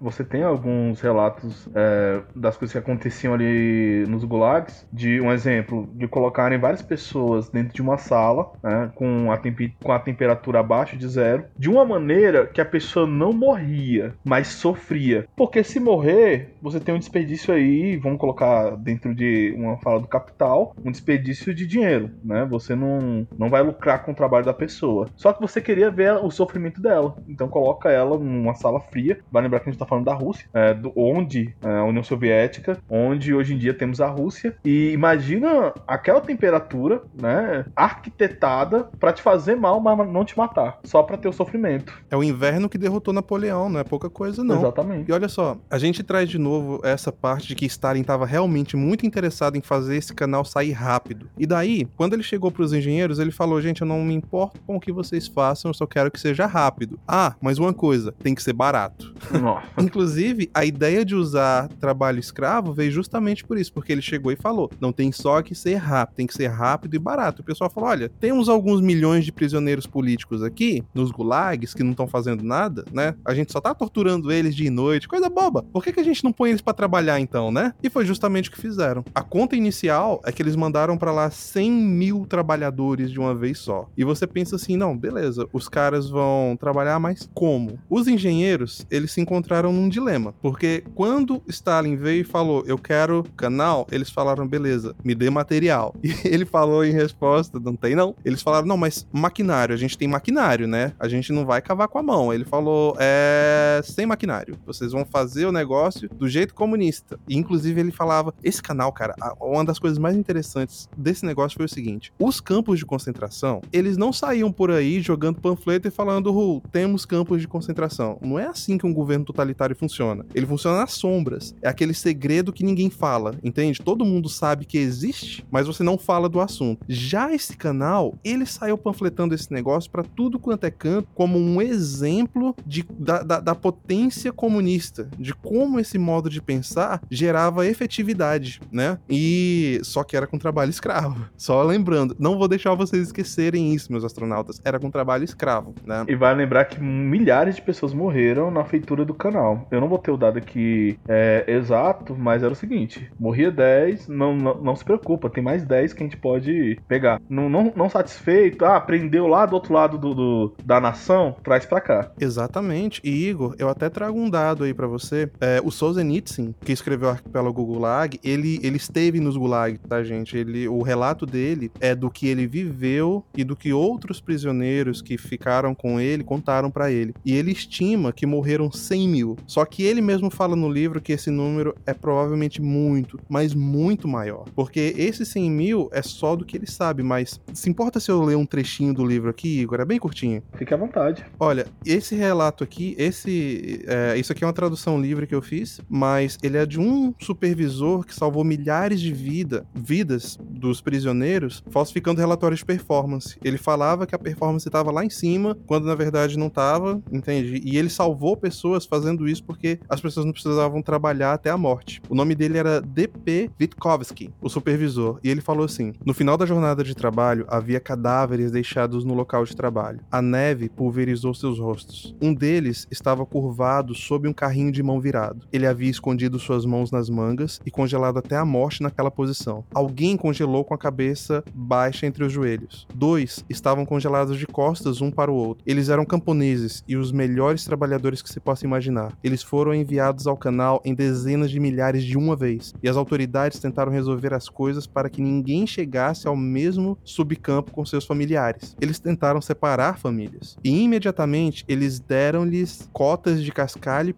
você 0.00 0.22
tem 0.22 0.42
alguns 0.42 1.00
relatos 1.00 1.68
é, 1.74 2.20
das 2.36 2.56
coisas 2.56 2.72
que 2.72 2.78
aconteciam 2.78 3.34
ali 3.34 4.04
nos 4.08 4.24
gulags, 4.24 4.86
de 4.92 5.20
um 5.20 5.32
exemplo, 5.32 5.88
de 5.94 6.06
colocarem 6.06 6.58
várias 6.58 6.82
pessoas 6.82 7.48
dentro 7.48 7.72
de 7.72 7.80
uma 7.80 7.96
sala, 7.96 8.52
né, 8.62 8.90
com, 8.94 9.32
a 9.32 9.40
com 9.82 9.92
a 9.92 9.98
temperatura 9.98 10.60
abaixo 10.60 10.96
de 10.96 11.08
zero, 11.08 11.44
de 11.58 11.70
uma 11.70 11.84
maneira 11.84 12.46
que 12.46 12.60
a 12.60 12.64
pessoa 12.64 13.06
não 13.06 13.32
morria, 13.32 14.14
mas 14.24 14.48
sofria. 14.48 15.26
Porque 15.36 15.61
se 15.64 15.80
morrer, 15.80 16.54
você 16.60 16.80
tem 16.80 16.94
um 16.94 16.98
desperdício 16.98 17.52
aí, 17.52 17.96
vamos 17.96 18.18
colocar 18.18 18.76
dentro 18.76 19.14
de 19.14 19.54
uma 19.56 19.76
fala 19.78 20.00
do 20.00 20.08
capital, 20.08 20.74
um 20.84 20.90
desperdício 20.90 21.54
de 21.54 21.66
dinheiro, 21.66 22.10
né? 22.24 22.46
Você 22.50 22.74
não, 22.74 23.26
não 23.38 23.48
vai 23.48 23.62
lucrar 23.62 24.04
com 24.04 24.12
o 24.12 24.14
trabalho 24.14 24.44
da 24.44 24.54
pessoa. 24.54 25.08
Só 25.16 25.32
que 25.32 25.40
você 25.40 25.60
queria 25.60 25.90
ver 25.90 26.12
o 26.14 26.30
sofrimento 26.30 26.80
dela. 26.80 27.16
Então 27.28 27.48
coloca 27.48 27.90
ela 27.90 28.18
numa 28.18 28.54
sala 28.54 28.80
fria. 28.80 29.20
Vai 29.30 29.42
lembrar 29.42 29.60
que 29.60 29.68
a 29.68 29.72
gente 29.72 29.78
tá 29.78 29.86
falando 29.86 30.04
da 30.04 30.14
Rússia, 30.14 30.46
é, 30.52 30.74
do, 30.74 30.92
onde 30.96 31.54
é, 31.62 31.78
a 31.78 31.84
União 31.84 32.02
Soviética, 32.02 32.78
onde 32.88 33.34
hoje 33.34 33.54
em 33.54 33.58
dia 33.58 33.74
temos 33.74 34.00
a 34.00 34.08
Rússia. 34.08 34.56
E 34.64 34.90
imagina 34.92 35.72
aquela 35.86 36.20
temperatura, 36.20 37.02
né? 37.20 37.64
Arquitetada 37.74 38.84
para 38.98 39.12
te 39.12 39.22
fazer 39.22 39.56
mal, 39.56 39.80
mas 39.80 39.98
não 40.08 40.24
te 40.24 40.36
matar. 40.36 40.78
Só 40.84 41.02
para 41.02 41.16
ter 41.16 41.28
o 41.28 41.32
sofrimento. 41.32 42.02
É 42.10 42.16
o 42.16 42.22
inverno 42.22 42.68
que 42.68 42.78
derrotou 42.78 43.12
Napoleão, 43.12 43.68
não 43.68 43.80
é 43.80 43.84
pouca 43.84 44.08
coisa, 44.10 44.42
não. 44.42 44.58
Exatamente. 44.58 45.10
E 45.10 45.12
olha 45.12 45.28
só, 45.28 45.51
a 45.70 45.78
gente 45.78 46.02
traz 46.02 46.28
de 46.28 46.38
novo 46.38 46.80
essa 46.82 47.12
parte 47.12 47.48
de 47.48 47.54
que 47.54 47.66
Stalin 47.66 48.00
estava 48.00 48.26
realmente 48.26 48.76
muito 48.76 49.06
interessado 49.06 49.56
em 49.56 49.60
fazer 49.60 49.96
esse 49.96 50.14
canal 50.14 50.44
sair 50.44 50.72
rápido. 50.72 51.28
E 51.38 51.46
daí, 51.46 51.86
quando 51.96 52.14
ele 52.14 52.22
chegou 52.22 52.50
para 52.50 52.62
os 52.62 52.72
engenheiros, 52.72 53.18
ele 53.18 53.30
falou: 53.30 53.60
gente, 53.60 53.82
eu 53.82 53.86
não 53.86 54.02
me 54.04 54.14
importo 54.14 54.60
com 54.66 54.76
o 54.76 54.80
que 54.80 54.92
vocês 54.92 55.28
façam, 55.28 55.70
eu 55.70 55.74
só 55.74 55.86
quero 55.86 56.10
que 56.10 56.20
seja 56.20 56.46
rápido. 56.46 56.98
Ah, 57.06 57.34
mas 57.40 57.58
uma 57.58 57.72
coisa, 57.72 58.12
tem 58.22 58.34
que 58.34 58.42
ser 58.42 58.52
barato. 58.52 59.14
Inclusive, 59.78 60.50
a 60.54 60.64
ideia 60.64 61.04
de 61.04 61.14
usar 61.14 61.68
trabalho 61.80 62.18
escravo 62.18 62.72
veio 62.72 62.90
justamente 62.90 63.44
por 63.44 63.58
isso, 63.58 63.72
porque 63.72 63.92
ele 63.92 64.02
chegou 64.02 64.32
e 64.32 64.36
falou: 64.36 64.70
não 64.80 64.92
tem 64.92 65.12
só 65.12 65.42
que 65.42 65.54
ser 65.54 65.76
rápido, 65.76 66.16
tem 66.16 66.26
que 66.26 66.34
ser 66.34 66.48
rápido 66.48 66.94
e 66.94 66.98
barato. 66.98 67.42
O 67.42 67.44
pessoal 67.44 67.70
falou: 67.70 67.90
olha, 67.90 68.08
temos 68.08 68.48
alguns 68.48 68.80
milhões 68.80 69.24
de 69.24 69.32
prisioneiros 69.32 69.86
políticos 69.86 70.42
aqui, 70.42 70.84
nos 70.94 71.10
gulags, 71.10 71.74
que 71.74 71.82
não 71.82 71.92
estão 71.92 72.06
fazendo 72.06 72.42
nada, 72.42 72.84
né? 72.92 73.14
A 73.24 73.34
gente 73.34 73.52
só 73.52 73.60
tá 73.60 73.74
torturando 73.74 74.30
eles 74.30 74.54
de 74.54 74.68
noite, 74.70 75.08
coisa 75.08 75.28
boba. 75.28 75.41
Fala: 75.50 75.62
por 75.62 75.82
que, 75.82 75.92
que 75.92 76.00
a 76.00 76.04
gente 76.04 76.22
não 76.24 76.32
põe 76.32 76.50
eles 76.50 76.60
para 76.60 76.72
trabalhar 76.72 77.20
então, 77.20 77.50
né? 77.50 77.74
E 77.82 77.90
foi 77.90 78.04
justamente 78.04 78.48
o 78.48 78.52
que 78.52 78.60
fizeram. 78.60 79.04
A 79.14 79.22
conta 79.22 79.56
inicial 79.56 80.20
é 80.24 80.32
que 80.32 80.42
eles 80.42 80.56
mandaram 80.56 80.96
para 80.96 81.12
lá 81.12 81.30
100 81.30 81.70
mil 81.70 82.26
trabalhadores 82.26 83.10
de 83.10 83.18
uma 83.18 83.34
vez 83.34 83.58
só. 83.58 83.88
E 83.96 84.04
você 84.04 84.26
pensa 84.26 84.56
assim: 84.56 84.76
não, 84.76 84.96
beleza, 84.96 85.48
os 85.52 85.68
caras 85.68 86.08
vão 86.08 86.56
trabalhar, 86.58 86.98
mas 86.98 87.28
como? 87.34 87.78
Os 87.88 88.06
engenheiros, 88.06 88.86
eles 88.90 89.12
se 89.12 89.20
encontraram 89.20 89.72
num 89.72 89.88
dilema, 89.88 90.34
porque 90.40 90.84
quando 90.94 91.42
Stalin 91.48 91.96
veio 91.96 92.22
e 92.22 92.24
falou: 92.24 92.64
eu 92.66 92.78
quero 92.78 93.24
canal, 93.36 93.86
eles 93.90 94.10
falaram: 94.10 94.46
beleza, 94.46 94.94
me 95.04 95.14
dê 95.14 95.30
material. 95.30 95.94
E 96.12 96.28
ele 96.28 96.44
falou 96.44 96.84
em 96.84 96.92
resposta: 96.92 97.58
não 97.58 97.74
tem 97.74 97.94
não. 97.94 98.14
Eles 98.24 98.42
falaram: 98.42 98.66
não, 98.66 98.76
mas 98.76 99.06
maquinário, 99.12 99.74
a 99.74 99.78
gente 99.78 99.96
tem 99.96 100.06
maquinário, 100.06 100.66
né? 100.66 100.92
A 100.98 101.08
gente 101.08 101.32
não 101.32 101.46
vai 101.46 101.62
cavar 101.62 101.88
com 101.88 101.98
a 101.98 102.02
mão. 102.02 102.32
Ele 102.32 102.44
falou: 102.44 102.96
é. 102.98 103.80
sem 103.84 104.04
maquinário. 104.04 104.58
Vocês 104.66 104.92
vão 104.92 105.04
fazer 105.04 105.31
o 105.46 105.52
negócio 105.52 106.08
do 106.08 106.28
jeito 106.28 106.54
comunista. 106.54 107.18
E 107.28 107.36
inclusive 107.36 107.80
ele 107.80 107.90
falava: 107.90 108.34
esse 108.42 108.62
canal, 108.62 108.92
cara, 108.92 109.14
uma 109.40 109.64
das 109.64 109.78
coisas 109.78 109.98
mais 109.98 110.16
interessantes 110.16 110.88
desse 110.96 111.24
negócio 111.24 111.56
foi 111.56 111.66
o 111.66 111.68
seguinte: 111.68 112.12
os 112.18 112.40
campos 112.40 112.78
de 112.78 112.86
concentração, 112.86 113.60
eles 113.72 113.96
não 113.96 114.12
saíam 114.12 114.52
por 114.52 114.70
aí 114.70 115.00
jogando 115.00 115.40
panfleto 115.40 115.88
e 115.88 115.90
falando: 115.90 116.62
temos 116.70 117.04
campos 117.04 117.40
de 117.40 117.48
concentração. 117.48 118.18
Não 118.22 118.38
é 118.38 118.46
assim 118.46 118.78
que 118.78 118.86
um 118.86 118.94
governo 118.94 119.24
totalitário 119.24 119.76
funciona. 119.76 120.24
Ele 120.34 120.46
funciona 120.46 120.78
nas 120.78 120.92
sombras. 120.92 121.54
É 121.62 121.68
aquele 121.68 121.94
segredo 121.94 122.52
que 122.52 122.64
ninguém 122.64 122.90
fala, 122.90 123.34
entende? 123.42 123.80
Todo 123.80 124.04
mundo 124.04 124.28
sabe 124.28 124.64
que 124.64 124.78
existe, 124.78 125.44
mas 125.50 125.66
você 125.66 125.82
não 125.82 125.98
fala 125.98 126.28
do 126.28 126.40
assunto. 126.40 126.84
Já 126.88 127.32
esse 127.32 127.56
canal, 127.56 128.14
ele 128.24 128.46
saiu 128.46 128.76
panfletando 128.76 129.34
esse 129.34 129.52
negócio 129.52 129.90
para 129.90 130.02
tudo 130.02 130.38
quanto 130.38 130.64
é 130.64 130.70
canto 130.70 131.08
como 131.14 131.38
um 131.38 131.60
exemplo 131.60 132.54
de, 132.66 132.84
da, 132.98 133.22
da, 133.22 133.40
da 133.40 133.54
potência 133.54 134.32
comunista, 134.32 135.08
de 135.18 135.34
como 135.34 135.78
esse 135.78 135.98
modo 135.98 136.28
de 136.28 136.40
pensar 136.40 137.00
gerava 137.10 137.66
efetividade, 137.66 138.60
né? 138.70 138.98
E 139.08 139.80
só 139.82 140.02
que 140.04 140.16
era 140.16 140.26
com 140.26 140.38
trabalho 140.38 140.70
escravo. 140.70 141.26
Só 141.36 141.62
lembrando, 141.62 142.16
não 142.18 142.38
vou 142.38 142.48
deixar 142.48 142.74
vocês 142.74 143.06
esquecerem 143.06 143.74
isso, 143.74 143.92
meus 143.92 144.04
astronautas. 144.04 144.60
Era 144.64 144.78
com 144.78 144.90
trabalho 144.90 145.24
escravo, 145.24 145.74
né? 145.84 146.04
E 146.08 146.14
vai 146.14 146.34
lembrar 146.34 146.64
que 146.64 146.80
milhares 146.80 147.56
de 147.56 147.62
pessoas 147.62 147.92
morreram 147.92 148.50
na 148.50 148.64
feitura 148.64 149.04
do 149.04 149.14
canal. 149.14 149.66
Eu 149.70 149.80
não 149.80 149.88
vou 149.88 149.98
ter 149.98 150.10
o 150.10 150.16
dado 150.16 150.38
aqui 150.38 150.98
é, 151.08 151.44
exato, 151.46 152.16
mas 152.16 152.42
era 152.42 152.52
o 152.52 152.56
seguinte: 152.56 153.10
morria 153.18 153.50
10, 153.50 154.08
não, 154.08 154.34
não, 154.36 154.54
não, 154.60 154.76
se 154.76 154.84
preocupa, 154.84 155.30
tem 155.30 155.42
mais 155.42 155.64
10 155.64 155.92
que 155.92 156.02
a 156.02 156.06
gente 156.06 156.16
pode 156.16 156.78
pegar. 156.88 157.20
Não, 157.28 157.48
não, 157.48 157.72
não 157.74 157.88
satisfeito, 157.88 158.64
ah, 158.64 158.80
prendeu 158.80 159.26
lá 159.26 159.46
do 159.46 159.54
outro 159.54 159.72
lado 159.72 159.98
do, 159.98 160.14
do 160.14 160.54
da 160.64 160.80
nação, 160.80 161.36
traz 161.42 161.66
pra 161.66 161.80
cá. 161.80 162.10
Exatamente. 162.20 163.00
E 163.04 163.28
Igor, 163.28 163.54
eu 163.58 163.68
até 163.68 163.88
trago 163.88 164.18
um 164.18 164.30
dado 164.30 164.64
aí 164.64 164.74
para 164.74 164.86
você. 164.86 165.01
É, 165.40 165.60
o 165.64 165.70
Solzhenitsyn, 165.70 166.54
que 166.64 166.72
escreveu 166.72 167.08
o 167.08 167.12
Arquipélago 167.12 167.64
Gulag, 167.64 168.18
ele, 168.22 168.60
ele 168.62 168.76
esteve 168.76 169.20
nos 169.20 169.36
Gulag, 169.36 169.78
tá, 169.78 170.02
gente? 170.02 170.36
Ele, 170.36 170.68
o 170.68 170.82
relato 170.82 171.26
dele 171.26 171.70
é 171.80 171.94
do 171.94 172.10
que 172.10 172.26
ele 172.28 172.46
viveu 172.46 173.24
e 173.36 173.44
do 173.44 173.56
que 173.56 173.72
outros 173.72 174.20
prisioneiros 174.20 175.00
que 175.02 175.16
ficaram 175.16 175.74
com 175.74 176.00
ele 176.00 176.24
contaram 176.24 176.70
para 176.70 176.90
ele. 176.90 177.14
E 177.24 177.34
ele 177.34 177.52
estima 177.52 178.12
que 178.12 178.26
morreram 178.26 178.70
100 178.70 179.08
mil. 179.08 179.36
Só 179.46 179.64
que 179.64 179.82
ele 179.82 180.00
mesmo 180.00 180.30
fala 180.30 180.56
no 180.56 180.70
livro 180.70 181.00
que 181.00 181.12
esse 181.12 181.30
número 181.30 181.74
é 181.86 181.94
provavelmente 181.94 182.60
muito, 182.60 183.18
mas 183.28 183.54
muito 183.54 184.06
maior. 184.08 184.44
Porque 184.54 184.94
esse 184.96 185.24
100 185.24 185.50
mil 185.50 185.88
é 185.92 186.02
só 186.02 186.36
do 186.36 186.44
que 186.44 186.56
ele 186.56 186.66
sabe, 186.66 187.02
mas 187.02 187.40
se 187.52 187.68
importa 187.68 188.00
se 188.00 188.10
eu 188.10 188.22
ler 188.22 188.36
um 188.36 188.46
trechinho 188.46 188.94
do 188.94 189.04
livro 189.04 189.30
aqui, 189.30 189.60
Igor? 189.60 189.80
É 189.80 189.84
bem 189.84 189.98
curtinho. 189.98 190.42
Fique 190.54 190.74
à 190.74 190.76
vontade. 190.76 191.24
Olha, 191.38 191.66
esse 191.84 192.14
relato 192.14 192.64
aqui, 192.64 192.94
esse, 192.98 193.84
é, 193.86 194.16
isso 194.18 194.32
aqui 194.32 194.44
é 194.44 194.46
uma 194.46 194.52
tradução 194.52 194.91
livre 195.00 195.26
que 195.26 195.34
eu 195.34 195.42
fiz, 195.42 195.80
mas 195.88 196.38
ele 196.42 196.56
é 196.56 196.66
de 196.66 196.80
um 196.80 197.14
supervisor 197.18 198.04
que 198.04 198.14
salvou 198.14 198.44
milhares 198.44 199.00
de 199.00 199.12
vida, 199.12 199.66
vidas 199.74 200.38
dos 200.40 200.80
prisioneiros, 200.80 201.62
falsificando 201.70 202.20
relatórios 202.20 202.60
de 202.60 202.66
performance. 202.66 203.38
Ele 203.44 203.58
falava 203.58 204.06
que 204.06 204.14
a 204.14 204.18
performance 204.18 204.66
estava 204.66 204.90
lá 204.90 205.04
em 205.04 205.10
cima, 205.10 205.56
quando 205.66 205.86
na 205.86 205.94
verdade 205.94 206.38
não 206.38 206.46
estava, 206.46 207.02
entende? 207.10 207.60
E 207.64 207.76
ele 207.76 207.88
salvou 207.88 208.36
pessoas 208.36 208.86
fazendo 208.86 209.28
isso 209.28 209.44
porque 209.44 209.78
as 209.88 210.00
pessoas 210.00 210.26
não 210.26 210.32
precisavam 210.32 210.82
trabalhar 210.82 211.32
até 211.32 211.50
a 211.50 211.58
morte. 211.58 212.00
O 212.08 212.14
nome 212.14 212.34
dele 212.34 212.58
era 212.58 212.80
D.P. 212.80 213.50
Vitkovsky, 213.58 214.32
o 214.40 214.48
supervisor, 214.48 215.18
e 215.22 215.30
ele 215.30 215.40
falou 215.40 215.64
assim: 215.64 215.92
no 216.04 216.14
final 216.14 216.36
da 216.36 216.46
jornada 216.46 216.82
de 216.82 216.94
trabalho 216.94 217.44
havia 217.48 217.80
cadáveres 217.80 218.50
deixados 218.50 219.04
no 219.04 219.14
local 219.14 219.44
de 219.44 219.56
trabalho. 219.56 220.00
A 220.10 220.20
neve 220.20 220.68
pulverizou 220.68 221.34
seus 221.34 221.58
rostos. 221.58 222.14
Um 222.20 222.34
deles 222.34 222.86
estava 222.90 223.24
curvado 223.24 223.94
sob 223.94 224.28
um 224.28 224.32
carrinho 224.32 224.72
de 224.72 224.81
mão 224.82 225.00
virado. 225.00 225.46
Ele 225.52 225.66
havia 225.66 225.90
escondido 225.90 226.38
suas 226.38 226.64
mãos 226.64 226.90
nas 226.90 227.08
mangas 227.08 227.60
e 227.64 227.70
congelado 227.70 228.18
até 228.18 228.36
a 228.36 228.44
morte 228.44 228.82
naquela 228.82 229.10
posição. 229.10 229.64
Alguém 229.74 230.16
congelou 230.16 230.64
com 230.64 230.74
a 230.74 230.78
cabeça 230.78 231.42
baixa 231.54 232.06
entre 232.06 232.24
os 232.24 232.32
joelhos. 232.32 232.86
Dois 232.94 233.44
estavam 233.48 233.84
congelados 233.84 234.38
de 234.38 234.46
costas 234.46 235.00
um 235.00 235.10
para 235.10 235.30
o 235.30 235.34
outro. 235.34 235.64
Eles 235.66 235.88
eram 235.88 236.04
camponeses 236.04 236.82
e 236.86 236.96
os 236.96 237.12
melhores 237.12 237.64
trabalhadores 237.64 238.22
que 238.22 238.28
se 238.28 238.40
possa 238.40 238.66
imaginar. 238.66 239.16
Eles 239.22 239.42
foram 239.42 239.74
enviados 239.74 240.26
ao 240.26 240.36
canal 240.36 240.80
em 240.84 240.94
dezenas 240.94 241.50
de 241.50 241.60
milhares 241.60 242.04
de 242.04 242.16
uma 242.16 242.36
vez, 242.36 242.74
e 242.82 242.88
as 242.88 242.96
autoridades 242.96 243.58
tentaram 243.58 243.92
resolver 243.92 244.34
as 244.34 244.48
coisas 244.48 244.86
para 244.86 245.08
que 245.08 245.22
ninguém 245.22 245.66
chegasse 245.66 246.26
ao 246.26 246.36
mesmo 246.36 246.98
subcampo 247.04 247.70
com 247.70 247.84
seus 247.84 248.04
familiares. 248.04 248.76
Eles 248.80 248.98
tentaram 248.98 249.40
separar 249.40 249.98
famílias, 249.98 250.56
e 250.62 250.82
imediatamente 250.82 251.64
eles 251.68 252.00
deram-lhes 252.00 252.88
cotas 252.92 253.42
de 253.42 253.52
cascalho 253.52 254.10
e 254.10 254.14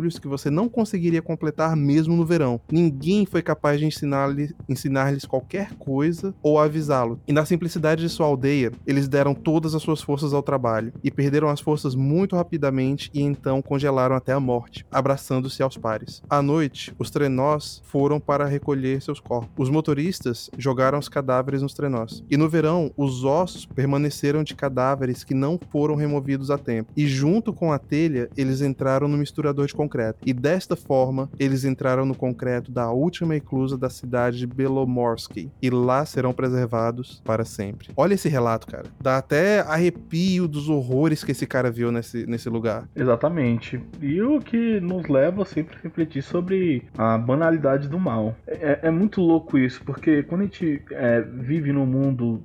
pedregulhos 0.00 0.18
que 0.18 0.28
você 0.28 0.50
não 0.50 0.68
conseguiria 0.68 1.20
completar 1.20 1.76
mesmo 1.76 2.16
no 2.16 2.24
verão. 2.24 2.60
Ninguém 2.70 3.26
foi 3.26 3.42
capaz 3.42 3.78
de 3.78 3.86
ensinar-lhes 3.86 4.54
ensinar 4.68 5.10
qualquer 5.28 5.74
coisa 5.74 6.34
ou 6.42 6.58
avisá-lo. 6.58 7.20
E 7.26 7.32
na 7.32 7.44
simplicidade 7.44 8.02
de 8.02 8.08
sua 8.08 8.26
aldeia, 8.26 8.70
eles 8.86 9.08
deram 9.08 9.34
todas 9.34 9.74
as 9.74 9.82
suas 9.82 10.00
forças 10.00 10.32
ao 10.32 10.42
trabalho 10.42 10.92
e 11.02 11.10
perderam 11.10 11.48
as 11.48 11.60
forças 11.60 11.94
muito 11.94 12.36
rapidamente 12.36 13.10
e 13.12 13.20
então 13.20 13.60
congelaram 13.60 14.14
até 14.14 14.32
a 14.32 14.40
morte, 14.40 14.86
abraçando-se 14.90 15.62
aos 15.62 15.76
pares. 15.76 16.22
À 16.30 16.40
noite, 16.40 16.94
os 16.98 17.10
trenós 17.10 17.82
foram 17.84 18.20
para 18.20 18.46
recolher 18.46 19.02
seus 19.02 19.18
corpos. 19.18 19.50
Os 19.58 19.68
motoristas 19.68 20.48
jogaram 20.56 20.98
os 20.98 21.08
cadáveres 21.08 21.60
nos 21.60 21.74
trenós. 21.74 22.22
E 22.30 22.36
no 22.36 22.48
verão, 22.48 22.92
os 22.96 23.24
ossos 23.24 23.66
permaneceram 23.66 24.44
de 24.44 24.54
cadáveres 24.54 25.24
que 25.24 25.34
não 25.34 25.58
foram 25.70 25.96
removidos 25.96 26.50
a 26.50 26.56
tempo. 26.56 26.92
E 26.96 27.06
junto 27.06 27.52
com 27.52 27.72
a 27.72 27.78
telha, 27.78 28.30
eles 28.36 28.60
entraram 28.60 29.08
no 29.08 29.18
misturador 29.18 29.66
de 29.66 29.74
concreto. 29.74 29.89
E 30.24 30.32
desta 30.32 30.76
forma, 30.76 31.28
eles 31.38 31.64
entraram 31.64 32.04
no 32.04 32.14
concreto 32.14 32.70
da 32.70 32.90
última 32.90 33.36
eclusa 33.36 33.76
da 33.76 33.90
cidade 33.90 34.38
de 34.38 34.46
Belomorsky. 34.46 35.50
E 35.60 35.70
lá 35.70 36.04
serão 36.04 36.32
preservados 36.32 37.20
para 37.24 37.44
sempre. 37.44 37.88
Olha 37.96 38.14
esse 38.14 38.28
relato, 38.28 38.66
cara. 38.66 38.86
Dá 39.00 39.18
até 39.18 39.60
arrepio 39.60 40.46
dos 40.46 40.68
horrores 40.68 41.24
que 41.24 41.32
esse 41.32 41.46
cara 41.46 41.70
viu 41.70 41.90
nesse, 41.90 42.26
nesse 42.26 42.48
lugar. 42.48 42.88
Exatamente. 42.94 43.80
E 44.00 44.20
o 44.22 44.40
que 44.40 44.80
nos 44.80 45.08
leva 45.08 45.44
sempre 45.44 45.76
a 45.76 45.82
refletir 45.82 46.22
sobre 46.22 46.84
a 46.96 47.18
banalidade 47.18 47.88
do 47.88 47.98
mal. 47.98 48.36
É, 48.46 48.80
é 48.82 48.90
muito 48.90 49.20
louco 49.20 49.58
isso, 49.58 49.82
porque 49.84 50.22
quando 50.22 50.42
a 50.42 50.44
gente 50.44 50.82
é, 50.92 51.20
vive 51.20 51.72
no 51.72 51.86
mundo, 51.86 52.42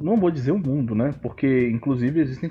não 0.00 0.16
vou 0.16 0.30
dizer 0.30 0.52
o 0.52 0.58
mundo, 0.58 0.94
né? 0.94 1.14
Porque 1.22 1.68
inclusive 1.68 2.20
existem 2.20 2.50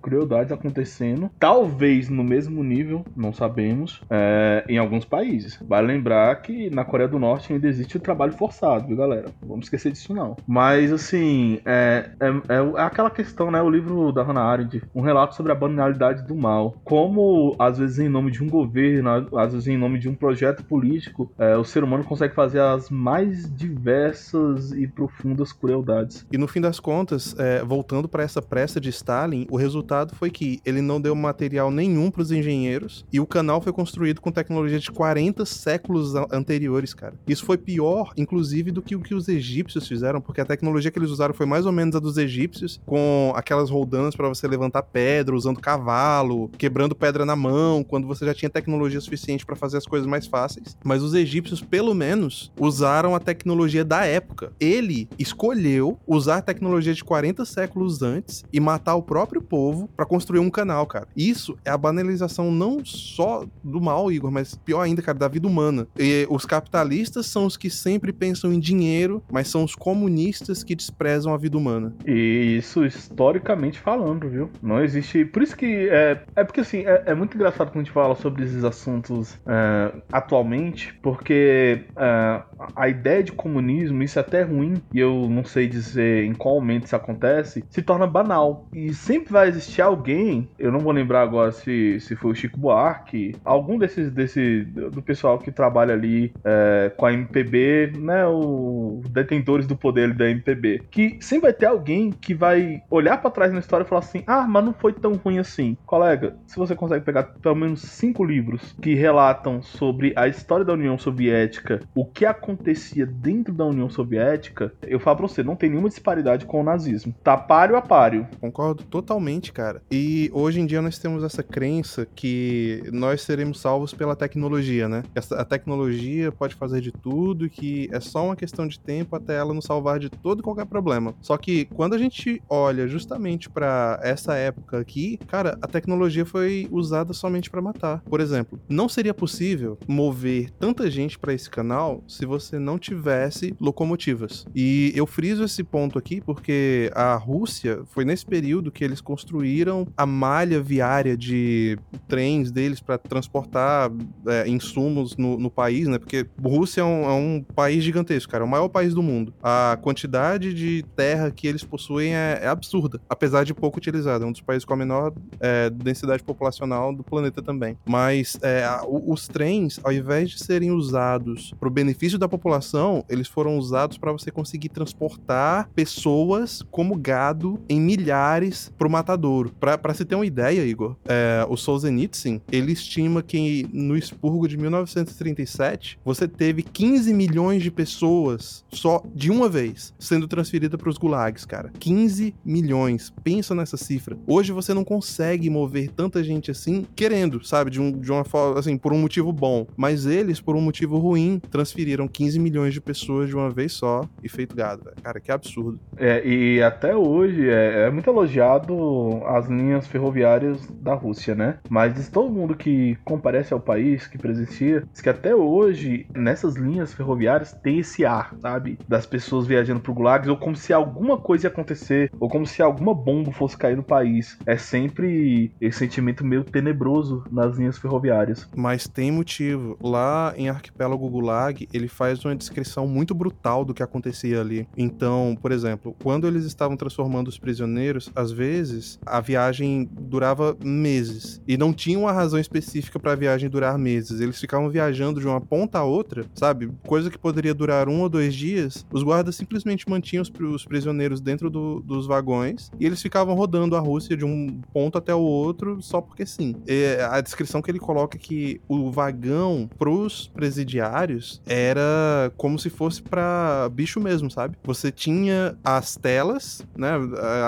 crueldades 0.00 0.52
acontecendo, 0.52 1.30
talvez 1.38 2.08
no 2.08 2.24
mesmo 2.24 2.62
nível, 2.62 3.04
não 3.16 3.32
sabemos, 3.32 3.79
é, 4.10 4.64
em 4.68 4.78
alguns 4.78 5.04
países. 5.04 5.58
Vale 5.66 5.86
lembrar 5.86 6.34
que 6.42 6.70
na 6.70 6.84
Coreia 6.84 7.08
do 7.08 7.18
Norte 7.18 7.52
ainda 7.52 7.68
existe 7.68 7.96
o 7.96 8.00
trabalho 8.00 8.32
forçado, 8.32 8.86
viu, 8.86 8.96
galera? 8.96 9.26
Vamos 9.42 9.66
esquecer 9.66 9.92
disso 9.92 10.14
não. 10.14 10.36
Mas 10.46 10.92
assim, 10.92 11.60
é, 11.64 12.10
é, 12.20 12.52
é 12.52 12.82
aquela 12.82 13.10
questão, 13.10 13.50
né? 13.50 13.60
O 13.62 13.70
livro 13.70 14.12
da 14.12 14.22
Hannah 14.22 14.42
Arendt, 14.42 14.82
um 14.94 15.00
relato 15.00 15.34
sobre 15.34 15.52
a 15.52 15.54
banalidade 15.54 16.26
do 16.26 16.34
mal. 16.34 16.76
Como, 16.84 17.54
às 17.58 17.78
vezes, 17.78 17.98
em 17.98 18.08
nome 18.08 18.30
de 18.30 18.42
um 18.42 18.48
governo, 18.48 19.10
às 19.36 19.52
vezes, 19.52 19.68
em 19.68 19.78
nome 19.78 19.98
de 19.98 20.08
um 20.08 20.14
projeto 20.14 20.64
político, 20.64 21.30
é, 21.38 21.56
o 21.56 21.64
ser 21.64 21.84
humano 21.84 22.04
consegue 22.04 22.34
fazer 22.34 22.60
as 22.60 22.90
mais 22.90 23.52
diversas 23.54 24.72
e 24.72 24.86
profundas 24.86 25.52
crueldades. 25.52 26.26
E 26.30 26.38
no 26.38 26.48
fim 26.48 26.60
das 26.60 26.80
contas, 26.80 27.34
é, 27.38 27.62
voltando 27.64 28.08
para 28.08 28.22
essa 28.22 28.42
pressa 28.42 28.80
de 28.80 28.88
Stalin, 28.90 29.46
o 29.50 29.56
resultado 29.56 30.14
foi 30.14 30.30
que 30.30 30.60
ele 30.64 30.80
não 30.80 31.00
deu 31.00 31.14
material 31.14 31.70
nenhum 31.70 32.10
para 32.10 32.22
os 32.22 32.32
engenheiros 32.32 33.04
e 33.12 33.20
o 33.20 33.26
canal 33.26 33.60
foi 33.60 33.69
construído 33.72 34.20
com 34.20 34.30
tecnologia 34.30 34.78
de 34.78 34.90
40 34.90 35.44
séculos 35.44 36.14
anteriores, 36.30 36.94
cara. 36.94 37.14
Isso 37.26 37.44
foi 37.44 37.56
pior, 37.56 38.12
inclusive, 38.16 38.70
do 38.70 38.82
que 38.82 38.96
o 38.96 39.00
que 39.00 39.14
os 39.14 39.28
egípcios 39.28 39.86
fizeram, 39.86 40.20
porque 40.20 40.40
a 40.40 40.44
tecnologia 40.44 40.90
que 40.90 40.98
eles 40.98 41.10
usaram 41.10 41.34
foi 41.34 41.46
mais 41.46 41.66
ou 41.66 41.72
menos 41.72 41.96
a 41.96 42.00
dos 42.00 42.16
egípcios, 42.16 42.80
com 42.86 43.32
aquelas 43.34 43.70
roldanas 43.70 44.14
para 44.14 44.28
você 44.28 44.46
levantar 44.46 44.82
pedra, 44.82 45.34
usando 45.34 45.60
cavalo, 45.60 46.48
quebrando 46.58 46.94
pedra 46.94 47.24
na 47.24 47.36
mão, 47.36 47.84
quando 47.84 48.06
você 48.06 48.24
já 48.26 48.34
tinha 48.34 48.50
tecnologia 48.50 49.00
suficiente 49.00 49.46
para 49.46 49.56
fazer 49.56 49.78
as 49.78 49.86
coisas 49.86 50.06
mais 50.06 50.26
fáceis. 50.26 50.76
Mas 50.84 51.02
os 51.02 51.14
egípcios, 51.14 51.60
pelo 51.60 51.94
menos, 51.94 52.52
usaram 52.58 53.14
a 53.14 53.20
tecnologia 53.20 53.84
da 53.84 54.04
época. 54.04 54.52
Ele 54.58 55.08
escolheu 55.18 55.98
usar 56.06 56.38
a 56.38 56.42
tecnologia 56.42 56.94
de 56.94 57.04
40 57.04 57.44
séculos 57.44 58.02
antes 58.02 58.44
e 58.52 58.60
matar 58.60 58.94
o 58.94 59.02
próprio 59.02 59.42
povo 59.42 59.88
para 59.96 60.06
construir 60.06 60.40
um 60.40 60.50
canal, 60.50 60.86
cara. 60.86 61.08
Isso 61.16 61.58
é 61.64 61.70
a 61.70 61.78
banalização 61.78 62.50
não 62.50 62.84
só 62.84 63.44
do 63.62 63.80
mal, 63.80 64.10
Igor, 64.10 64.30
mas 64.30 64.54
pior 64.54 64.80
ainda, 64.80 65.02
cara, 65.02 65.18
da 65.18 65.28
vida 65.28 65.46
humana. 65.46 65.86
E 65.98 66.26
os 66.28 66.44
capitalistas 66.44 67.26
são 67.26 67.46
os 67.46 67.56
que 67.56 67.70
sempre 67.70 68.12
pensam 68.12 68.52
em 68.52 68.60
dinheiro, 68.60 69.22
mas 69.30 69.48
são 69.48 69.64
os 69.64 69.74
comunistas 69.74 70.62
que 70.62 70.74
desprezam 70.74 71.32
a 71.32 71.36
vida 71.36 71.56
humana. 71.56 71.94
E 72.06 72.56
isso 72.58 72.84
historicamente 72.84 73.78
falando, 73.78 74.28
viu? 74.28 74.50
Não 74.62 74.82
existe. 74.82 75.24
Por 75.24 75.42
isso 75.42 75.56
que 75.56 75.88
é, 75.88 76.22
é 76.36 76.44
porque 76.44 76.60
assim, 76.60 76.84
é, 76.86 77.04
é 77.06 77.14
muito 77.14 77.34
engraçado 77.34 77.68
quando 77.68 77.82
a 77.82 77.84
gente 77.84 77.92
fala 77.92 78.14
sobre 78.14 78.44
esses 78.44 78.64
assuntos 78.64 79.38
é, 79.46 79.92
atualmente, 80.12 80.94
porque 81.02 81.84
é, 81.96 82.42
a 82.74 82.88
ideia 82.88 83.22
de 83.22 83.32
comunismo, 83.32 84.02
isso 84.02 84.18
é 84.18 84.22
até 84.22 84.42
ruim, 84.42 84.74
e 84.92 84.98
eu 84.98 85.28
não 85.28 85.44
sei 85.44 85.66
dizer 85.66 86.24
em 86.24 86.34
qual 86.34 86.54
momento 86.54 86.86
isso 86.86 86.96
acontece, 86.96 87.64
se 87.68 87.82
torna 87.82 88.06
banal. 88.06 88.68
E 88.72 88.92
sempre 88.92 89.32
vai 89.32 89.48
existir 89.48 89.82
alguém, 89.82 90.48
eu 90.58 90.70
não 90.70 90.80
vou 90.80 90.92
lembrar 90.92 91.22
agora 91.22 91.52
se, 91.52 91.98
se 92.00 92.16
foi 92.16 92.32
o 92.32 92.34
Chico 92.34 92.58
Buarque, 92.58 93.34
algum 93.50 93.76
desses 93.76 94.12
desse, 94.12 94.62
do 94.64 95.02
pessoal 95.02 95.38
que 95.38 95.50
trabalha 95.50 95.92
ali 95.92 96.32
é, 96.44 96.92
com 96.96 97.06
a 97.06 97.12
MPB, 97.12 97.94
né? 97.98 98.26
Os 98.26 99.08
detentores 99.10 99.66
do 99.66 99.76
poder 99.76 100.14
da 100.14 100.30
MPB. 100.30 100.82
Que 100.90 101.18
sempre 101.20 101.48
vai 101.48 101.52
ter 101.52 101.66
alguém 101.66 102.12
que 102.12 102.32
vai 102.32 102.82
olhar 102.88 103.16
para 103.20 103.30
trás 103.30 103.52
na 103.52 103.58
história 103.58 103.84
e 103.84 103.88
falar 103.88 104.00
assim: 104.00 104.22
ah, 104.26 104.46
mas 104.46 104.64
não 104.64 104.72
foi 104.72 104.92
tão 104.92 105.14
ruim 105.14 105.38
assim. 105.38 105.76
Colega, 105.84 106.36
se 106.46 106.56
você 106.56 106.76
consegue 106.76 107.04
pegar 107.04 107.24
pelo 107.24 107.56
menos 107.56 107.82
cinco 107.82 108.24
livros 108.24 108.76
que 108.80 108.94
relatam 108.94 109.60
sobre 109.62 110.12
a 110.14 110.28
história 110.28 110.64
da 110.64 110.72
União 110.72 110.96
Soviética, 110.96 111.80
o 111.94 112.04
que 112.04 112.24
acontecia 112.24 113.04
dentro 113.04 113.52
da 113.52 113.64
União 113.64 113.90
Soviética, 113.90 114.72
eu 114.82 115.00
falo 115.00 115.18
pra 115.18 115.28
você, 115.28 115.42
não 115.42 115.56
tem 115.56 115.70
nenhuma 115.70 115.88
disparidade 115.88 116.46
com 116.46 116.60
o 116.60 116.64
nazismo. 116.64 117.14
Tá 117.24 117.36
páreo 117.36 117.76
a 117.76 117.82
páreo. 117.82 118.28
Concordo 118.40 118.84
totalmente, 118.84 119.52
cara. 119.52 119.82
E 119.90 120.30
hoje 120.32 120.60
em 120.60 120.66
dia 120.66 120.80
nós 120.80 120.98
temos 120.98 121.24
essa 121.24 121.42
crença 121.42 122.06
que 122.14 122.82
nós 122.92 123.22
seremos 123.22 123.39
salvos 123.54 123.92
pela 123.92 124.16
tecnologia, 124.16 124.88
né? 124.88 125.02
A 125.32 125.44
tecnologia 125.44 126.32
pode 126.32 126.54
fazer 126.54 126.80
de 126.80 126.92
tudo 126.92 127.48
que 127.48 127.88
é 127.92 128.00
só 128.00 128.26
uma 128.26 128.36
questão 128.36 128.66
de 128.66 128.78
tempo 128.78 129.16
até 129.16 129.36
ela 129.36 129.54
nos 129.54 129.64
salvar 129.64 129.98
de 129.98 130.08
todo 130.08 130.40
e 130.40 130.42
qualquer 130.42 130.66
problema. 130.66 131.14
Só 131.20 131.36
que 131.36 131.64
quando 131.66 131.94
a 131.94 131.98
gente 131.98 132.42
olha 132.48 132.86
justamente 132.86 133.48
para 133.48 133.98
essa 134.02 134.34
época 134.34 134.78
aqui, 134.78 135.18
cara, 135.26 135.58
a 135.62 135.66
tecnologia 135.66 136.24
foi 136.24 136.68
usada 136.70 137.12
somente 137.12 137.50
para 137.50 137.62
matar. 137.62 138.02
Por 138.02 138.20
exemplo, 138.20 138.60
não 138.68 138.88
seria 138.88 139.14
possível 139.14 139.78
mover 139.86 140.50
tanta 140.50 140.90
gente 140.90 141.18
para 141.18 141.34
esse 141.34 141.48
canal 141.48 142.02
se 142.06 142.26
você 142.26 142.58
não 142.58 142.78
tivesse 142.78 143.54
locomotivas. 143.60 144.46
E 144.54 144.92
eu 144.94 145.06
friso 145.06 145.44
esse 145.44 145.62
ponto 145.62 145.98
aqui 145.98 146.20
porque 146.20 146.90
a 146.94 147.14
Rússia 147.16 147.82
foi 147.86 148.04
nesse 148.04 148.26
período 148.26 148.70
que 148.70 148.84
eles 148.84 149.00
construíram 149.00 149.86
a 149.96 150.06
malha 150.06 150.60
viária 150.60 151.16
de 151.16 151.78
trens 152.08 152.50
deles 152.50 152.80
para 152.80 152.98
transportar 153.30 153.90
é, 154.26 154.48
insumos 154.48 155.16
no, 155.16 155.38
no, 155.38 155.50
país, 155.50 155.86
né? 155.86 155.98
Porque 155.98 156.26
Rússia 156.42 156.80
é 156.80 156.84
um, 156.84 157.04
é 157.04 157.12
um, 157.12 157.44
país 157.54 157.82
gigantesco, 157.82 158.30
cara, 158.30 158.44
é 158.44 158.46
o 158.46 158.50
maior 158.50 158.68
país 158.68 158.92
do 158.92 159.02
mundo. 159.02 159.32
A 159.42 159.78
quantidade 159.80 160.52
de 160.52 160.84
terra 160.96 161.30
que 161.30 161.46
eles 161.46 161.62
possuem 161.62 162.14
é, 162.14 162.40
é 162.42 162.48
absurda, 162.48 163.00
apesar 163.08 163.44
de 163.44 163.54
pouco 163.54 163.78
utilizada. 163.78 164.24
É 164.24 164.26
um 164.26 164.32
dos 164.32 164.40
países 164.40 164.64
com 164.64 164.74
a 164.74 164.76
menor 164.76 165.12
é, 165.38 165.70
densidade 165.70 166.22
populacional 166.22 166.94
do 166.94 167.02
planeta 167.02 167.40
também. 167.40 167.76
Mas 167.86 168.38
é, 168.42 168.66
os 168.86 169.28
trens, 169.28 169.80
ao 169.82 169.92
invés 169.92 170.30
de 170.30 170.42
serem 170.42 170.70
usados 170.70 171.54
para 171.58 171.68
o 171.68 171.70
benefício 171.70 172.18
da 172.18 172.28
população, 172.28 173.04
eles 173.08 173.28
foram 173.28 173.56
usados 173.56 173.96
para 173.96 174.12
você 174.12 174.30
conseguir 174.30 174.70
transportar 174.70 175.68
pessoas 175.74 176.62
como 176.70 176.96
gado 176.96 177.60
em 177.68 177.80
milhares 177.80 178.72
para 178.76 178.88
o 178.88 178.90
matadouro. 178.90 179.52
Para 179.60 179.94
se 179.94 180.04
ter 180.04 180.14
uma 180.14 180.26
ideia, 180.26 180.64
Igor, 180.64 180.96
é, 181.06 181.44
o 181.48 181.56
Solzhenitsyn, 181.56 182.40
ele 182.50 182.72
estima 182.72 183.19
que 183.22 183.66
no 183.72 183.96
expurgo 183.96 184.48
de 184.48 184.56
1937, 184.56 185.98
você 186.04 186.26
teve 186.26 186.62
15 186.62 187.12
milhões 187.12 187.62
de 187.62 187.70
pessoas 187.70 188.64
só 188.72 189.02
de 189.14 189.30
uma 189.30 189.48
vez 189.48 189.94
sendo 189.98 190.26
transferida 190.28 190.76
para 190.76 190.88
os 190.88 190.98
gulags, 190.98 191.44
cara. 191.44 191.70
15 191.78 192.34
milhões. 192.44 193.12
Pensa 193.22 193.54
nessa 193.54 193.76
cifra. 193.76 194.16
Hoje 194.26 194.52
você 194.52 194.74
não 194.74 194.84
consegue 194.84 195.50
mover 195.50 195.90
tanta 195.90 196.22
gente 196.22 196.50
assim 196.50 196.86
querendo, 196.94 197.44
sabe, 197.44 197.70
de, 197.70 197.80
um, 197.80 197.92
de 197.92 198.10
uma 198.10 198.24
forma 198.24 198.58
assim, 198.58 198.76
por 198.76 198.92
um 198.92 198.98
motivo 198.98 199.32
bom, 199.32 199.66
mas 199.76 200.06
eles 200.06 200.40
por 200.40 200.56
um 200.56 200.60
motivo 200.60 200.98
ruim 200.98 201.40
transferiram 201.50 202.08
15 202.08 202.38
milhões 202.38 202.74
de 202.74 202.80
pessoas 202.80 203.28
de 203.28 203.34
uma 203.34 203.50
vez 203.50 203.72
só 203.72 204.02
e 204.22 204.28
feito 204.28 204.54
gado, 204.54 204.90
cara, 205.02 205.20
que 205.20 205.30
absurdo. 205.30 205.78
É, 205.96 206.26
e 206.26 206.62
até 206.62 206.94
hoje 206.94 207.48
é, 207.48 207.86
é 207.86 207.90
muito 207.90 208.08
elogiado 208.08 209.22
as 209.26 209.48
linhas 209.48 209.86
ferroviárias 209.86 210.58
da 210.80 210.94
Rússia, 210.94 211.34
né? 211.34 211.58
Mas 211.68 212.08
todo 212.08 212.30
mundo 212.30 212.54
que 212.54 212.96
comparece 213.10 213.52
ao 213.52 213.58
país, 213.58 214.06
que 214.06 214.16
presencia, 214.16 214.86
diz 214.92 215.00
que 215.00 215.08
até 215.08 215.34
hoje, 215.34 216.06
nessas 216.14 216.54
linhas 216.54 216.94
ferroviárias, 216.94 217.52
tem 217.52 217.80
esse 217.80 218.04
ar, 218.04 218.36
sabe? 218.40 218.78
Das 218.86 219.04
pessoas 219.04 219.48
viajando 219.48 219.80
pro 219.80 219.92
Gulags, 219.92 220.28
ou 220.28 220.36
como 220.36 220.54
se 220.54 220.72
alguma 220.72 221.18
coisa 221.18 221.46
ia 221.46 221.50
acontecer, 221.50 222.12
ou 222.20 222.28
como 222.28 222.46
se 222.46 222.62
alguma 222.62 222.94
bomba 222.94 223.32
fosse 223.32 223.56
cair 223.56 223.76
no 223.76 223.82
país. 223.82 224.38
É 224.46 224.56
sempre 224.56 225.52
esse 225.60 225.80
sentimento 225.80 226.24
meio 226.24 226.44
tenebroso 226.44 227.24
nas 227.32 227.56
linhas 227.56 227.78
ferroviárias. 227.78 228.48
Mas 228.54 228.86
tem 228.86 229.10
motivo. 229.10 229.76
Lá 229.82 230.32
em 230.36 230.48
Arquipélago 230.48 231.08
Gulag, 231.08 231.68
ele 231.72 231.88
faz 231.88 232.24
uma 232.24 232.36
descrição 232.36 232.86
muito 232.86 233.12
brutal 233.12 233.64
do 233.64 233.74
que 233.74 233.82
acontecia 233.82 234.40
ali. 234.40 234.68
Então, 234.76 235.36
por 235.42 235.50
exemplo, 235.50 235.96
quando 236.00 236.28
eles 236.28 236.44
estavam 236.44 236.76
transformando 236.76 237.26
os 237.26 237.38
prisioneiros, 237.38 238.10
às 238.14 238.30
vezes 238.30 239.00
a 239.04 239.20
viagem 239.20 239.88
durava 239.92 240.56
meses 240.62 241.42
e 241.48 241.56
não 241.56 241.72
tinha 241.72 241.98
uma 241.98 242.12
razão 242.12 242.38
específica 242.38 242.99
para 243.00 243.12
a 243.12 243.16
viagem 243.16 243.48
durar 243.48 243.78
meses. 243.78 244.20
Eles 244.20 244.38
ficavam 244.38 244.68
viajando 244.68 245.20
de 245.20 245.26
uma 245.26 245.40
ponta 245.40 245.78
a 245.78 245.84
outra, 245.84 246.26
sabe? 246.34 246.70
Coisa 246.86 247.10
que 247.10 247.18
poderia 247.18 247.54
durar 247.54 247.88
um 247.88 248.00
ou 248.00 248.08
dois 248.08 248.34
dias. 248.34 248.86
Os 248.92 249.02
guardas 249.02 249.36
simplesmente 249.36 249.88
mantinham 249.88 250.22
os, 250.22 250.30
os 250.30 250.64
prisioneiros 250.64 251.20
dentro 251.20 251.50
do, 251.50 251.80
dos 251.80 252.06
vagões 252.06 252.70
e 252.78 252.86
eles 252.86 253.02
ficavam 253.02 253.34
rodando 253.34 253.76
a 253.76 253.80
Rússia 253.80 254.16
de 254.16 254.24
um 254.24 254.60
ponto 254.72 254.98
até 254.98 255.14
o 255.14 255.20
outro 255.20 255.80
só 255.80 256.00
porque 256.00 256.26
sim. 256.26 256.56
E 256.66 256.96
a 257.10 257.20
descrição 257.20 257.62
que 257.62 257.70
ele 257.70 257.78
coloca 257.78 258.16
é 258.16 258.20
que 258.20 258.60
o 258.68 258.90
vagão 258.90 259.68
pros 259.78 260.28
presidiários 260.28 261.40
era 261.46 262.32
como 262.36 262.58
se 262.58 262.70
fosse 262.70 263.02
para 263.02 263.68
bicho 263.72 264.00
mesmo, 264.00 264.30
sabe? 264.30 264.56
Você 264.64 264.90
tinha 264.90 265.56
as 265.64 265.96
telas, 265.96 266.66
né, 266.76 266.92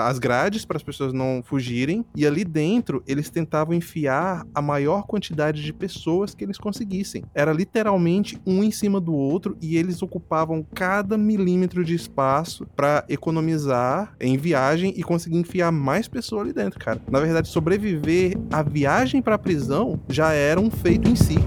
as 0.05 0.19
grades 0.19 0.65
para 0.65 0.77
as 0.77 0.83
pessoas 0.83 1.13
não 1.13 1.41
fugirem 1.43 2.05
e 2.15 2.25
ali 2.25 2.43
dentro 2.43 3.03
eles 3.07 3.29
tentavam 3.29 3.73
enfiar 3.73 4.45
a 4.53 4.61
maior 4.61 5.03
quantidade 5.03 5.42
de 5.51 5.73
pessoas 5.73 6.33
que 6.33 6.43
eles 6.43 6.57
conseguissem. 6.57 7.23
Era 7.33 7.51
literalmente 7.51 8.39
um 8.45 8.63
em 8.63 8.71
cima 8.71 9.01
do 9.01 9.13
outro 9.13 9.57
e 9.61 9.77
eles 9.77 10.01
ocupavam 10.01 10.65
cada 10.73 11.17
milímetro 11.17 11.83
de 11.83 11.95
espaço 11.95 12.65
para 12.75 13.03
economizar 13.09 14.15
em 14.19 14.37
viagem 14.37 14.93
e 14.95 15.03
conseguir 15.03 15.37
enfiar 15.37 15.71
mais 15.71 16.07
pessoas 16.07 16.43
ali 16.43 16.53
dentro, 16.53 16.79
cara. 16.79 17.01
Na 17.09 17.19
verdade, 17.19 17.47
sobreviver 17.47 18.37
à 18.51 18.61
viagem 18.61 19.21
para 19.21 19.35
a 19.35 19.39
prisão 19.39 19.99
já 20.07 20.33
era 20.33 20.59
um 20.59 20.69
feito 20.69 21.09
em 21.09 21.15
si. 21.15 21.37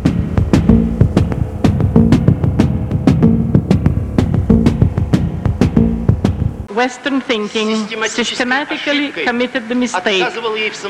Western 6.77 7.23
thinking 7.23 7.89
systematically 8.07 9.11
committed 9.25 9.67
the 9.69 9.75
mistake 9.75 10.29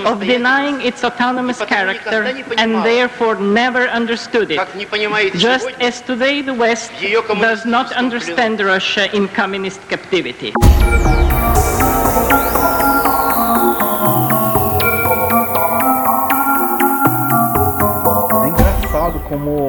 of 0.04 0.18
denying 0.20 0.80
its 0.82 1.04
autonomous 1.04 1.60
character 1.64 2.24
and 2.58 2.74
therefore 2.84 3.36
never 3.36 3.86
understood 4.00 4.50
it, 4.50 4.58
just 5.38 5.68
as 5.80 6.02
today 6.02 6.42
the 6.42 6.52
West 6.52 6.90
does 7.40 7.64
not 7.64 7.92
understand 7.92 8.60
Russia 8.60 9.04
in 9.14 9.28
communist 9.28 9.80
captivity. 9.88 10.52
Como 19.28 19.65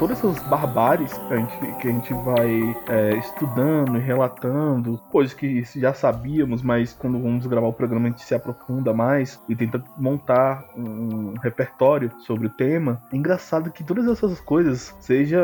todas 0.00 0.18
essas 0.18 0.42
barbáries 0.48 1.12
que 1.12 1.34
a 1.34 1.36
gente, 1.36 1.58
que 1.78 1.88
a 1.88 1.92
gente 1.92 2.14
vai 2.14 2.76
é, 2.88 3.18
estudando 3.18 3.98
e 3.98 4.00
relatando, 4.00 4.98
coisas 5.12 5.34
que 5.34 5.62
já 5.76 5.92
sabíamos, 5.92 6.62
mas 6.62 6.94
quando 6.94 7.20
vamos 7.20 7.46
gravar 7.46 7.66
o 7.66 7.72
programa 7.72 8.08
a 8.08 8.10
gente 8.10 8.24
se 8.24 8.34
aprofunda 8.34 8.94
mais 8.94 9.38
e 9.46 9.54
tenta 9.54 9.84
montar 9.98 10.64
um 10.74 11.34
repertório 11.42 12.10
sobre 12.20 12.46
o 12.46 12.50
tema. 12.50 12.98
É 13.12 13.16
engraçado 13.16 13.70
que 13.70 13.84
todas 13.84 14.08
essas 14.08 14.40
coisas, 14.40 14.96
seja 15.00 15.38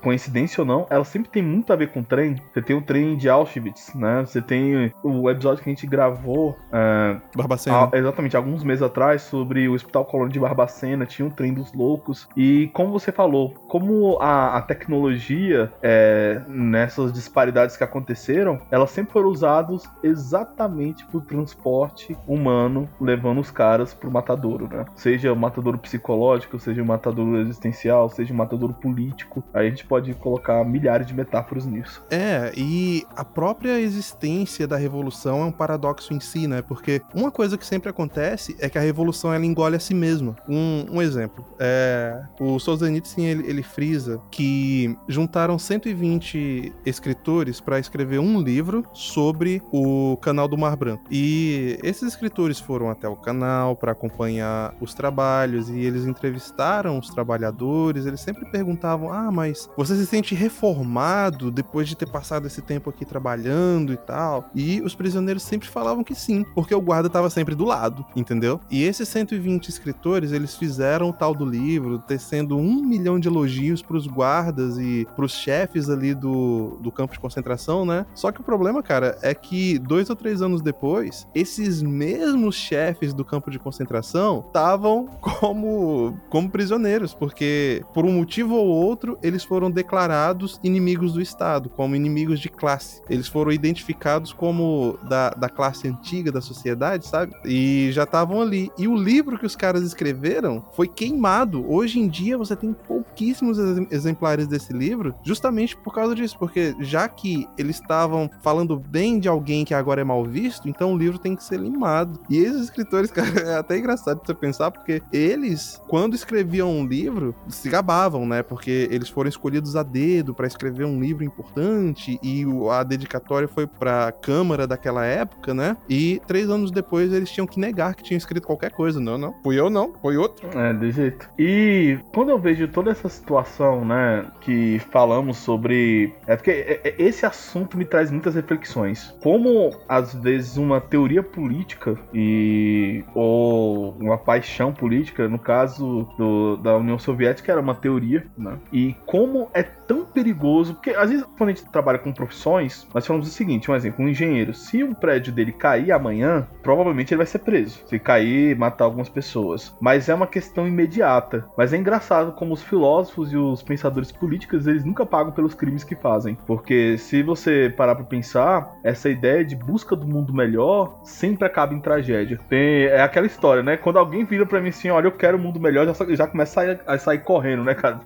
coincidência 0.00 0.62
ou 0.62 0.66
não, 0.66 0.86
elas 0.88 1.08
sempre 1.08 1.28
tem 1.28 1.42
muito 1.42 1.70
a 1.70 1.76
ver 1.76 1.92
com 1.92 2.00
o 2.00 2.04
trem. 2.04 2.36
Você 2.54 2.62
tem 2.62 2.74
o 2.74 2.80
trem 2.80 3.18
de 3.18 3.28
Auschwitz, 3.28 3.94
né? 3.94 4.24
Você 4.24 4.40
tem 4.40 4.90
o 5.02 5.28
episódio 5.28 5.62
que 5.62 5.68
a 5.68 5.74
gente 5.74 5.86
gravou. 5.86 6.56
É, 6.72 7.18
Barbacena. 7.36 7.90
A, 7.92 7.98
exatamente, 7.98 8.34
alguns 8.34 8.64
meses 8.64 8.82
atrás, 8.82 9.20
sobre 9.22 9.68
o 9.68 9.74
Hospital 9.74 10.06
Colônia 10.06 10.32
de 10.32 10.40
Barbacena. 10.40 11.04
Tinha 11.04 11.28
o 11.28 11.30
trem 11.30 11.52
dos 11.52 11.70
loucos. 11.74 12.26
E 12.34 12.70
como 12.72 12.92
você 12.92 13.12
falou, 13.12 13.52
como 13.68 13.89
como 13.90 14.18
a, 14.20 14.58
a 14.58 14.62
tecnologia, 14.62 15.72
é, 15.82 16.40
nessas 16.46 17.12
disparidades 17.12 17.76
que 17.76 17.82
aconteceram, 17.82 18.60
elas 18.70 18.92
sempre 18.92 19.12
foram 19.12 19.28
usadas 19.28 19.82
exatamente 20.00 21.04
para 21.06 21.18
o 21.18 21.20
transporte 21.20 22.16
humano, 22.24 22.88
levando 23.00 23.40
os 23.40 23.50
caras 23.50 23.92
pro 23.92 24.08
matadouro, 24.08 24.68
né? 24.68 24.84
Seja 24.94 25.32
o 25.32 25.36
matadouro 25.36 25.76
psicológico, 25.76 26.56
seja 26.60 26.80
o 26.80 26.86
matadouro 26.86 27.38
existencial, 27.38 28.08
seja 28.08 28.32
o 28.32 28.36
matadouro 28.36 28.74
político. 28.74 29.42
Aí 29.52 29.66
a 29.66 29.70
gente 29.70 29.84
pode 29.84 30.14
colocar 30.14 30.64
milhares 30.64 31.08
de 31.08 31.12
metáforas 31.12 31.66
nisso. 31.66 32.00
É, 32.10 32.52
e 32.56 33.04
a 33.16 33.24
própria 33.24 33.80
existência 33.80 34.68
da 34.68 34.76
revolução 34.76 35.42
é 35.42 35.44
um 35.46 35.52
paradoxo 35.52 36.14
em 36.14 36.20
si, 36.20 36.46
né? 36.46 36.62
Porque 36.62 37.02
uma 37.12 37.32
coisa 37.32 37.58
que 37.58 37.66
sempre 37.66 37.90
acontece 37.90 38.56
é 38.60 38.68
que 38.68 38.78
a 38.78 38.80
revolução 38.80 39.34
ela 39.34 39.44
engole 39.44 39.74
a 39.74 39.80
si 39.80 39.94
mesma. 39.94 40.36
Um, 40.48 40.86
um 40.92 41.02
exemplo, 41.02 41.44
é, 41.58 42.22
o 42.38 42.56
Solzhenitsyn 42.60 43.24
ele, 43.24 43.50
ele 43.50 43.62
frisa 43.80 44.20
que 44.30 44.94
juntaram 45.08 45.58
120 45.58 46.70
escritores 46.84 47.62
para 47.62 47.78
escrever 47.78 48.18
um 48.18 48.38
livro 48.38 48.84
sobre 48.92 49.62
o 49.72 50.18
canal 50.18 50.46
do 50.46 50.58
Mar 50.58 50.76
Branco. 50.76 51.04
E 51.10 51.78
esses 51.82 52.02
escritores 52.02 52.60
foram 52.60 52.90
até 52.90 53.08
o 53.08 53.16
canal 53.16 53.74
para 53.74 53.92
acompanhar 53.92 54.74
os 54.82 54.92
trabalhos 54.92 55.70
e 55.70 55.78
eles 55.78 56.04
entrevistaram 56.04 56.98
os 56.98 57.08
trabalhadores. 57.08 58.04
Eles 58.04 58.20
sempre 58.20 58.44
perguntavam: 58.50 59.10
Ah, 59.10 59.30
mas 59.32 59.66
você 59.74 59.96
se 59.96 60.06
sente 60.06 60.34
reformado 60.34 61.50
depois 61.50 61.88
de 61.88 61.96
ter 61.96 62.10
passado 62.10 62.46
esse 62.46 62.60
tempo 62.60 62.90
aqui 62.90 63.06
trabalhando 63.06 63.94
e 63.94 63.96
tal? 63.96 64.50
E 64.54 64.82
os 64.82 64.94
prisioneiros 64.94 65.42
sempre 65.42 65.70
falavam 65.70 66.04
que 66.04 66.14
sim, 66.14 66.44
porque 66.54 66.74
o 66.74 66.82
guarda 66.82 67.06
estava 67.06 67.30
sempre 67.30 67.54
do 67.54 67.64
lado, 67.64 68.04
entendeu? 68.14 68.60
E 68.70 68.82
esses 68.84 69.08
120 69.08 69.70
escritores 69.70 70.32
eles 70.32 70.54
fizeram 70.54 71.08
o 71.08 71.14
tal 71.14 71.34
do 71.34 71.46
livro, 71.46 71.98
tecendo 71.98 72.58
um 72.58 72.82
milhão 72.82 73.18
de 73.18 73.26
elogios 73.26 73.69
para 73.80 73.96
os 73.96 74.06
guardas 74.06 74.78
e 74.78 75.06
para 75.14 75.24
os 75.24 75.32
chefes 75.32 75.88
ali 75.88 76.14
do, 76.14 76.78
do 76.80 76.90
campo 76.90 77.12
de 77.12 77.20
concentração, 77.20 77.84
né? 77.84 78.04
Só 78.14 78.32
que 78.32 78.40
o 78.40 78.44
problema, 78.44 78.82
cara, 78.82 79.16
é 79.22 79.34
que 79.34 79.78
dois 79.78 80.10
ou 80.10 80.16
três 80.16 80.42
anos 80.42 80.62
depois, 80.62 81.26
esses 81.34 81.82
mesmos 81.82 82.56
chefes 82.56 83.14
do 83.14 83.24
campo 83.24 83.50
de 83.50 83.58
concentração 83.58 84.44
estavam 84.46 85.06
como, 85.20 86.18
como 86.28 86.50
prisioneiros, 86.50 87.14
porque 87.14 87.82
por 87.94 88.04
um 88.04 88.12
motivo 88.12 88.54
ou 88.54 88.66
outro 88.66 89.18
eles 89.22 89.44
foram 89.44 89.70
declarados 89.70 90.58
inimigos 90.62 91.12
do 91.12 91.20
Estado, 91.20 91.68
como 91.68 91.94
inimigos 91.94 92.40
de 92.40 92.48
classe. 92.48 93.02
Eles 93.08 93.28
foram 93.28 93.52
identificados 93.52 94.32
como 94.32 94.98
da, 95.08 95.30
da 95.30 95.48
classe 95.48 95.86
antiga 95.86 96.32
da 96.32 96.40
sociedade, 96.40 97.06
sabe? 97.06 97.34
E 97.44 97.90
já 97.92 98.04
estavam 98.04 98.40
ali. 98.40 98.70
E 98.78 98.88
o 98.88 98.96
livro 98.96 99.38
que 99.38 99.46
os 99.46 99.56
caras 99.56 99.82
escreveram 99.82 100.64
foi 100.72 100.88
queimado. 100.88 101.64
Hoje 101.70 102.00
em 102.00 102.08
dia 102.08 102.38
você 102.38 102.56
tem 102.56 102.72
pouquíssimos 102.72 103.58
exemplares 103.90 104.46
desse 104.46 104.72
livro, 104.72 105.14
justamente 105.22 105.76
por 105.76 105.94
causa 105.94 106.14
disso, 106.14 106.36
porque 106.38 106.74
já 106.80 107.08
que 107.08 107.48
eles 107.56 107.76
estavam 107.76 108.30
falando 108.42 108.78
bem 108.78 109.18
de 109.18 109.28
alguém 109.28 109.64
que 109.64 109.74
agora 109.74 110.00
é 110.00 110.04
mal 110.04 110.24
visto, 110.24 110.68
então 110.68 110.94
o 110.94 110.98
livro 110.98 111.18
tem 111.18 111.36
que 111.36 111.44
ser 111.44 111.58
limado. 111.58 112.20
E 112.28 112.38
esses 112.38 112.62
escritores, 112.62 113.10
cara, 113.12 113.28
é 113.40 113.56
até 113.56 113.78
engraçado 113.78 114.20
você 114.24 114.34
pensar, 114.34 114.70
porque 114.70 115.02
eles, 115.12 115.80
quando 115.88 116.14
escreviam 116.14 116.70
um 116.70 116.86
livro, 116.86 117.34
se 117.48 117.68
gabavam, 117.68 118.26
né? 118.26 118.42
Porque 118.42 118.88
eles 118.90 119.08
foram 119.08 119.28
escolhidos 119.28 119.76
a 119.76 119.82
dedo 119.82 120.34
para 120.34 120.46
escrever 120.46 120.84
um 120.84 121.00
livro 121.00 121.24
importante 121.24 122.18
e 122.22 122.44
a 122.70 122.82
dedicatória 122.82 123.48
foi 123.48 123.66
pra 123.66 124.12
Câmara 124.12 124.66
daquela 124.66 125.04
época, 125.04 125.54
né? 125.54 125.76
E 125.88 126.20
três 126.26 126.48
anos 126.48 126.70
depois 126.70 127.12
eles 127.12 127.30
tinham 127.30 127.46
que 127.46 127.58
negar 127.58 127.94
que 127.94 128.02
tinham 128.02 128.18
escrito 128.18 128.46
qualquer 128.46 128.72
coisa. 128.72 129.00
Não, 129.00 129.18
não. 129.18 129.34
Fui 129.42 129.58
eu, 129.58 129.70
não. 129.70 129.92
Foi 130.00 130.16
outro. 130.16 130.48
É, 130.58 130.72
de 130.72 130.90
jeito. 130.90 131.28
E 131.38 131.98
quando 132.12 132.30
eu 132.30 132.38
vejo 132.38 132.68
toda 132.68 132.90
essa 132.90 133.08
situação, 133.08 133.49
né, 133.84 134.26
que 134.40 134.78
falamos 134.90 135.38
sobre. 135.38 136.14
É 136.26 136.36
porque 136.36 136.50
é, 136.50 136.80
é, 136.84 136.94
esse 136.98 137.26
assunto 137.26 137.76
me 137.76 137.84
traz 137.84 138.10
muitas 138.10 138.34
reflexões. 138.34 139.14
Como, 139.22 139.70
às 139.88 140.14
vezes, 140.14 140.56
uma 140.56 140.80
teoria 140.80 141.22
política 141.22 141.98
e. 142.12 143.04
ou 143.14 143.96
uma 144.00 144.18
paixão 144.18 144.72
política, 144.72 145.28
no 145.28 145.38
caso 145.38 146.08
do, 146.16 146.56
da 146.56 146.76
União 146.76 146.98
Soviética, 146.98 147.52
era 147.52 147.60
uma 147.60 147.74
teoria, 147.74 148.26
né? 148.36 148.58
E 148.72 148.94
como 149.06 149.48
é 149.52 149.62
tão 149.62 150.04
perigoso. 150.04 150.74
Porque, 150.74 150.90
às 150.90 151.10
vezes, 151.10 151.24
quando 151.36 151.50
a 151.50 151.52
gente 151.52 151.70
trabalha 151.70 151.98
com 151.98 152.12
profissões, 152.12 152.86
nós 152.94 153.06
falamos 153.06 153.28
o 153.28 153.30
seguinte: 153.30 153.70
um 153.70 153.74
exemplo, 153.74 154.04
um 154.04 154.08
engenheiro, 154.08 154.54
se 154.54 154.82
o 154.82 154.94
prédio 154.94 155.32
dele 155.32 155.52
cair 155.52 155.92
amanhã, 155.92 156.46
provavelmente 156.62 157.12
ele 157.12 157.18
vai 157.18 157.26
ser 157.26 157.40
preso. 157.40 157.82
Se 157.86 157.98
cair, 157.98 158.56
matar 158.56 158.84
algumas 158.84 159.08
pessoas. 159.08 159.74
Mas 159.80 160.08
é 160.08 160.14
uma 160.14 160.26
questão 160.26 160.66
imediata. 160.66 161.44
Mas 161.56 161.72
é 161.72 161.76
engraçado 161.76 162.32
como 162.32 162.54
os 162.54 162.62
filósofos 162.62 163.29
e 163.32 163.36
os 163.36 163.62
pensadores 163.62 164.12
políticos, 164.12 164.66
eles 164.66 164.84
nunca 164.84 165.04
pagam 165.06 165.32
pelos 165.32 165.54
crimes 165.54 165.84
que 165.84 165.94
fazem. 165.94 166.36
Porque 166.46 166.96
se 166.98 167.22
você 167.22 167.72
parar 167.76 167.94
pra 167.94 168.04
pensar, 168.04 168.72
essa 168.82 169.08
ideia 169.08 169.44
de 169.44 169.56
busca 169.56 169.94
do 169.94 170.06
mundo 170.06 170.32
melhor 170.32 171.00
sempre 171.04 171.46
acaba 171.46 171.74
em 171.74 171.80
tragédia. 171.80 172.38
Tem, 172.48 172.84
é 172.84 173.00
aquela 173.00 173.26
história, 173.26 173.62
né? 173.62 173.76
Quando 173.76 173.98
alguém 173.98 174.24
vira 174.24 174.46
pra 174.46 174.60
mim 174.60 174.68
assim, 174.68 174.90
olha, 174.90 175.06
eu 175.06 175.12
quero 175.12 175.36
um 175.36 175.40
mundo 175.40 175.60
melhor, 175.60 175.86
já, 175.86 176.14
já 176.14 176.26
começa 176.26 176.60
a 176.60 176.64
sair, 176.64 176.80
a 176.86 176.98
sair 176.98 177.18
correndo, 177.18 177.64
né, 177.64 177.74
cara? 177.74 178.00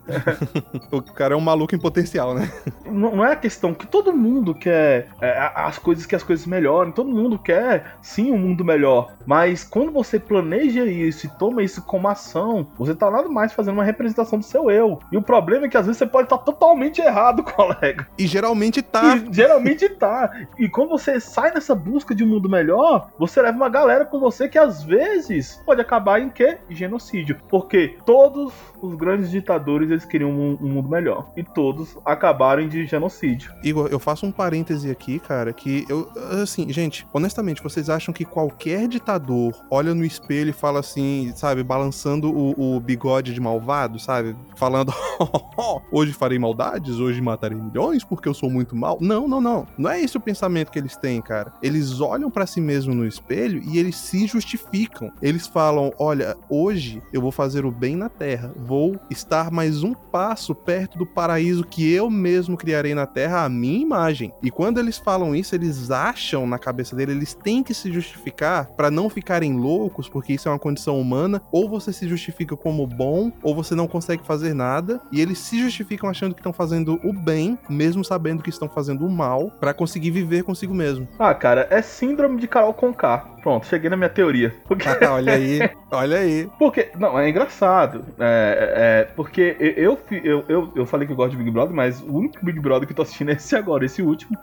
o 0.90 1.02
cara 1.02 1.34
é 1.34 1.36
um 1.36 1.40
maluco 1.40 1.74
em 1.74 1.78
potencial, 1.78 2.34
né? 2.34 2.50
Não, 2.84 3.16
não 3.16 3.24
é 3.24 3.32
a 3.32 3.36
questão 3.36 3.74
que 3.74 3.86
todo 3.86 4.12
mundo 4.12 4.54
quer 4.54 5.08
é, 5.20 5.50
as 5.54 5.78
coisas 5.78 6.06
que 6.06 6.14
as 6.14 6.22
coisas 6.22 6.46
melhorem, 6.46 6.92
todo 6.92 7.10
mundo 7.10 7.38
quer 7.38 7.96
sim 8.02 8.30
um 8.30 8.38
mundo 8.38 8.64
melhor. 8.64 9.12
Mas 9.26 9.64
quando 9.64 9.92
você 9.92 10.18
planeja 10.18 10.84
isso 10.84 11.26
e 11.26 11.30
toma 11.30 11.62
isso 11.62 11.82
como 11.82 12.08
ação, 12.08 12.66
você 12.76 12.94
tá 12.94 13.10
nada 13.10 13.28
mais 13.28 13.52
fazendo 13.52 13.74
uma 13.74 13.84
representação 13.84 14.38
do 14.38 14.44
seu 14.44 14.70
eu. 14.70 15.00
E 15.14 15.16
o 15.16 15.22
problema 15.22 15.66
é 15.66 15.68
que 15.68 15.76
às 15.76 15.86
vezes 15.86 15.98
você 15.98 16.06
pode 16.06 16.26
estar 16.26 16.38
totalmente 16.38 17.00
errado, 17.00 17.44
colega. 17.54 18.08
E 18.18 18.26
geralmente 18.26 18.82
tá. 18.82 19.16
E 19.16 19.32
geralmente 19.32 19.88
tá. 19.88 20.28
E 20.58 20.68
quando 20.68 20.88
você 20.88 21.20
sai 21.20 21.54
nessa 21.54 21.72
busca 21.72 22.12
de 22.12 22.24
um 22.24 22.26
mundo 22.26 22.48
melhor, 22.48 23.08
você 23.16 23.40
leva 23.40 23.56
uma 23.56 23.68
galera 23.68 24.04
com 24.04 24.18
você 24.18 24.48
que 24.48 24.58
às 24.58 24.82
vezes 24.82 25.62
pode 25.64 25.80
acabar 25.80 26.20
em 26.20 26.28
quê? 26.28 26.58
Genocídio. 26.68 27.38
Porque 27.48 27.96
todos 28.04 28.52
os 28.82 28.96
grandes 28.96 29.30
ditadores 29.30 29.88
eles 29.88 30.04
queriam 30.04 30.32
um, 30.32 30.58
um 30.60 30.68
mundo 30.68 30.88
melhor. 30.88 31.30
E 31.36 31.44
todos 31.44 31.96
acabaram 32.04 32.66
de 32.66 32.84
genocídio. 32.84 33.54
Igor, 33.62 33.86
eu 33.92 34.00
faço 34.00 34.26
um 34.26 34.32
parêntese 34.32 34.90
aqui, 34.90 35.20
cara, 35.20 35.52
que 35.52 35.86
eu. 35.88 36.10
Assim, 36.42 36.72
gente, 36.72 37.06
honestamente, 37.12 37.62
vocês 37.62 37.88
acham 37.88 38.12
que 38.12 38.24
qualquer 38.24 38.88
ditador 38.88 39.54
olha 39.70 39.94
no 39.94 40.04
espelho 40.04 40.50
e 40.50 40.52
fala 40.52 40.80
assim, 40.80 41.32
sabe, 41.36 41.62
balançando 41.62 42.32
o, 42.32 42.76
o 42.76 42.80
bigode 42.80 43.32
de 43.32 43.40
malvado, 43.40 44.00
sabe? 44.00 44.34
Falando, 44.56 44.92
hoje 45.90 46.12
farei 46.12 46.38
maldades, 46.38 46.98
hoje 46.98 47.20
matarei 47.20 47.56
milhões 47.56 48.04
porque 48.04 48.28
eu 48.28 48.34
sou 48.34 48.50
muito 48.50 48.74
mal. 48.76 48.98
Não, 49.00 49.28
não, 49.28 49.40
não. 49.40 49.66
Não 49.76 49.90
é 49.90 50.00
esse 50.00 50.16
o 50.16 50.20
pensamento 50.20 50.70
que 50.70 50.78
eles 50.78 50.96
têm, 50.96 51.20
cara. 51.20 51.52
Eles 51.62 52.00
olham 52.00 52.30
para 52.30 52.46
si 52.46 52.60
mesmo 52.60 52.94
no 52.94 53.06
espelho 53.06 53.62
e 53.64 53.78
eles 53.78 53.96
se 53.96 54.26
justificam. 54.26 55.12
Eles 55.20 55.46
falam: 55.46 55.92
olha, 55.98 56.36
hoje 56.48 57.02
eu 57.12 57.20
vou 57.20 57.32
fazer 57.32 57.64
o 57.64 57.70
bem 57.70 57.96
na 57.96 58.08
terra, 58.08 58.52
vou 58.56 58.98
estar 59.10 59.50
mais 59.50 59.82
um 59.82 59.94
passo 59.94 60.54
perto 60.54 60.98
do 60.98 61.06
paraíso 61.06 61.64
que 61.64 61.92
eu 61.92 62.10
mesmo 62.10 62.56
criarei 62.56 62.94
na 62.94 63.06
terra, 63.06 63.44
a 63.44 63.48
minha 63.48 63.80
imagem. 63.80 64.32
E 64.42 64.50
quando 64.50 64.78
eles 64.78 64.98
falam 64.98 65.34
isso, 65.34 65.54
eles 65.54 65.90
acham 65.90 66.46
na 66.46 66.58
cabeça 66.58 66.94
dele, 66.96 67.12
eles 67.12 67.34
têm 67.34 67.62
que 67.62 67.74
se 67.74 67.92
justificar 67.92 68.66
para 68.66 68.90
não 68.90 69.08
ficarem 69.08 69.56
loucos, 69.56 70.08
porque 70.08 70.32
isso 70.32 70.48
é 70.48 70.52
uma 70.52 70.58
condição 70.58 71.00
humana. 71.00 71.42
Ou 71.52 71.68
você 71.68 71.92
se 71.92 72.08
justifica 72.08 72.56
como 72.56 72.86
bom, 72.86 73.30
ou 73.42 73.54
você 73.54 73.74
não 73.74 73.86
consegue 73.86 74.24
fazer 74.24 74.54
nada. 74.54 74.93
E 75.10 75.20
eles 75.20 75.38
se 75.38 75.58
justificam 75.58 76.08
achando 76.08 76.34
que 76.34 76.40
estão 76.40 76.52
fazendo 76.52 77.00
o 77.02 77.12
bem, 77.12 77.58
mesmo 77.68 78.04
sabendo 78.04 78.42
que 78.42 78.50
estão 78.50 78.68
fazendo 78.68 79.06
o 79.06 79.10
mal, 79.10 79.50
para 79.60 79.74
conseguir 79.74 80.10
viver 80.10 80.42
consigo 80.42 80.74
mesmo. 80.74 81.08
Ah, 81.18 81.34
cara, 81.34 81.66
é 81.70 81.82
síndrome 81.82 82.40
de 82.40 82.48
Carol 82.48 82.74
Conká. 82.74 83.33
Pronto, 83.44 83.66
cheguei 83.66 83.90
na 83.90 83.96
minha 83.98 84.08
teoria. 84.08 84.54
Porque... 84.64 84.88
Ah, 84.88 85.12
olha 85.12 85.34
aí, 85.34 85.58
olha 85.90 86.16
aí. 86.16 86.48
Porque, 86.58 86.88
não, 86.98 87.18
é 87.18 87.28
engraçado. 87.28 88.02
É, 88.18 89.04
é, 89.04 89.12
porque 89.14 89.54
eu, 89.60 89.98
eu, 90.10 90.44
eu, 90.48 90.72
eu 90.74 90.86
falei 90.86 91.06
que 91.06 91.12
eu 91.12 91.16
gosto 91.16 91.32
de 91.32 91.36
Big 91.36 91.50
Brother, 91.50 91.74
mas 91.74 92.00
o 92.00 92.16
único 92.16 92.42
Big 92.42 92.58
Brother 92.58 92.86
que 92.86 92.92
eu 92.92 92.96
tô 92.96 93.02
assistindo 93.02 93.30
é 93.30 93.34
esse 93.34 93.54
agora, 93.54 93.84
esse 93.84 94.00
último. 94.00 94.38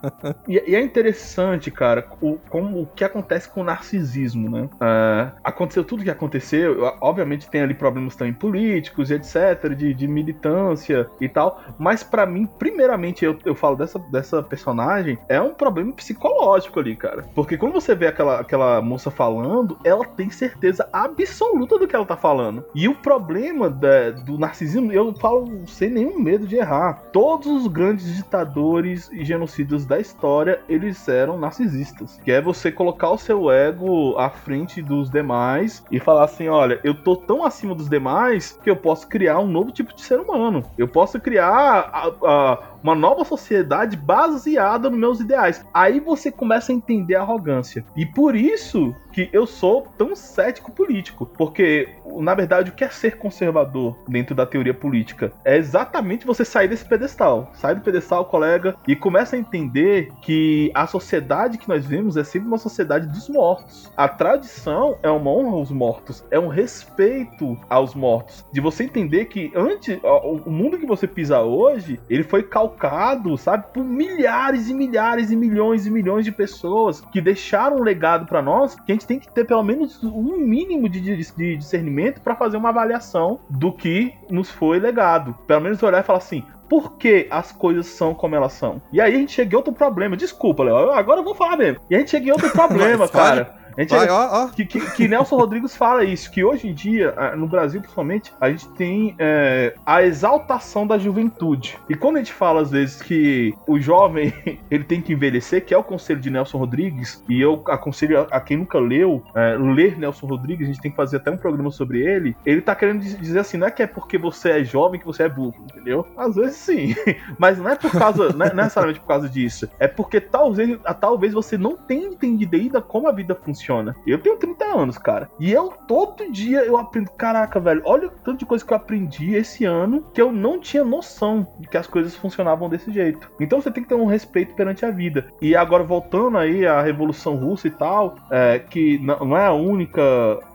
e, 0.48 0.54
e, 0.66 0.74
é 0.74 0.80
interessante, 0.80 1.70
cara, 1.70 2.06
o, 2.22 2.38
como, 2.48 2.80
o 2.80 2.86
que 2.86 3.04
acontece 3.04 3.46
com 3.46 3.60
o 3.60 3.64
narcisismo, 3.64 4.48
né? 4.48 4.70
É, 4.80 5.32
aconteceu 5.44 5.84
tudo 5.84 6.00
o 6.00 6.04
que 6.04 6.10
aconteceu, 6.10 6.82
obviamente 7.02 7.50
tem 7.50 7.60
ali 7.60 7.74
problemas 7.74 8.16
também 8.16 8.32
políticos, 8.32 9.10
etc., 9.10 9.74
de, 9.76 9.92
de 9.92 10.08
militância 10.08 11.06
e 11.20 11.28
tal, 11.28 11.62
mas 11.78 12.02
para 12.02 12.24
mim, 12.24 12.46
primeiramente, 12.46 13.22
eu, 13.22 13.38
eu 13.44 13.54
falo 13.54 13.76
dessa, 13.76 13.98
dessa 13.98 14.42
personagem, 14.42 15.18
é 15.28 15.38
um 15.38 15.52
problema 15.52 15.92
psicológico 15.92 16.80
ali, 16.80 16.96
cara. 16.96 17.26
Porque 17.34 17.58
quando 17.58 17.74
você 17.74 17.94
vê 17.94 18.06
aquela 18.06 18.45
aquela 18.46 18.80
moça 18.80 19.10
falando, 19.10 19.76
ela 19.84 20.04
tem 20.04 20.30
certeza 20.30 20.88
absoluta 20.92 21.78
do 21.78 21.86
que 21.86 21.94
ela 21.94 22.06
tá 22.06 22.16
falando. 22.16 22.64
E 22.74 22.88
o 22.88 22.94
problema 22.94 23.68
da, 23.68 24.10
do 24.10 24.38
narcisismo, 24.38 24.92
eu 24.92 25.14
falo 25.14 25.66
sem 25.66 25.90
nenhum 25.90 26.18
medo 26.18 26.46
de 26.46 26.56
errar. 26.56 27.02
Todos 27.12 27.46
os 27.46 27.66
grandes 27.66 28.16
ditadores 28.16 29.10
e 29.12 29.24
genocidas 29.24 29.84
da 29.84 29.98
história, 29.98 30.60
eles 30.68 31.08
eram 31.08 31.38
narcisistas. 31.38 32.18
Que 32.24 32.32
é 32.32 32.40
você 32.40 32.70
colocar 32.72 33.10
o 33.10 33.18
seu 33.18 33.50
ego 33.50 34.16
à 34.16 34.30
frente 34.30 34.80
dos 34.80 35.10
demais 35.10 35.84
e 35.90 35.98
falar 35.98 36.24
assim: 36.24 36.48
olha, 36.48 36.80
eu 36.84 36.94
tô 36.94 37.16
tão 37.16 37.44
acima 37.44 37.74
dos 37.74 37.88
demais 37.88 38.58
que 38.62 38.70
eu 38.70 38.76
posso 38.76 39.08
criar 39.08 39.40
um 39.40 39.48
novo 39.48 39.72
tipo 39.72 39.94
de 39.94 40.02
ser 40.02 40.20
humano. 40.20 40.64
Eu 40.78 40.88
posso 40.88 41.20
criar 41.20 41.90
a, 41.92 42.12
a, 42.24 42.58
uma 42.82 42.94
nova 42.94 43.24
sociedade 43.24 43.96
baseada 43.96 44.88
nos 44.90 44.98
meus 44.98 45.20
ideais. 45.20 45.64
Aí 45.72 46.00
você 46.00 46.30
começa 46.30 46.72
a 46.72 46.74
entender 46.74 47.14
a 47.14 47.22
arrogância. 47.22 47.84
E 47.96 48.06
por 48.06 48.34
isso 48.36 48.94
que 49.16 49.30
eu 49.32 49.46
sou 49.46 49.88
tão 49.96 50.14
cético 50.14 50.70
político. 50.70 51.24
Porque, 51.24 51.88
na 52.18 52.34
verdade, 52.34 52.70
o 52.70 52.74
que 52.74 52.84
é 52.84 52.88
ser 52.90 53.16
conservador 53.16 53.96
dentro 54.06 54.34
da 54.34 54.44
teoria 54.44 54.74
política? 54.74 55.32
É 55.42 55.56
exatamente 55.56 56.26
você 56.26 56.44
sair 56.44 56.68
desse 56.68 56.84
pedestal. 56.84 57.50
Sai 57.54 57.74
do 57.74 57.80
pedestal, 57.80 58.26
colega, 58.26 58.76
e 58.86 58.94
começa 58.94 59.34
a 59.34 59.38
entender 59.38 60.12
que 60.20 60.70
a 60.74 60.86
sociedade 60.86 61.56
que 61.56 61.66
nós 61.66 61.86
vemos 61.86 62.18
é 62.18 62.24
sempre 62.24 62.46
uma 62.46 62.58
sociedade 62.58 63.06
dos 63.06 63.26
mortos. 63.30 63.90
A 63.96 64.06
tradição 64.06 64.98
é 65.02 65.08
uma 65.08 65.30
honra 65.30 65.56
aos 65.56 65.70
mortos, 65.70 66.22
é 66.30 66.38
um 66.38 66.48
respeito 66.48 67.58
aos 67.70 67.94
mortos. 67.94 68.44
De 68.52 68.60
você 68.60 68.84
entender 68.84 69.24
que 69.26 69.50
antes, 69.56 69.98
o 70.44 70.50
mundo 70.50 70.76
que 70.76 70.84
você 70.84 71.06
pisa 71.06 71.40
hoje, 71.40 71.98
ele 72.10 72.22
foi 72.22 72.42
calcado, 72.42 73.38
sabe, 73.38 73.64
por 73.72 73.82
milhares 73.82 74.68
e 74.68 74.74
milhares 74.74 75.30
e 75.30 75.36
milhões 75.36 75.86
e 75.86 75.90
milhões 75.90 76.26
de 76.26 76.32
pessoas 76.32 77.00
que 77.00 77.22
deixaram 77.22 77.78
um 77.78 77.82
legado 77.82 78.26
para 78.26 78.42
nós 78.42 78.74
que 78.74 78.92
a 78.92 78.94
gente 78.94 79.05
tem 79.06 79.18
que 79.18 79.32
ter 79.32 79.44
pelo 79.44 79.62
menos 79.62 80.02
um 80.02 80.36
mínimo 80.36 80.88
de, 80.88 81.00
de, 81.00 81.16
de 81.16 81.56
discernimento 81.56 82.20
para 82.20 82.36
fazer 82.36 82.56
uma 82.56 82.70
avaliação 82.70 83.40
do 83.48 83.72
que 83.72 84.14
nos 84.30 84.50
foi 84.50 84.78
legado. 84.78 85.34
Pelo 85.46 85.60
menos 85.60 85.82
olhar 85.82 86.00
e 86.00 86.06
falar 86.06 86.18
assim: 86.18 86.42
por 86.68 86.96
que 86.96 87.26
as 87.30 87.52
coisas 87.52 87.86
são 87.86 88.14
como 88.14 88.34
elas 88.34 88.52
são. 88.52 88.80
E 88.92 89.00
aí 89.00 89.14
a 89.14 89.18
gente 89.18 89.32
chega 89.32 89.54
em 89.54 89.56
outro 89.56 89.72
problema. 89.72 90.16
Desculpa, 90.16 90.64
Léo. 90.64 90.92
Agora 90.92 91.20
eu 91.20 91.24
vou 91.24 91.34
falar 91.34 91.56
mesmo. 91.56 91.80
E 91.88 91.94
a 91.94 91.98
gente 91.98 92.10
chega 92.10 92.28
em 92.28 92.32
outro 92.32 92.50
problema, 92.52 93.08
cara. 93.08 93.54
A 93.76 93.82
gente 93.82 93.90
Vai, 93.90 94.08
ó, 94.08 94.44
ó. 94.44 94.48
Que, 94.48 94.64
que, 94.64 94.80
que, 94.92 95.08
Nelson 95.08 95.36
Rodrigues 95.36 95.76
fala 95.76 96.02
isso, 96.02 96.30
que 96.30 96.42
hoje 96.42 96.68
em 96.68 96.74
dia, 96.74 97.14
no 97.36 97.46
Brasil 97.46 97.80
principalmente, 97.80 98.32
a 98.40 98.48
gente 98.50 98.66
tem 98.70 99.14
é, 99.18 99.74
a 99.84 100.02
exaltação 100.02 100.86
da 100.86 100.96
juventude. 100.96 101.78
E 101.88 101.94
quando 101.94 102.16
a 102.16 102.18
gente 102.20 102.32
fala 102.32 102.62
às 102.62 102.70
vezes 102.70 103.02
que 103.02 103.54
o 103.66 103.78
jovem 103.78 104.32
ele 104.70 104.84
tem 104.84 105.02
que 105.02 105.12
envelhecer, 105.12 105.64
que 105.64 105.74
é 105.74 105.78
o 105.78 105.84
conselho 105.84 106.20
de 106.20 106.30
Nelson 106.30 106.58
Rodrigues, 106.58 107.22
e 107.28 107.40
eu 107.40 107.62
aconselho 107.68 108.20
a, 108.20 108.22
a 108.36 108.40
quem 108.40 108.56
nunca 108.56 108.78
leu, 108.78 109.22
é, 109.34 109.56
ler 109.58 109.98
Nelson 109.98 110.26
Rodrigues, 110.26 110.68
a 110.68 110.72
gente 110.72 110.80
tem 110.80 110.90
que 110.90 110.96
fazer 110.96 111.18
até 111.18 111.30
um 111.30 111.36
programa 111.36 111.70
sobre 111.70 112.00
ele. 112.00 112.34
Ele 112.46 112.62
tá 112.62 112.74
querendo 112.74 113.00
dizer 113.00 113.38
assim, 113.38 113.58
não 113.58 113.66
é 113.66 113.70
que 113.70 113.82
é 113.82 113.86
porque 113.86 114.16
você 114.16 114.50
é 114.50 114.64
jovem 114.64 114.98
que 114.98 115.06
você 115.06 115.24
é 115.24 115.28
burro, 115.28 115.66
entendeu? 115.70 116.06
Às 116.16 116.34
vezes 116.34 116.56
sim, 116.56 116.94
mas 117.38 117.58
não 117.58 117.68
é 117.68 117.76
por 117.76 117.90
causa, 117.90 118.32
não 118.32 118.46
é 118.46 118.54
necessariamente 118.54 119.00
por 119.00 119.08
causa 119.08 119.28
disso. 119.28 119.68
É 119.78 119.86
porque 119.86 120.18
talvez, 120.18 120.78
talvez 120.98 121.34
você 121.34 121.58
não 121.58 121.76
tenha 121.76 122.08
entendido 122.08 122.56
ainda 122.56 122.80
como 122.80 123.06
a 123.06 123.12
vida 123.12 123.34
funciona 123.34 123.65
funciona. 123.66 123.96
Eu 124.06 124.18
tenho 124.18 124.36
30 124.36 124.64
anos, 124.64 124.98
cara. 124.98 125.28
E 125.38 125.50
eu 125.50 125.72
todo 125.88 126.30
dia 126.30 126.64
eu 126.64 126.76
aprendo. 126.76 127.10
Caraca, 127.10 127.58
velho, 127.58 127.82
olha 127.84 128.08
o 128.08 128.10
tanto 128.10 128.38
de 128.38 128.46
coisa 128.46 128.64
que 128.64 128.72
eu 128.72 128.76
aprendi 128.76 129.34
esse 129.34 129.64
ano 129.64 130.04
que 130.14 130.20
eu 130.22 130.30
não 130.32 130.60
tinha 130.60 130.84
noção 130.84 131.46
de 131.58 131.68
que 131.68 131.76
as 131.76 131.86
coisas 131.86 132.14
funcionavam 132.14 132.68
desse 132.68 132.92
jeito. 132.92 133.30
Então 133.40 133.60
você 133.60 133.70
tem 133.70 133.82
que 133.82 133.88
ter 133.88 133.94
um 133.94 134.06
respeito 134.06 134.54
perante 134.54 134.84
a 134.84 134.90
vida. 134.90 135.26
E 135.40 135.56
agora, 135.56 135.82
voltando 135.82 136.38
aí 136.38 136.66
à 136.66 136.80
Revolução 136.80 137.36
Russa 137.36 137.66
e 137.66 137.70
tal, 137.70 138.16
é, 138.30 138.58
que 138.58 138.98
não 138.98 139.36
é 139.36 139.46
a 139.46 139.52
única 139.52 140.02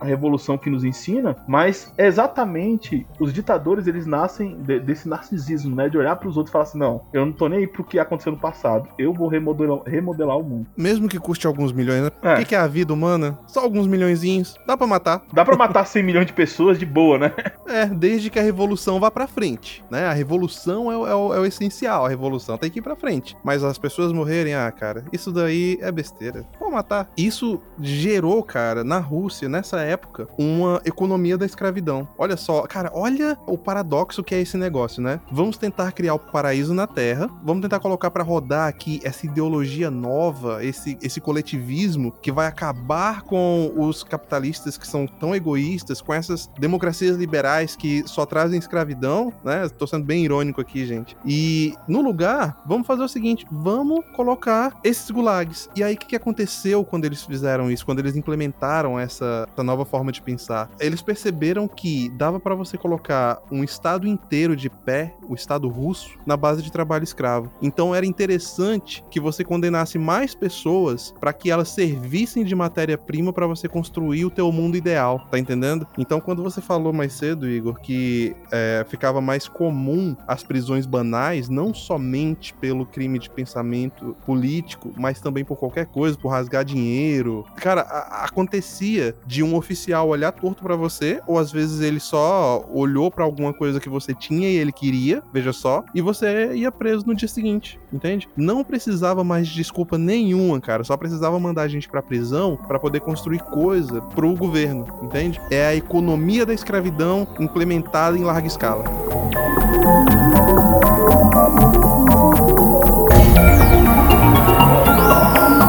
revolução 0.02 0.58
que 0.58 0.70
nos 0.70 0.84
ensina, 0.84 1.36
mas 1.48 1.94
exatamente 1.98 3.06
os 3.20 3.34
ditadores 3.34 3.88
eles 3.88 4.06
nascem 4.06 4.58
de, 4.58 4.80
desse 4.80 5.08
narcisismo, 5.08 5.76
né? 5.76 5.90
De 5.90 5.98
olhar 5.98 6.16
para 6.16 6.30
os 6.30 6.38
outros 6.38 6.52
e 6.52 6.54
falar 6.54 6.64
assim: 6.64 6.78
não, 6.78 7.02
eu 7.12 7.26
não 7.26 7.34
tô 7.34 7.48
nem 7.48 7.60
aí 7.60 7.68
pro 7.68 7.84
que 7.84 8.00
aconteceu 8.00 8.32
no 8.32 8.38
passado. 8.38 8.88
Eu 8.98 9.14
vou 9.14 9.28
remodelar, 9.28 9.82
remodelar 9.86 10.38
o 10.38 10.44
mundo. 10.44 10.68
Mesmo 10.78 11.08
que 11.08 11.20
custe 11.20 11.48
alguns 11.48 11.72
milhões, 11.72 12.04
né? 12.04 12.12
É. 12.22 12.34
O 12.36 12.38
que, 12.38 12.46
que 12.46 12.56
é 12.56 12.60
a 12.60 12.68
vida 12.68 12.94
humana, 12.94 13.01
só 13.48 13.62
alguns 13.62 13.88
milhõeszinhos, 13.88 14.56
dá 14.66 14.78
para 14.78 14.88
matar. 14.88 15.24
Dá 15.34 15.46
para 15.46 15.56
matar 15.56 15.86
100 15.86 16.04
milhões 16.04 16.28
de 16.28 16.34
pessoas 16.34 16.78
de 16.78 16.86
boa, 16.86 17.18
né? 17.18 17.34
É, 17.72 17.86
desde 17.86 18.30
que 18.30 18.38
a 18.38 18.42
revolução 18.42 19.00
vá 19.00 19.10
para 19.10 19.26
frente, 19.26 19.82
né? 19.90 20.06
A 20.06 20.12
revolução 20.12 20.92
é 20.92 20.98
o, 20.98 21.08
é, 21.08 21.16
o, 21.16 21.34
é 21.36 21.40
o, 21.40 21.46
essencial, 21.46 22.06
a 22.06 22.10
revolução 22.10 22.58
tem 22.58 22.70
que 22.70 22.80
ir 22.80 22.82
para 22.82 22.98
frente. 22.98 23.38
Mas 23.46 23.64
as 23.64 23.78
pessoas 23.78 24.12
morrerem, 24.12 24.54
ah, 24.54 24.70
cara, 24.70 25.06
isso 25.14 25.32
daí 25.32 25.78
é 25.80 25.90
besteira. 25.90 26.46
Vou 26.60 26.70
matar. 26.70 27.10
Isso 27.16 27.62
gerou, 27.80 28.44
cara, 28.44 28.84
na 28.84 29.00
Rússia, 29.00 29.48
nessa 29.48 29.80
época, 29.80 30.28
uma 30.38 30.82
economia 30.84 31.38
da 31.38 31.46
escravidão. 31.46 32.06
Olha 32.18 32.36
só, 32.36 32.64
cara, 32.64 32.92
olha 32.94 33.38
o 33.48 33.58
paradoxo 33.58 34.22
que 34.22 34.36
é 34.36 34.42
esse 34.42 34.58
negócio, 34.58 35.02
né? 35.02 35.22
Vamos 35.32 35.58
tentar 35.58 35.94
criar 35.94 36.16
o 36.16 36.20
paraíso 36.20 36.74
na 36.74 36.88
Terra, 36.88 37.30
vamos 37.42 37.62
tentar 37.62 37.80
colocar 37.80 38.12
para 38.12 38.24
rodar 38.24 38.68
aqui 38.68 39.00
essa 39.02 39.26
ideologia 39.26 39.90
nova, 39.90 40.64
esse, 40.64 40.98
esse 41.02 41.22
coletivismo 41.22 42.12
que 42.22 42.34
vai 42.34 42.48
acabar 42.48 42.91
acabar 42.92 43.22
com 43.22 43.72
os 43.78 44.04
capitalistas 44.04 44.78
que 44.78 44.86
são 44.86 45.08
tão 45.08 45.34
egoístas, 45.34 46.02
com 46.02 46.14
essas 46.14 46.48
democracias 46.60 47.18
liberais 47.18 47.76
que 47.76 48.04
só 48.08 48.26
trazem 48.26 48.60
escravidão, 48.60 49.32
né? 49.44 49.68
Tô 49.70 49.88
sendo 49.88 50.06
bem 50.06 50.26
irônico 50.26 50.60
aqui, 50.60 50.86
gente. 50.86 51.16
E 51.26 51.74
no 51.88 52.02
lugar, 52.02 52.62
vamos 52.66 52.86
fazer 52.86 53.04
o 53.04 53.08
seguinte: 53.08 53.46
vamos 53.50 54.04
colocar 54.14 54.78
esses 54.84 55.10
gulags. 55.10 55.70
E 55.76 55.84
aí, 55.84 55.96
o 55.96 55.98
que, 55.98 56.08
que 56.08 56.16
aconteceu 56.16 56.84
quando 56.84 57.06
eles 57.06 57.24
fizeram 57.24 57.72
isso? 57.72 57.86
Quando 57.86 58.00
eles 58.00 58.16
implementaram 58.16 59.00
essa, 59.00 59.48
essa 59.52 59.64
nova 59.64 59.86
forma 59.86 60.12
de 60.12 60.22
pensar? 60.22 60.70
Eles 60.80 61.02
perceberam 61.02 61.68
que 61.68 62.10
dava 62.10 62.40
para 62.40 62.56
você 62.56 62.78
colocar 62.78 63.42
um 63.52 63.64
estado 63.64 64.08
inteiro 64.08 64.56
de 64.56 64.70
pé, 64.70 65.16
o 65.28 65.34
estado 65.34 65.70
russo, 65.70 66.18
na 66.26 66.36
base 66.36 66.62
de 66.62 66.72
trabalho 66.72 67.04
escravo. 67.04 67.52
Então 67.62 67.96
era 67.96 68.06
interessante 68.06 69.04
que 69.10 69.20
você 69.20 69.44
condenasse 69.44 69.98
mais 69.98 70.36
pessoas 70.36 71.14
para 71.20 71.34
que 71.34 71.50
elas 71.50 71.70
servissem 71.70 72.44
de 72.44 72.56
matéria 72.56 72.81
matéria-prima 72.82 73.32
para 73.32 73.46
você 73.46 73.68
construir 73.68 74.26
o 74.26 74.30
teu 74.30 74.52
mundo 74.52 74.76
ideal, 74.76 75.28
tá 75.30 75.38
entendendo? 75.38 75.88
Então, 75.98 76.20
quando 76.20 76.42
você 76.42 76.60
falou 76.60 76.92
mais 76.92 77.14
cedo, 77.14 77.48
Igor, 77.48 77.80
que 77.80 78.36
é, 78.52 78.84
ficava 78.90 79.22
mais 79.22 79.48
comum 79.48 80.16
as 80.28 80.44
prisões 80.44 80.86
banais, 80.86 81.48
não 81.48 81.74
somente 81.74 82.54
pelo 82.56 82.86
crime 82.86 83.20
de 83.20 83.30
pensamento 83.30 84.16
político, 84.26 84.92
mas 84.98 85.22
também 85.22 85.46
por 85.46 85.58
qualquer 85.58 85.86
coisa, 85.86 86.18
por 86.18 86.30
rasgar 86.30 86.66
dinheiro. 86.66 87.46
Cara, 87.56 87.82
acontecia 87.82 89.14
de 89.26 89.44
um 89.44 89.56
oficial 89.56 90.10
olhar 90.10 90.32
torto 90.32 90.64
para 90.64 90.76
você, 90.76 91.22
ou 91.28 91.38
às 91.38 91.52
vezes 91.52 91.82
ele 91.82 92.00
só 92.00 92.66
olhou 92.72 93.12
para 93.12 93.24
alguma 93.24 93.54
coisa 93.54 93.80
que 93.80 93.90
você 93.90 94.14
tinha 94.14 94.50
e 94.50 94.56
ele 94.56 94.72
queria, 94.72 95.22
veja 95.32 95.54
só, 95.54 95.84
e 95.94 96.02
você 96.02 96.54
ia 96.54 96.72
preso 96.72 97.06
no 97.06 97.16
dia 97.16 97.28
seguinte, 97.28 97.80
entende? 97.94 98.28
Não 98.36 98.64
precisava 98.64 99.24
mais 99.24 99.48
de 99.48 99.54
desculpa 99.54 99.98
nenhuma, 99.98 100.60
cara, 100.60 100.84
só 100.84 100.98
precisava 100.98 101.40
mandar 101.40 101.64
a 101.64 101.68
gente 101.68 101.88
pra 101.88 102.02
prisão 102.02 102.58
para 102.68 102.80
poder 102.80 103.02
construir 103.02 103.40
coisa 103.40 104.02
para 104.02 104.26
o 104.26 104.36
governo, 104.36 104.88
entende? 105.02 105.40
É 105.50 105.68
a 105.68 105.76
economia 105.76 106.46
da 106.46 106.54
escravidão 106.54 107.28
implementada 107.40 108.18
em 108.18 108.24
larga 108.24 108.48
escala. 108.48 108.84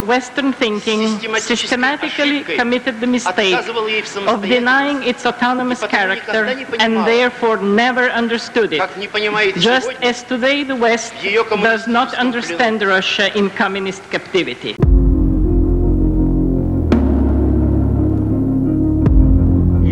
Western 0.07 0.53
thinking 0.53 1.19
systematically 1.41 2.45
committed 2.57 3.01
the 3.01 3.07
mistake 3.07 3.57
of 4.27 4.43
denying 4.43 5.03
its 5.05 5.25
autonomous 5.25 5.81
character 5.81 6.45
and 6.79 7.07
therefore 7.07 7.57
never 7.57 8.11
understood 8.11 8.75
it, 8.75 8.83
just 9.57 9.91
as 10.03 10.23
today 10.23 10.65
the 10.65 10.77
West 10.77 11.15
does 11.63 11.87
not 11.87 12.15
understand 12.15 12.83
Russia 12.83 13.33
in 13.39 13.49
communist 13.51 14.03
captivity. 14.11 14.77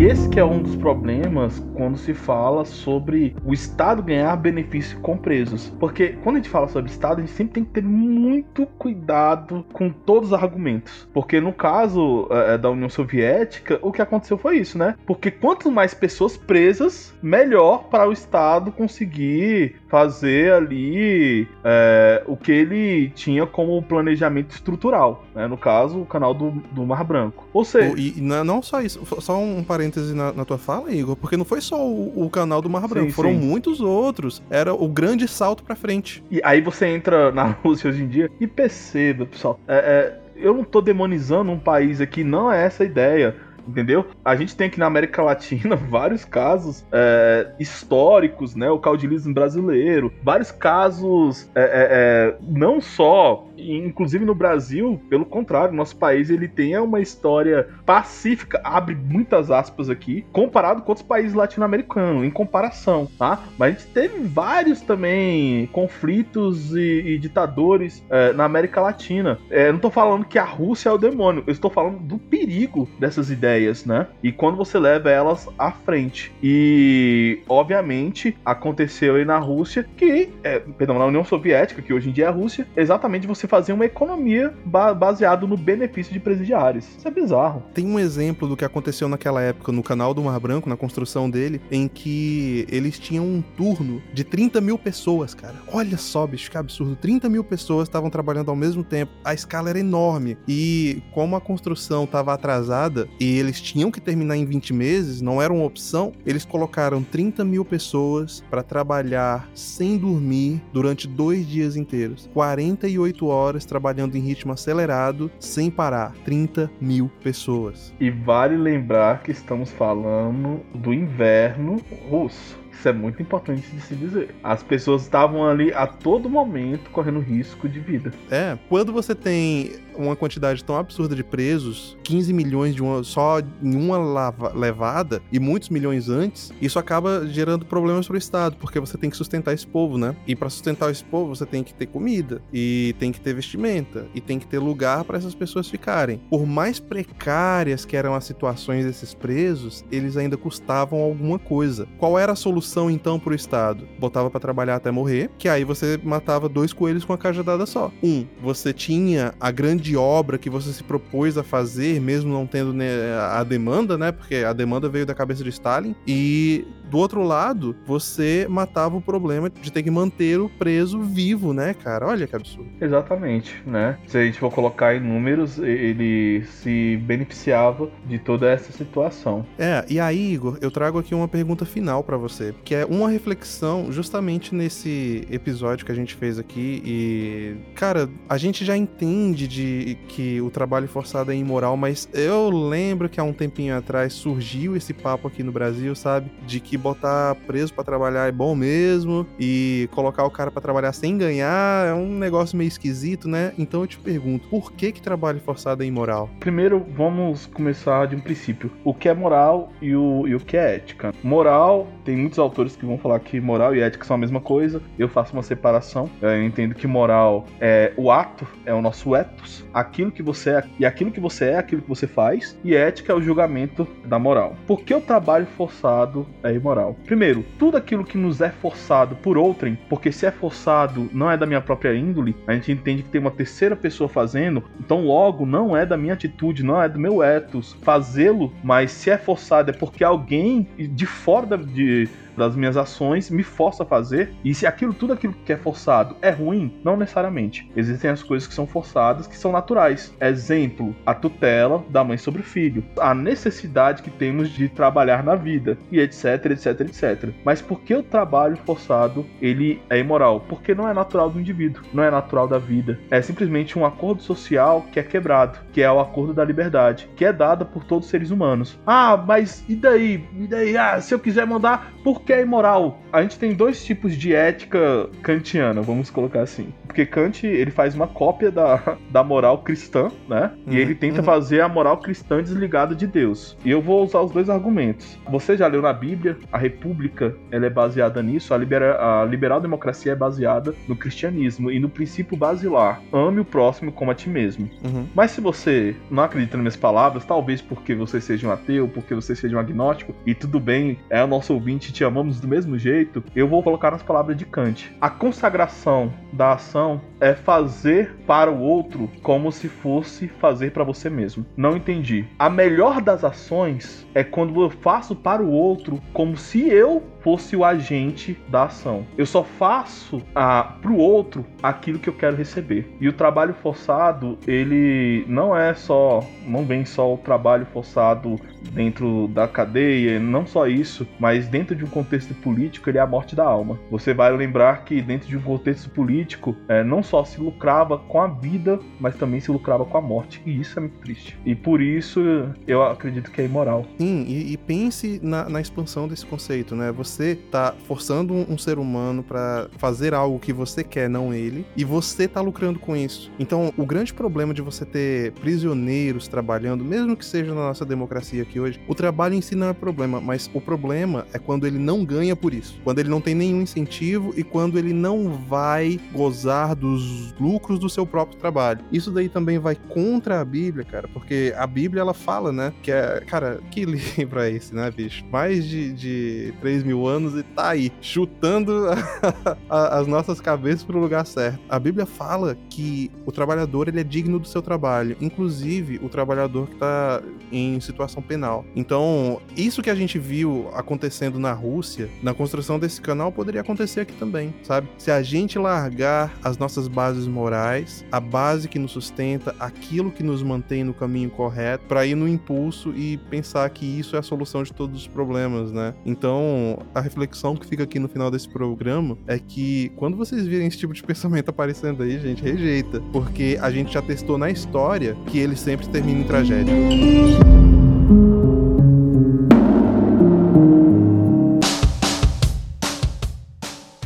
Esse 0.06 0.28
que 0.28 0.40
é 0.40 0.44
um 0.44 0.62
dos 0.62 0.76
problemas 0.76 1.62
quando 1.74 1.98
se 1.98 2.14
fala 2.14 2.64
sobre 2.64 3.36
o 3.44 3.52
Estado 3.52 4.02
ganhar 4.02 4.34
benefício 4.36 4.98
com 5.00 5.16
presos. 5.16 5.72
Porque 5.78 6.16
quando 6.22 6.36
a 6.36 6.38
gente 6.38 6.48
fala 6.48 6.68
sobre 6.68 6.90
Estado, 6.90 7.18
a 7.18 7.20
gente 7.20 7.32
sempre 7.32 7.54
tem 7.54 7.64
que 7.64 7.70
ter 7.70 7.82
muito 7.82 8.66
cuidado 8.78 9.64
com 9.72 9.90
todos 9.90 10.30
os 10.30 10.32
argumentos. 10.32 11.08
Porque 11.12 11.40
no 11.40 11.52
caso 11.52 12.28
é, 12.30 12.56
da 12.56 12.70
União 12.70 12.88
Soviética, 12.88 13.78
o 13.82 13.92
que 13.92 14.00
aconteceu 14.00 14.38
foi 14.38 14.58
isso, 14.58 14.78
né? 14.78 14.94
Porque 15.04 15.30
quanto 15.30 15.70
mais 15.70 15.92
pessoas 15.92 16.36
presas, 16.36 17.14
melhor 17.22 17.84
para 17.90 18.08
o 18.08 18.12
Estado 18.12 18.72
conseguir 18.72 19.79
fazer 19.90 20.52
ali 20.52 21.48
é, 21.64 22.22
o 22.26 22.36
que 22.36 22.52
ele 22.52 23.10
tinha 23.10 23.44
como 23.44 23.82
planejamento 23.82 24.52
estrutural. 24.52 25.24
Né? 25.34 25.46
No 25.48 25.58
caso, 25.58 26.00
o 26.00 26.06
canal 26.06 26.32
do, 26.32 26.52
do 26.72 26.86
Mar 26.86 27.04
Branco. 27.04 27.46
Ou 27.52 27.64
seja. 27.64 27.92
E, 27.98 28.18
e 28.18 28.20
não 28.20 28.62
só 28.62 28.80
isso, 28.80 29.04
só 29.20 29.36
um 29.38 29.62
parêntese 29.64 30.14
na, 30.14 30.32
na, 30.32 30.44
tua 30.44 30.58
fala, 30.58 30.92
Igor, 30.92 31.16
porque 31.16 31.36
não 31.36 31.44
foi 31.44 31.60
só 31.60 31.84
o, 31.84 32.24
o 32.24 32.30
canal 32.30 32.62
do 32.62 32.70
Mar 32.70 32.86
Branco, 32.86 33.08
sim, 33.08 33.12
foram 33.12 33.30
sim. 33.30 33.38
muitos 33.38 33.80
outros. 33.80 34.40
Era 34.48 34.72
o 34.72 34.88
grande 34.88 35.26
salto 35.26 35.64
para 35.64 35.74
frente. 35.74 36.22
E 36.30 36.40
aí 36.44 36.60
você 36.60 36.86
entra 36.86 37.32
na 37.32 37.44
Rússia 37.62 37.90
hoje 37.90 38.04
em 38.04 38.08
dia 38.08 38.30
e 38.40 38.46
perceba, 38.46 39.26
pessoal. 39.26 39.58
É, 39.66 39.74
é, 39.74 40.20
eu 40.36 40.54
não 40.54 40.62
tô 40.62 40.80
demonizando 40.80 41.50
um 41.50 41.58
país 41.58 42.00
aqui, 42.00 42.22
não 42.22 42.50
é 42.50 42.64
essa 42.64 42.84
a 42.84 42.86
ideia 42.86 43.36
entendeu? 43.66 44.06
A 44.24 44.36
gente 44.36 44.56
tem 44.56 44.66
aqui 44.68 44.78
na 44.78 44.86
América 44.86 45.22
Latina 45.22 45.76
vários 45.90 46.24
casos 46.24 46.84
é, 46.92 47.52
históricos, 47.58 48.54
né? 48.54 48.70
O 48.70 48.78
caudilismo 48.78 49.32
brasileiro, 49.32 50.12
vários 50.22 50.50
casos 50.50 51.48
é, 51.54 51.62
é, 51.62 51.88
é, 51.90 52.36
não 52.42 52.80
só, 52.80 53.46
inclusive 53.56 54.24
no 54.24 54.34
Brasil, 54.34 55.00
pelo 55.08 55.24
contrário, 55.24 55.74
nosso 55.74 55.96
país 55.96 56.30
ele 56.30 56.48
tem 56.48 56.76
uma 56.78 57.00
história 57.00 57.68
pacífica, 57.84 58.60
abre 58.64 58.94
muitas 58.94 59.50
aspas 59.50 59.90
aqui, 59.90 60.24
comparado 60.32 60.82
com 60.82 60.90
outros 60.90 61.06
países 61.06 61.34
latino-americanos, 61.34 62.24
em 62.24 62.30
comparação, 62.30 63.08
tá? 63.18 63.40
Mas 63.58 63.76
a 63.76 63.78
gente 63.78 63.92
teve 63.92 64.20
vários 64.20 64.80
também 64.80 65.66
conflitos 65.72 66.74
e, 66.74 67.02
e 67.14 67.18
ditadores 67.18 68.02
é, 68.10 68.32
na 68.32 68.44
América 68.44 68.80
Latina. 68.80 69.38
É, 69.50 69.70
não 69.70 69.78
tô 69.78 69.90
falando 69.90 70.24
que 70.24 70.38
a 70.38 70.44
Rússia 70.44 70.88
é 70.88 70.92
o 70.92 70.98
demônio, 70.98 71.44
eu 71.46 71.52
estou 71.52 71.70
falando 71.70 71.98
do 72.00 72.18
perigo 72.18 72.88
dessas 72.98 73.30
ideias 73.30 73.49
ideias, 73.50 73.84
né? 73.84 74.06
E 74.22 74.30
quando 74.30 74.56
você 74.56 74.78
leva 74.78 75.10
elas 75.10 75.48
à 75.58 75.70
frente. 75.70 76.32
E, 76.42 77.40
obviamente, 77.48 78.36
aconteceu 78.44 79.16
aí 79.16 79.24
na 79.24 79.38
Rússia 79.38 79.86
que, 79.96 80.30
é, 80.42 80.58
perdão, 80.58 80.98
na 80.98 81.06
União 81.06 81.24
Soviética, 81.24 81.82
que 81.82 81.92
hoje 81.92 82.08
em 82.08 82.12
dia 82.12 82.26
é 82.26 82.28
a 82.28 82.30
Rússia, 82.30 82.66
exatamente 82.76 83.26
você 83.26 83.46
fazer 83.46 83.72
uma 83.72 83.84
economia 83.84 84.52
ba 84.64 84.94
baseado 84.94 85.46
no 85.46 85.56
benefício 85.56 86.12
de 86.12 86.20
presidiários. 86.20 86.86
Isso 86.96 87.06
é 87.06 87.10
bizarro. 87.10 87.62
Tem 87.74 87.86
um 87.86 87.98
exemplo 87.98 88.48
do 88.48 88.56
que 88.56 88.64
aconteceu 88.64 89.08
naquela 89.08 89.40
época 89.40 89.72
no 89.72 89.82
canal 89.82 90.12
do 90.12 90.22
Mar 90.22 90.38
Branco, 90.38 90.68
na 90.68 90.76
construção 90.76 91.28
dele, 91.28 91.60
em 91.70 91.88
que 91.88 92.66
eles 92.70 92.98
tinham 92.98 93.24
um 93.24 93.42
turno 93.56 94.02
de 94.12 94.24
30 94.24 94.60
mil 94.60 94.78
pessoas, 94.78 95.34
cara. 95.34 95.56
Olha 95.72 95.96
só, 95.96 96.26
bicho, 96.26 96.50
que 96.50 96.58
absurdo. 96.58 96.96
30 96.96 97.28
mil 97.28 97.44
pessoas 97.44 97.88
estavam 97.88 98.10
trabalhando 98.10 98.50
ao 98.50 98.56
mesmo 98.56 98.84
tempo. 98.84 99.12
A 99.24 99.32
escala 99.32 99.70
era 99.70 99.78
enorme. 99.78 100.36
E 100.46 101.02
como 101.12 101.36
a 101.36 101.40
construção 101.40 102.04
estava 102.04 102.32
atrasada 102.34 103.08
e 103.18 103.39
eles 103.40 103.60
tinham 103.60 103.90
que 103.90 104.00
terminar 104.00 104.36
em 104.36 104.44
20 104.44 104.72
meses, 104.72 105.20
não 105.20 105.40
era 105.40 105.52
uma 105.52 105.64
opção, 105.64 106.12
eles 106.24 106.44
colocaram 106.44 107.02
30 107.02 107.44
mil 107.44 107.64
pessoas 107.64 108.44
para 108.50 108.62
trabalhar 108.62 109.48
sem 109.54 109.96
dormir 109.98 110.62
durante 110.72 111.08
dois 111.08 111.48
dias 111.48 111.76
inteiros. 111.76 112.28
48 112.32 113.26
horas 113.26 113.64
trabalhando 113.64 114.16
em 114.16 114.20
ritmo 114.20 114.52
acelerado, 114.52 115.30
sem 115.38 115.70
parar. 115.70 116.14
30 116.24 116.70
mil 116.80 117.10
pessoas. 117.22 117.92
E 117.98 118.10
vale 118.10 118.56
lembrar 118.56 119.22
que 119.22 119.30
estamos 119.30 119.70
falando 119.70 120.60
do 120.74 120.92
inverno 120.92 121.80
russo. 122.08 122.60
Isso 122.80 122.88
é 122.88 122.92
muito 122.94 123.20
importante 123.20 123.68
de 123.70 123.80
se 123.82 123.94
dizer. 123.94 124.34
As 124.42 124.62
pessoas 124.62 125.02
estavam 125.02 125.46
ali 125.46 125.70
a 125.70 125.86
todo 125.86 126.30
momento 126.30 126.88
correndo 126.90 127.20
risco 127.20 127.68
de 127.68 127.78
vida. 127.78 128.10
É, 128.30 128.56
quando 128.70 128.90
você 128.90 129.14
tem 129.14 129.72
uma 129.96 130.16
quantidade 130.16 130.62
tão 130.64 130.76
absurda 130.76 131.14
de 131.14 131.24
presos, 131.24 131.96
15 132.04 132.32
milhões 132.32 132.74
de 132.74 132.82
uma, 132.82 133.02
só 133.02 133.40
em 133.40 133.76
uma 133.76 133.98
lava, 133.98 134.52
levada 134.54 135.22
e 135.32 135.38
muitos 135.38 135.68
milhões 135.68 136.08
antes, 136.08 136.52
isso 136.60 136.78
acaba 136.78 137.26
gerando 137.26 137.64
problemas 137.64 138.06
para 138.06 138.14
o 138.14 138.18
Estado, 138.18 138.56
porque 138.58 138.80
você 138.80 138.96
tem 138.96 139.10
que 139.10 139.16
sustentar 139.16 139.54
esse 139.54 139.66
povo, 139.66 139.98
né? 139.98 140.16
E 140.26 140.34
para 140.34 140.50
sustentar 140.50 140.90
esse 140.90 141.04
povo, 141.04 141.34
você 141.34 141.46
tem 141.46 141.62
que 141.62 141.74
ter 141.74 141.86
comida, 141.86 142.42
e 142.52 142.94
tem 142.98 143.12
que 143.12 143.20
ter 143.20 143.34
vestimenta, 143.34 144.06
e 144.14 144.20
tem 144.20 144.38
que 144.38 144.46
ter 144.46 144.58
lugar 144.58 145.04
para 145.04 145.18
essas 145.18 145.34
pessoas 145.34 145.68
ficarem. 145.68 146.18
Por 146.30 146.46
mais 146.46 146.78
precárias 146.78 147.84
que 147.84 147.96
eram 147.96 148.14
as 148.14 148.24
situações 148.24 148.84
desses 148.84 149.14
presos, 149.14 149.84
eles 149.90 150.16
ainda 150.16 150.36
custavam 150.36 151.00
alguma 151.00 151.38
coisa. 151.38 151.86
Qual 151.98 152.18
era 152.18 152.32
a 152.32 152.36
solução 152.36 152.90
então 152.90 153.18
para 153.18 153.32
o 153.32 153.36
Estado? 153.36 153.88
Botava 153.98 154.30
para 154.30 154.40
trabalhar 154.40 154.76
até 154.76 154.90
morrer, 154.90 155.30
que 155.38 155.48
aí 155.48 155.64
você 155.64 155.98
matava 156.02 156.48
dois 156.48 156.72
coelhos 156.72 157.04
com 157.04 157.12
a 157.12 157.18
cajadada 157.18 157.66
só. 157.66 157.90
Um, 158.02 158.26
você 158.42 158.72
tinha 158.72 159.34
a 159.40 159.50
grande 159.50 159.79
de 159.80 159.96
obra 159.96 160.38
que 160.38 160.50
você 160.50 160.72
se 160.72 160.82
propôs 160.84 161.36
a 161.36 161.42
fazer, 161.42 162.00
mesmo 162.00 162.32
não 162.32 162.46
tendo 162.46 162.72
né, 162.72 162.88
a 163.32 163.42
demanda, 163.44 163.96
né? 163.96 164.12
Porque 164.12 164.36
a 164.36 164.52
demanda 164.52 164.88
veio 164.88 165.06
da 165.06 165.14
cabeça 165.14 165.42
de 165.42 165.50
Stalin. 165.50 165.94
E 166.06 166.66
do 166.90 166.98
outro 166.98 167.22
lado, 167.22 167.76
você 167.86 168.46
matava 168.50 168.96
o 168.96 169.00
problema 169.00 169.48
de 169.48 169.70
ter 169.70 169.82
que 169.82 169.90
manter 169.90 170.40
o 170.40 170.48
preso 170.48 171.00
vivo, 171.00 171.52
né, 171.52 171.72
cara? 171.72 172.06
Olha 172.06 172.26
que 172.26 172.34
absurdo. 172.34 172.68
Exatamente, 172.80 173.62
né? 173.64 173.96
Se 174.08 174.18
a 174.18 174.24
gente 174.24 174.38
for 174.38 174.50
colocar 174.52 174.94
em 174.94 175.00
números, 175.00 175.58
ele 175.58 176.44
se 176.44 176.96
beneficiava 177.04 177.88
de 178.06 178.18
toda 178.18 178.50
essa 178.50 178.72
situação. 178.72 179.46
É, 179.56 179.84
e 179.88 180.00
aí, 180.00 180.32
Igor, 180.32 180.58
eu 180.60 180.70
trago 180.70 180.98
aqui 180.98 181.14
uma 181.14 181.28
pergunta 181.28 181.64
final 181.64 182.02
para 182.02 182.16
você, 182.16 182.52
que 182.64 182.74
é 182.74 182.84
uma 182.84 183.08
reflexão 183.08 183.92
justamente 183.92 184.52
nesse 184.54 185.26
episódio 185.30 185.86
que 185.86 185.92
a 185.92 185.94
gente 185.94 186.16
fez 186.16 186.38
aqui 186.38 186.82
e, 186.84 187.56
cara, 187.74 188.08
a 188.28 188.36
gente 188.36 188.64
já 188.64 188.76
entende 188.76 189.46
de 189.46 189.69
que 190.08 190.40
o 190.40 190.50
trabalho 190.50 190.88
forçado 190.88 191.32
é 191.32 191.36
imoral, 191.36 191.76
mas 191.76 192.08
eu 192.12 192.50
lembro 192.50 193.08
que 193.08 193.20
há 193.20 193.24
um 193.24 193.32
tempinho 193.32 193.76
atrás 193.76 194.12
surgiu 194.12 194.76
esse 194.76 194.92
papo 194.92 195.28
aqui 195.28 195.42
no 195.42 195.52
Brasil, 195.52 195.94
sabe? 195.94 196.30
De 196.46 196.60
que 196.60 196.76
botar 196.76 197.34
preso 197.46 197.72
para 197.72 197.84
trabalhar 197.84 198.28
é 198.28 198.32
bom 198.32 198.54
mesmo 198.54 199.26
e 199.38 199.88
colocar 199.92 200.24
o 200.24 200.30
cara 200.30 200.50
para 200.50 200.60
trabalhar 200.60 200.92
sem 200.92 201.16
ganhar 201.16 201.86
é 201.86 201.94
um 201.94 202.18
negócio 202.18 202.56
meio 202.56 202.68
esquisito, 202.68 203.28
né? 203.28 203.52
Então 203.58 203.82
eu 203.82 203.86
te 203.86 203.98
pergunto, 203.98 204.48
por 204.48 204.72
que 204.72 204.92
que 204.92 205.00
trabalho 205.00 205.40
forçado 205.40 205.82
é 205.82 205.86
imoral? 205.86 206.28
Primeiro, 206.40 206.84
vamos 206.96 207.46
começar 207.46 208.06
de 208.06 208.16
um 208.16 208.20
princípio. 208.20 208.70
O 208.84 208.94
que 208.94 209.08
é 209.08 209.14
moral 209.14 209.72
e 209.80 209.94
o, 209.94 210.26
e 210.26 210.34
o 210.34 210.40
que 210.40 210.56
é 210.56 210.76
ética? 210.76 211.12
Moral, 211.22 211.88
tem 212.04 212.16
muitos 212.16 212.38
autores 212.38 212.76
que 212.76 212.86
vão 212.86 212.98
falar 212.98 213.20
que 213.20 213.40
moral 213.40 213.74
e 213.74 213.80
ética 213.80 214.04
são 214.04 214.16
a 214.16 214.18
mesma 214.18 214.40
coisa. 214.40 214.82
Eu 214.98 215.08
faço 215.08 215.32
uma 215.32 215.42
separação. 215.42 216.08
Eu 216.20 216.42
entendo 216.42 216.74
que 216.74 216.86
moral 216.86 217.46
é 217.60 217.92
o 217.96 218.10
ato, 218.10 218.46
é 218.64 218.74
o 218.74 218.80
nosso 218.80 219.14
ethos, 219.14 219.59
aquilo 219.72 220.10
que 220.10 220.22
você 220.22 220.50
é 220.50 220.64
e 220.78 220.86
aquilo 220.86 221.10
que 221.10 221.20
você 221.20 221.46
é, 221.46 221.58
aquilo 221.58 221.82
que 221.82 221.88
você 221.88 222.06
faz. 222.06 222.58
E 222.64 222.74
ética 222.74 223.12
é 223.12 223.16
o 223.16 223.20
julgamento 223.20 223.86
da 224.04 224.18
moral. 224.18 224.56
Por 224.66 224.80
que 224.82 224.94
o 224.94 225.00
trabalho 225.00 225.46
forçado 225.46 226.26
é 226.42 226.52
imoral? 226.54 226.70
moral. 226.70 226.96
Primeiro, 227.04 227.44
tudo 227.58 227.76
aquilo 227.76 228.04
que 228.04 228.16
nos 228.16 228.40
é 228.40 228.50
forçado 228.50 229.16
por 229.16 229.36
outrem, 229.36 229.78
porque 229.88 230.12
se 230.12 230.24
é 230.24 230.30
forçado 230.30 231.10
não 231.12 231.30
é 231.30 231.36
da 231.36 231.46
minha 231.46 231.60
própria 231.60 231.94
índole, 231.94 232.36
a 232.46 232.54
gente 232.54 232.72
entende 232.72 233.02
que 233.02 233.08
tem 233.08 233.20
uma 233.20 233.30
terceira 233.30 233.74
pessoa 233.74 234.08
fazendo, 234.08 234.62
então 234.78 235.04
logo 235.04 235.44
não 235.44 235.76
é 235.76 235.84
da 235.84 235.96
minha 235.96 236.14
atitude, 236.14 236.62
não 236.62 236.80
é 236.80 236.88
do 236.88 236.98
meu 236.98 237.22
ethos 237.22 237.76
fazê-lo, 237.82 238.52
mas 238.62 238.92
se 238.92 239.10
é 239.10 239.18
forçado 239.18 239.70
é 239.70 239.74
porque 239.74 240.04
alguém 240.04 240.68
de 240.78 241.06
fora 241.06 241.58
de 241.58 242.08
das 242.40 242.56
minhas 242.56 242.76
ações 242.76 243.30
me 243.30 243.42
força 243.42 243.82
a 243.82 243.86
fazer. 243.86 244.32
E 244.44 244.54
se 244.54 244.66
aquilo, 244.66 244.94
tudo 244.94 245.12
aquilo 245.12 245.34
que 245.44 245.52
é 245.52 245.56
forçado 245.56 246.16
é 246.22 246.30
ruim, 246.30 246.80
não 246.82 246.96
necessariamente. 246.96 247.70
Existem 247.76 248.10
as 248.10 248.22
coisas 248.22 248.48
que 248.48 248.54
são 248.54 248.66
forçadas 248.66 249.26
que 249.26 249.36
são 249.36 249.52
naturais. 249.52 250.14
Exemplo, 250.20 250.96
a 251.04 251.14
tutela 251.14 251.84
da 251.88 252.02
mãe 252.02 252.16
sobre 252.16 252.40
o 252.40 252.44
filho, 252.44 252.82
a 252.98 253.14
necessidade 253.14 254.02
que 254.02 254.10
temos 254.10 254.48
de 254.50 254.68
trabalhar 254.68 255.22
na 255.22 255.34
vida 255.34 255.76
e 255.92 256.00
etc, 256.00 256.46
etc, 256.46 256.80
etc. 256.80 257.30
Mas 257.44 257.60
por 257.60 257.80
que 257.82 257.94
o 257.94 258.02
trabalho 258.02 258.56
forçado 258.56 259.26
ele 259.40 259.82
é 259.90 259.98
imoral? 259.98 260.40
Porque 260.40 260.74
não 260.74 260.88
é 260.88 260.94
natural 260.94 261.30
do 261.30 261.40
indivíduo, 261.40 261.82
não 261.92 262.02
é 262.02 262.10
natural 262.10 262.48
da 262.48 262.58
vida. 262.58 262.98
É 263.10 263.20
simplesmente 263.20 263.78
um 263.78 263.84
acordo 263.84 264.22
social 264.22 264.84
que 264.90 264.98
é 264.98 265.02
quebrado, 265.02 265.58
que 265.72 265.82
é 265.82 265.92
o 265.92 266.00
acordo 266.00 266.32
da 266.32 266.44
liberdade, 266.44 267.08
que 267.14 267.24
é 267.24 267.32
dada 267.32 267.64
por 267.64 267.84
todos 267.84 268.06
os 268.06 268.10
seres 268.10 268.30
humanos. 268.30 268.78
Ah, 268.86 269.16
mas 269.16 269.62
e 269.68 269.74
daí? 269.74 270.24
E 270.38 270.46
daí? 270.46 270.76
Ah, 270.76 271.00
se 271.00 271.12
eu 271.12 271.18
quiser 271.18 271.46
mandar, 271.46 271.92
por 272.02 272.22
que 272.22 272.29
é 272.32 272.40
imoral? 272.42 273.00
A 273.12 273.22
gente 273.22 273.38
tem 273.38 273.54
dois 273.54 273.84
tipos 273.84 274.16
de 274.16 274.34
ética 274.34 275.08
kantiana, 275.22 275.82
vamos 275.82 276.10
colocar 276.10 276.42
assim. 276.42 276.72
Porque 276.86 277.06
Kant, 277.06 277.46
ele 277.46 277.70
faz 277.70 277.94
uma 277.94 278.06
cópia 278.06 278.50
da, 278.50 278.96
da 279.10 279.22
moral 279.22 279.58
cristã, 279.58 280.10
né? 280.28 280.50
Uhum, 280.66 280.72
e 280.72 280.78
ele 280.78 280.94
tenta 280.94 281.20
uhum. 281.20 281.24
fazer 281.24 281.60
a 281.60 281.68
moral 281.68 281.98
cristã 281.98 282.42
desligada 282.42 282.94
de 282.94 283.06
Deus. 283.06 283.56
E 283.64 283.70
eu 283.70 283.80
vou 283.80 284.02
usar 284.02 284.20
os 284.20 284.32
dois 284.32 284.50
argumentos. 284.50 285.18
Você 285.28 285.56
já 285.56 285.66
leu 285.66 285.82
na 285.82 285.92
Bíblia, 285.92 286.36
a 286.52 286.58
República, 286.58 287.34
ela 287.50 287.66
é 287.66 287.70
baseada 287.70 288.22
nisso, 288.22 288.52
a, 288.52 288.58
libera, 288.58 288.98
a 289.00 289.24
liberal 289.24 289.60
democracia 289.60 290.12
é 290.12 290.16
baseada 290.16 290.74
no 290.88 290.96
cristianismo 290.96 291.70
e 291.70 291.78
no 291.78 291.88
princípio 291.88 292.36
basilar, 292.36 293.00
ame 293.12 293.40
o 293.40 293.44
próximo 293.44 293.92
como 293.92 294.10
a 294.10 294.14
ti 294.14 294.28
mesmo. 294.28 294.68
Uhum. 294.84 295.06
Mas 295.14 295.30
se 295.30 295.40
você 295.40 295.94
não 296.10 296.22
acredita 296.22 296.56
nas 296.56 296.62
minhas 296.62 296.76
palavras, 296.76 297.24
talvez 297.24 297.60
porque 297.60 297.94
você 297.94 298.20
seja 298.20 298.48
um 298.48 298.50
ateu, 298.50 298.88
porque 298.88 299.14
você 299.14 299.34
seja 299.34 299.56
um 299.56 299.60
agnóstico, 299.60 300.14
e 300.26 300.34
tudo 300.34 300.58
bem, 300.58 300.98
é 301.08 301.22
o 301.22 301.26
nosso 301.26 301.54
ouvinte, 301.54 301.92
te 301.92 302.04
amamos 302.20 302.38
do 302.38 302.46
mesmo 302.46 302.78
jeito, 302.78 303.24
eu 303.34 303.48
vou 303.48 303.62
colocar 303.62 303.90
nas 303.90 304.02
palavras 304.02 304.36
de 304.36 304.44
Kant. 304.44 304.94
A 305.00 305.08
consagração 305.08 306.12
da 306.32 306.52
ação 306.52 307.00
é 307.18 307.34
fazer 307.34 308.14
para 308.26 308.50
o 308.50 308.60
outro 308.60 309.10
como 309.22 309.50
se 309.50 309.68
fosse 309.68 310.28
fazer 310.28 310.72
para 310.72 310.84
você 310.84 311.08
mesmo. 311.08 311.46
Não 311.56 311.76
entendi. 311.76 312.26
A 312.38 312.50
melhor 312.50 313.00
das 313.00 313.24
ações 313.24 314.06
é 314.14 314.22
quando 314.22 314.60
eu 314.60 314.70
faço 314.70 315.16
para 315.16 315.42
o 315.42 315.50
outro 315.50 316.00
como 316.12 316.36
se 316.36 316.68
eu 316.68 317.02
fosse 317.22 317.56
o 317.56 317.64
agente 317.64 318.38
da 318.48 318.64
ação. 318.64 319.06
Eu 319.16 319.26
só 319.26 319.42
faço 319.42 320.22
a, 320.34 320.62
pro 320.80 320.96
outro 320.96 321.44
aquilo 321.62 321.98
que 321.98 322.08
eu 322.08 322.14
quero 322.14 322.36
receber. 322.36 322.90
E 323.00 323.08
o 323.08 323.12
trabalho 323.12 323.54
forçado, 323.54 324.38
ele 324.46 325.24
não 325.28 325.56
é 325.56 325.74
só, 325.74 326.24
não 326.46 326.64
vem 326.64 326.84
só 326.84 327.14
o 327.14 327.18
trabalho 327.18 327.66
forçado 327.66 328.36
dentro 328.72 329.28
da 329.28 329.48
cadeia, 329.48 330.18
não 330.18 330.46
só 330.46 330.66
isso, 330.66 331.06
mas 331.18 331.48
dentro 331.48 331.74
de 331.74 331.84
um 331.84 331.88
contexto 331.88 332.34
político, 332.34 332.88
ele 332.88 332.98
é 332.98 333.00
a 333.00 333.06
morte 333.06 333.34
da 333.34 333.44
alma. 333.44 333.78
Você 333.90 334.12
vai 334.12 334.34
lembrar 334.34 334.84
que 334.84 335.00
dentro 335.00 335.28
de 335.28 335.36
um 335.36 335.42
contexto 335.42 335.90
político, 335.90 336.56
é, 336.68 336.82
não 336.84 337.02
só 337.02 337.24
se 337.24 337.40
lucrava 337.40 337.98
com 337.98 338.20
a 338.20 338.26
vida, 338.26 338.78
mas 338.98 339.16
também 339.16 339.40
se 339.40 339.50
lucrava 339.50 339.84
com 339.84 339.96
a 339.96 340.00
morte. 340.00 340.42
E 340.44 340.60
isso 340.60 340.78
é 340.78 340.80
muito 340.80 340.98
triste. 341.00 341.38
E 341.44 341.54
por 341.54 341.80
isso 341.80 342.20
eu 342.66 342.82
acredito 342.82 343.30
que 343.30 343.40
é 343.40 343.44
imoral. 343.44 343.84
Sim, 343.98 344.24
e, 344.26 344.52
e 344.52 344.56
pense 344.56 345.20
na, 345.22 345.48
na, 345.48 345.60
expansão 345.60 346.08
desse 346.08 346.26
conceito, 346.26 346.74
né? 346.74 346.92
Você 346.92 347.09
tá 347.50 347.74
forçando 347.86 348.32
um, 348.34 348.46
um 348.50 348.58
ser 348.58 348.78
humano 348.78 349.22
para 349.22 349.68
fazer 349.78 350.14
algo 350.14 350.38
que 350.38 350.52
você 350.52 350.84
quer, 350.84 351.08
não 351.08 351.32
ele, 351.32 351.66
e 351.76 351.84
você 351.84 352.28
tá 352.28 352.40
lucrando 352.40 352.78
com 352.78 352.96
isso. 352.96 353.30
Então, 353.38 353.72
o 353.76 353.84
grande 353.84 354.12
problema 354.12 354.54
de 354.54 354.62
você 354.62 354.84
ter 354.84 355.32
prisioneiros 355.32 356.28
trabalhando, 356.28 356.84
mesmo 356.84 357.16
que 357.16 357.24
seja 357.24 357.54
na 357.54 357.62
nossa 357.62 357.84
democracia 357.84 358.42
aqui 358.42 358.60
hoje, 358.60 358.80
o 358.86 358.94
trabalho 358.94 359.34
em 359.34 359.40
si 359.40 359.54
não 359.54 359.68
é 359.68 359.72
problema, 359.72 360.20
mas 360.20 360.50
o 360.54 360.60
problema 360.60 361.26
é 361.32 361.38
quando 361.38 361.66
ele 361.66 361.78
não 361.78 362.04
ganha 362.04 362.36
por 362.36 362.54
isso, 362.54 362.78
quando 362.84 362.98
ele 362.98 363.08
não 363.08 363.20
tem 363.20 363.34
nenhum 363.34 363.62
incentivo 363.62 364.32
e 364.36 364.42
quando 364.42 364.78
ele 364.78 364.92
não 364.92 365.30
vai 365.30 366.00
gozar 366.12 366.74
dos 366.74 367.32
lucros 367.38 367.78
do 367.78 367.88
seu 367.88 368.06
próprio 368.06 368.38
trabalho. 368.38 368.80
Isso 368.92 369.10
daí 369.10 369.28
também 369.28 369.58
vai 369.58 369.74
contra 369.74 370.40
a 370.40 370.44
Bíblia, 370.44 370.84
cara, 370.84 371.08
porque 371.08 371.52
a 371.56 371.66
Bíblia 371.66 372.00
ela 372.00 372.14
fala, 372.14 372.52
né, 372.52 372.72
que 372.82 372.90
é, 372.90 373.20
cara, 373.26 373.60
que 373.70 373.84
livro 374.18 374.40
é 374.40 374.50
esse, 374.50 374.74
né, 374.74 374.90
bicho? 374.90 375.24
Mais 375.30 375.64
de, 375.66 375.92
de 375.92 376.54
3 376.60 376.82
mil 376.82 376.99
anos 377.06 377.34
e 377.34 377.42
tá 377.42 377.70
aí, 377.70 377.92
chutando 378.00 378.86
as 379.68 380.06
nossas 380.06 380.40
cabeças 380.40 380.84
pro 380.84 380.98
lugar 380.98 381.26
certo. 381.26 381.60
A 381.68 381.78
Bíblia 381.78 382.06
fala 382.06 382.56
que 382.68 383.10
o 383.26 383.32
trabalhador 383.32 383.88
ele 383.88 384.00
é 384.00 384.04
digno 384.04 384.38
do 384.38 384.46
seu 384.46 384.62
trabalho, 384.62 385.16
inclusive 385.20 386.00
o 386.02 386.08
trabalhador 386.08 386.68
que 386.68 386.76
tá 386.76 387.22
em 387.52 387.80
situação 387.80 388.22
penal. 388.22 388.64
Então, 388.74 389.40
isso 389.56 389.82
que 389.82 389.90
a 389.90 389.94
gente 389.94 390.18
viu 390.18 390.68
acontecendo 390.74 391.38
na 391.38 391.52
Rússia, 391.52 392.08
na 392.22 392.34
construção 392.34 392.78
desse 392.78 393.00
canal, 393.00 393.32
poderia 393.32 393.60
acontecer 393.60 394.00
aqui 394.00 394.14
também, 394.14 394.54
sabe? 394.62 394.88
Se 394.98 395.10
a 395.10 395.22
gente 395.22 395.58
largar 395.58 396.32
as 396.42 396.58
nossas 396.58 396.88
bases 396.88 397.26
morais, 397.26 398.04
a 398.10 398.20
base 398.20 398.68
que 398.68 398.78
nos 398.78 398.92
sustenta, 398.92 399.54
aquilo 399.58 400.10
que 400.10 400.22
nos 400.22 400.42
mantém 400.42 400.84
no 400.84 400.94
caminho 400.94 401.30
correto, 401.30 401.84
para 401.86 402.04
ir 402.06 402.14
no 402.14 402.28
impulso 402.28 402.92
e 402.94 403.16
pensar 403.16 403.68
que 403.70 403.86
isso 403.86 404.16
é 404.16 404.18
a 404.18 404.22
solução 404.22 404.62
de 404.62 404.72
todos 404.72 405.00
os 405.02 405.06
problemas, 405.06 405.72
né? 405.72 405.94
Então, 406.04 406.78
a 406.94 407.00
reflexão 407.00 407.56
que 407.56 407.66
fica 407.66 407.84
aqui 407.84 407.98
no 407.98 408.08
final 408.08 408.30
desse 408.30 408.48
programa 408.48 409.16
é 409.26 409.38
que 409.38 409.90
quando 409.96 410.16
vocês 410.16 410.46
virem 410.46 410.66
esse 410.66 410.78
tipo 410.78 410.92
de 410.92 411.02
pensamento 411.02 411.48
aparecendo 411.48 412.02
aí, 412.02 412.18
gente, 412.18 412.42
rejeita, 412.42 413.00
porque 413.12 413.58
a 413.60 413.70
gente 413.70 413.92
já 413.92 414.02
testou 414.02 414.36
na 414.36 414.50
história 414.50 415.16
que 415.26 415.38
ele 415.38 415.56
sempre 415.56 415.88
termina 415.88 416.20
em 416.20 416.24
tragédia. 416.24 416.74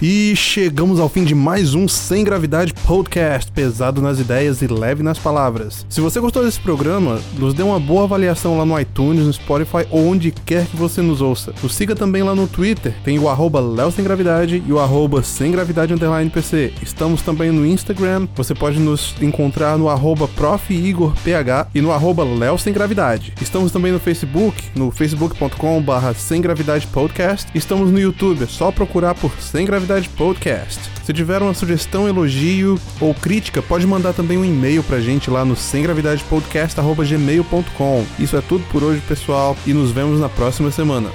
E 0.07 0.37
chegamos 0.37 1.01
ao 1.01 1.09
fim 1.09 1.25
de 1.25 1.35
mais 1.35 1.75
um 1.75 1.89
Sem 1.89 2.25
Gravidade 2.25 2.75
Podcast, 2.75 3.51
pesado 3.51 4.03
nas 4.03 4.21
ideias 4.21 4.61
e 4.61 4.67
leve 4.67 5.03
nas 5.03 5.19
palavras. 5.19 5.87
Se 5.89 5.99
você 5.99 6.21
gostou 6.21 6.45
desse 6.45 6.61
programa, 6.61 7.19
nos 7.39 7.55
dê 7.55 7.63
uma 7.63 7.81
boa 7.81 8.05
avaliação 8.05 8.59
lá 8.59 8.67
no 8.67 8.79
iTunes, 8.79 9.25
no 9.25 9.33
Spotify 9.33 9.87
ou 9.91 10.07
onde 10.07 10.31
quer 10.31 10.67
que 10.67 10.77
você 10.77 11.01
nos 11.01 11.23
ouça. 11.23 11.55
Nos 11.63 11.75
siga 11.75 11.97
também 11.97 12.23
lá 12.23 12.35
no 12.35 12.47
Twitter, 12.47 12.95
tem 13.03 13.19
o 13.19 13.31
arroba 13.31 13.63
Sem 13.91 14.05
Gravidade 14.05 14.63
e 14.67 14.71
o 14.71 14.79
arroba 14.79 15.23
Sem 15.23 15.51
Gravidade 15.51 15.95
Underline 15.95 16.29
PC. 16.29 16.75
Estamos 16.83 17.23
também 17.23 17.51
no 17.51 17.65
Instagram, 17.65 18.29
você 18.37 18.55
pode 18.55 18.79
nos 18.79 19.15
encontrar 19.23 19.79
no 19.79 19.89
arroba 19.89 20.29
ProfIgorPH 20.29 21.69
e 21.75 21.81
no 21.81 21.91
arroba 21.91 22.27
Sem 22.59 22.75
Gravidade. 22.75 23.33
Estamos 23.41 23.73
também 23.73 23.91
no 23.91 23.99
Facebook, 23.99 24.65
no 24.77 24.91
facebook.com 24.91 25.81
barra 25.81 26.13
Sem 26.13 26.43
Gravidade 26.43 26.87
Podcast. 26.89 27.51
Estamos 27.55 27.91
no 27.91 27.99
YouTube, 27.99 28.45
é 28.45 28.47
só 28.47 28.71
procurar 28.71 29.15
por 29.15 29.33
Sem 29.41 29.65
Gravidade 29.65 29.94
Gravidade 29.95 30.09
Podcast. 30.11 30.91
Se 31.05 31.13
tiver 31.13 31.41
uma 31.41 31.55
sugestão, 31.55 32.09
elogio 32.09 32.81
ou 33.01 33.15
crítica, 33.15 33.63
pode 33.63 33.87
mandar 33.87 34.13
também 34.13 34.37
um 34.37 34.45
e-mail 34.45 34.83
pra 34.83 34.99
gente 34.99 35.31
lá 35.31 35.45
no 35.45 35.55
semgravidadepodcast.gmail.com. 35.55 38.05
Isso 38.19 38.37
é 38.37 38.41
tudo 38.41 38.65
por 38.73 38.83
hoje, 38.83 39.01
pessoal, 39.07 39.57
e 39.65 39.73
nos 39.73 39.93
vemos 39.93 40.19
na 40.19 40.29
próxima 40.29 40.73
semana. 40.73 41.13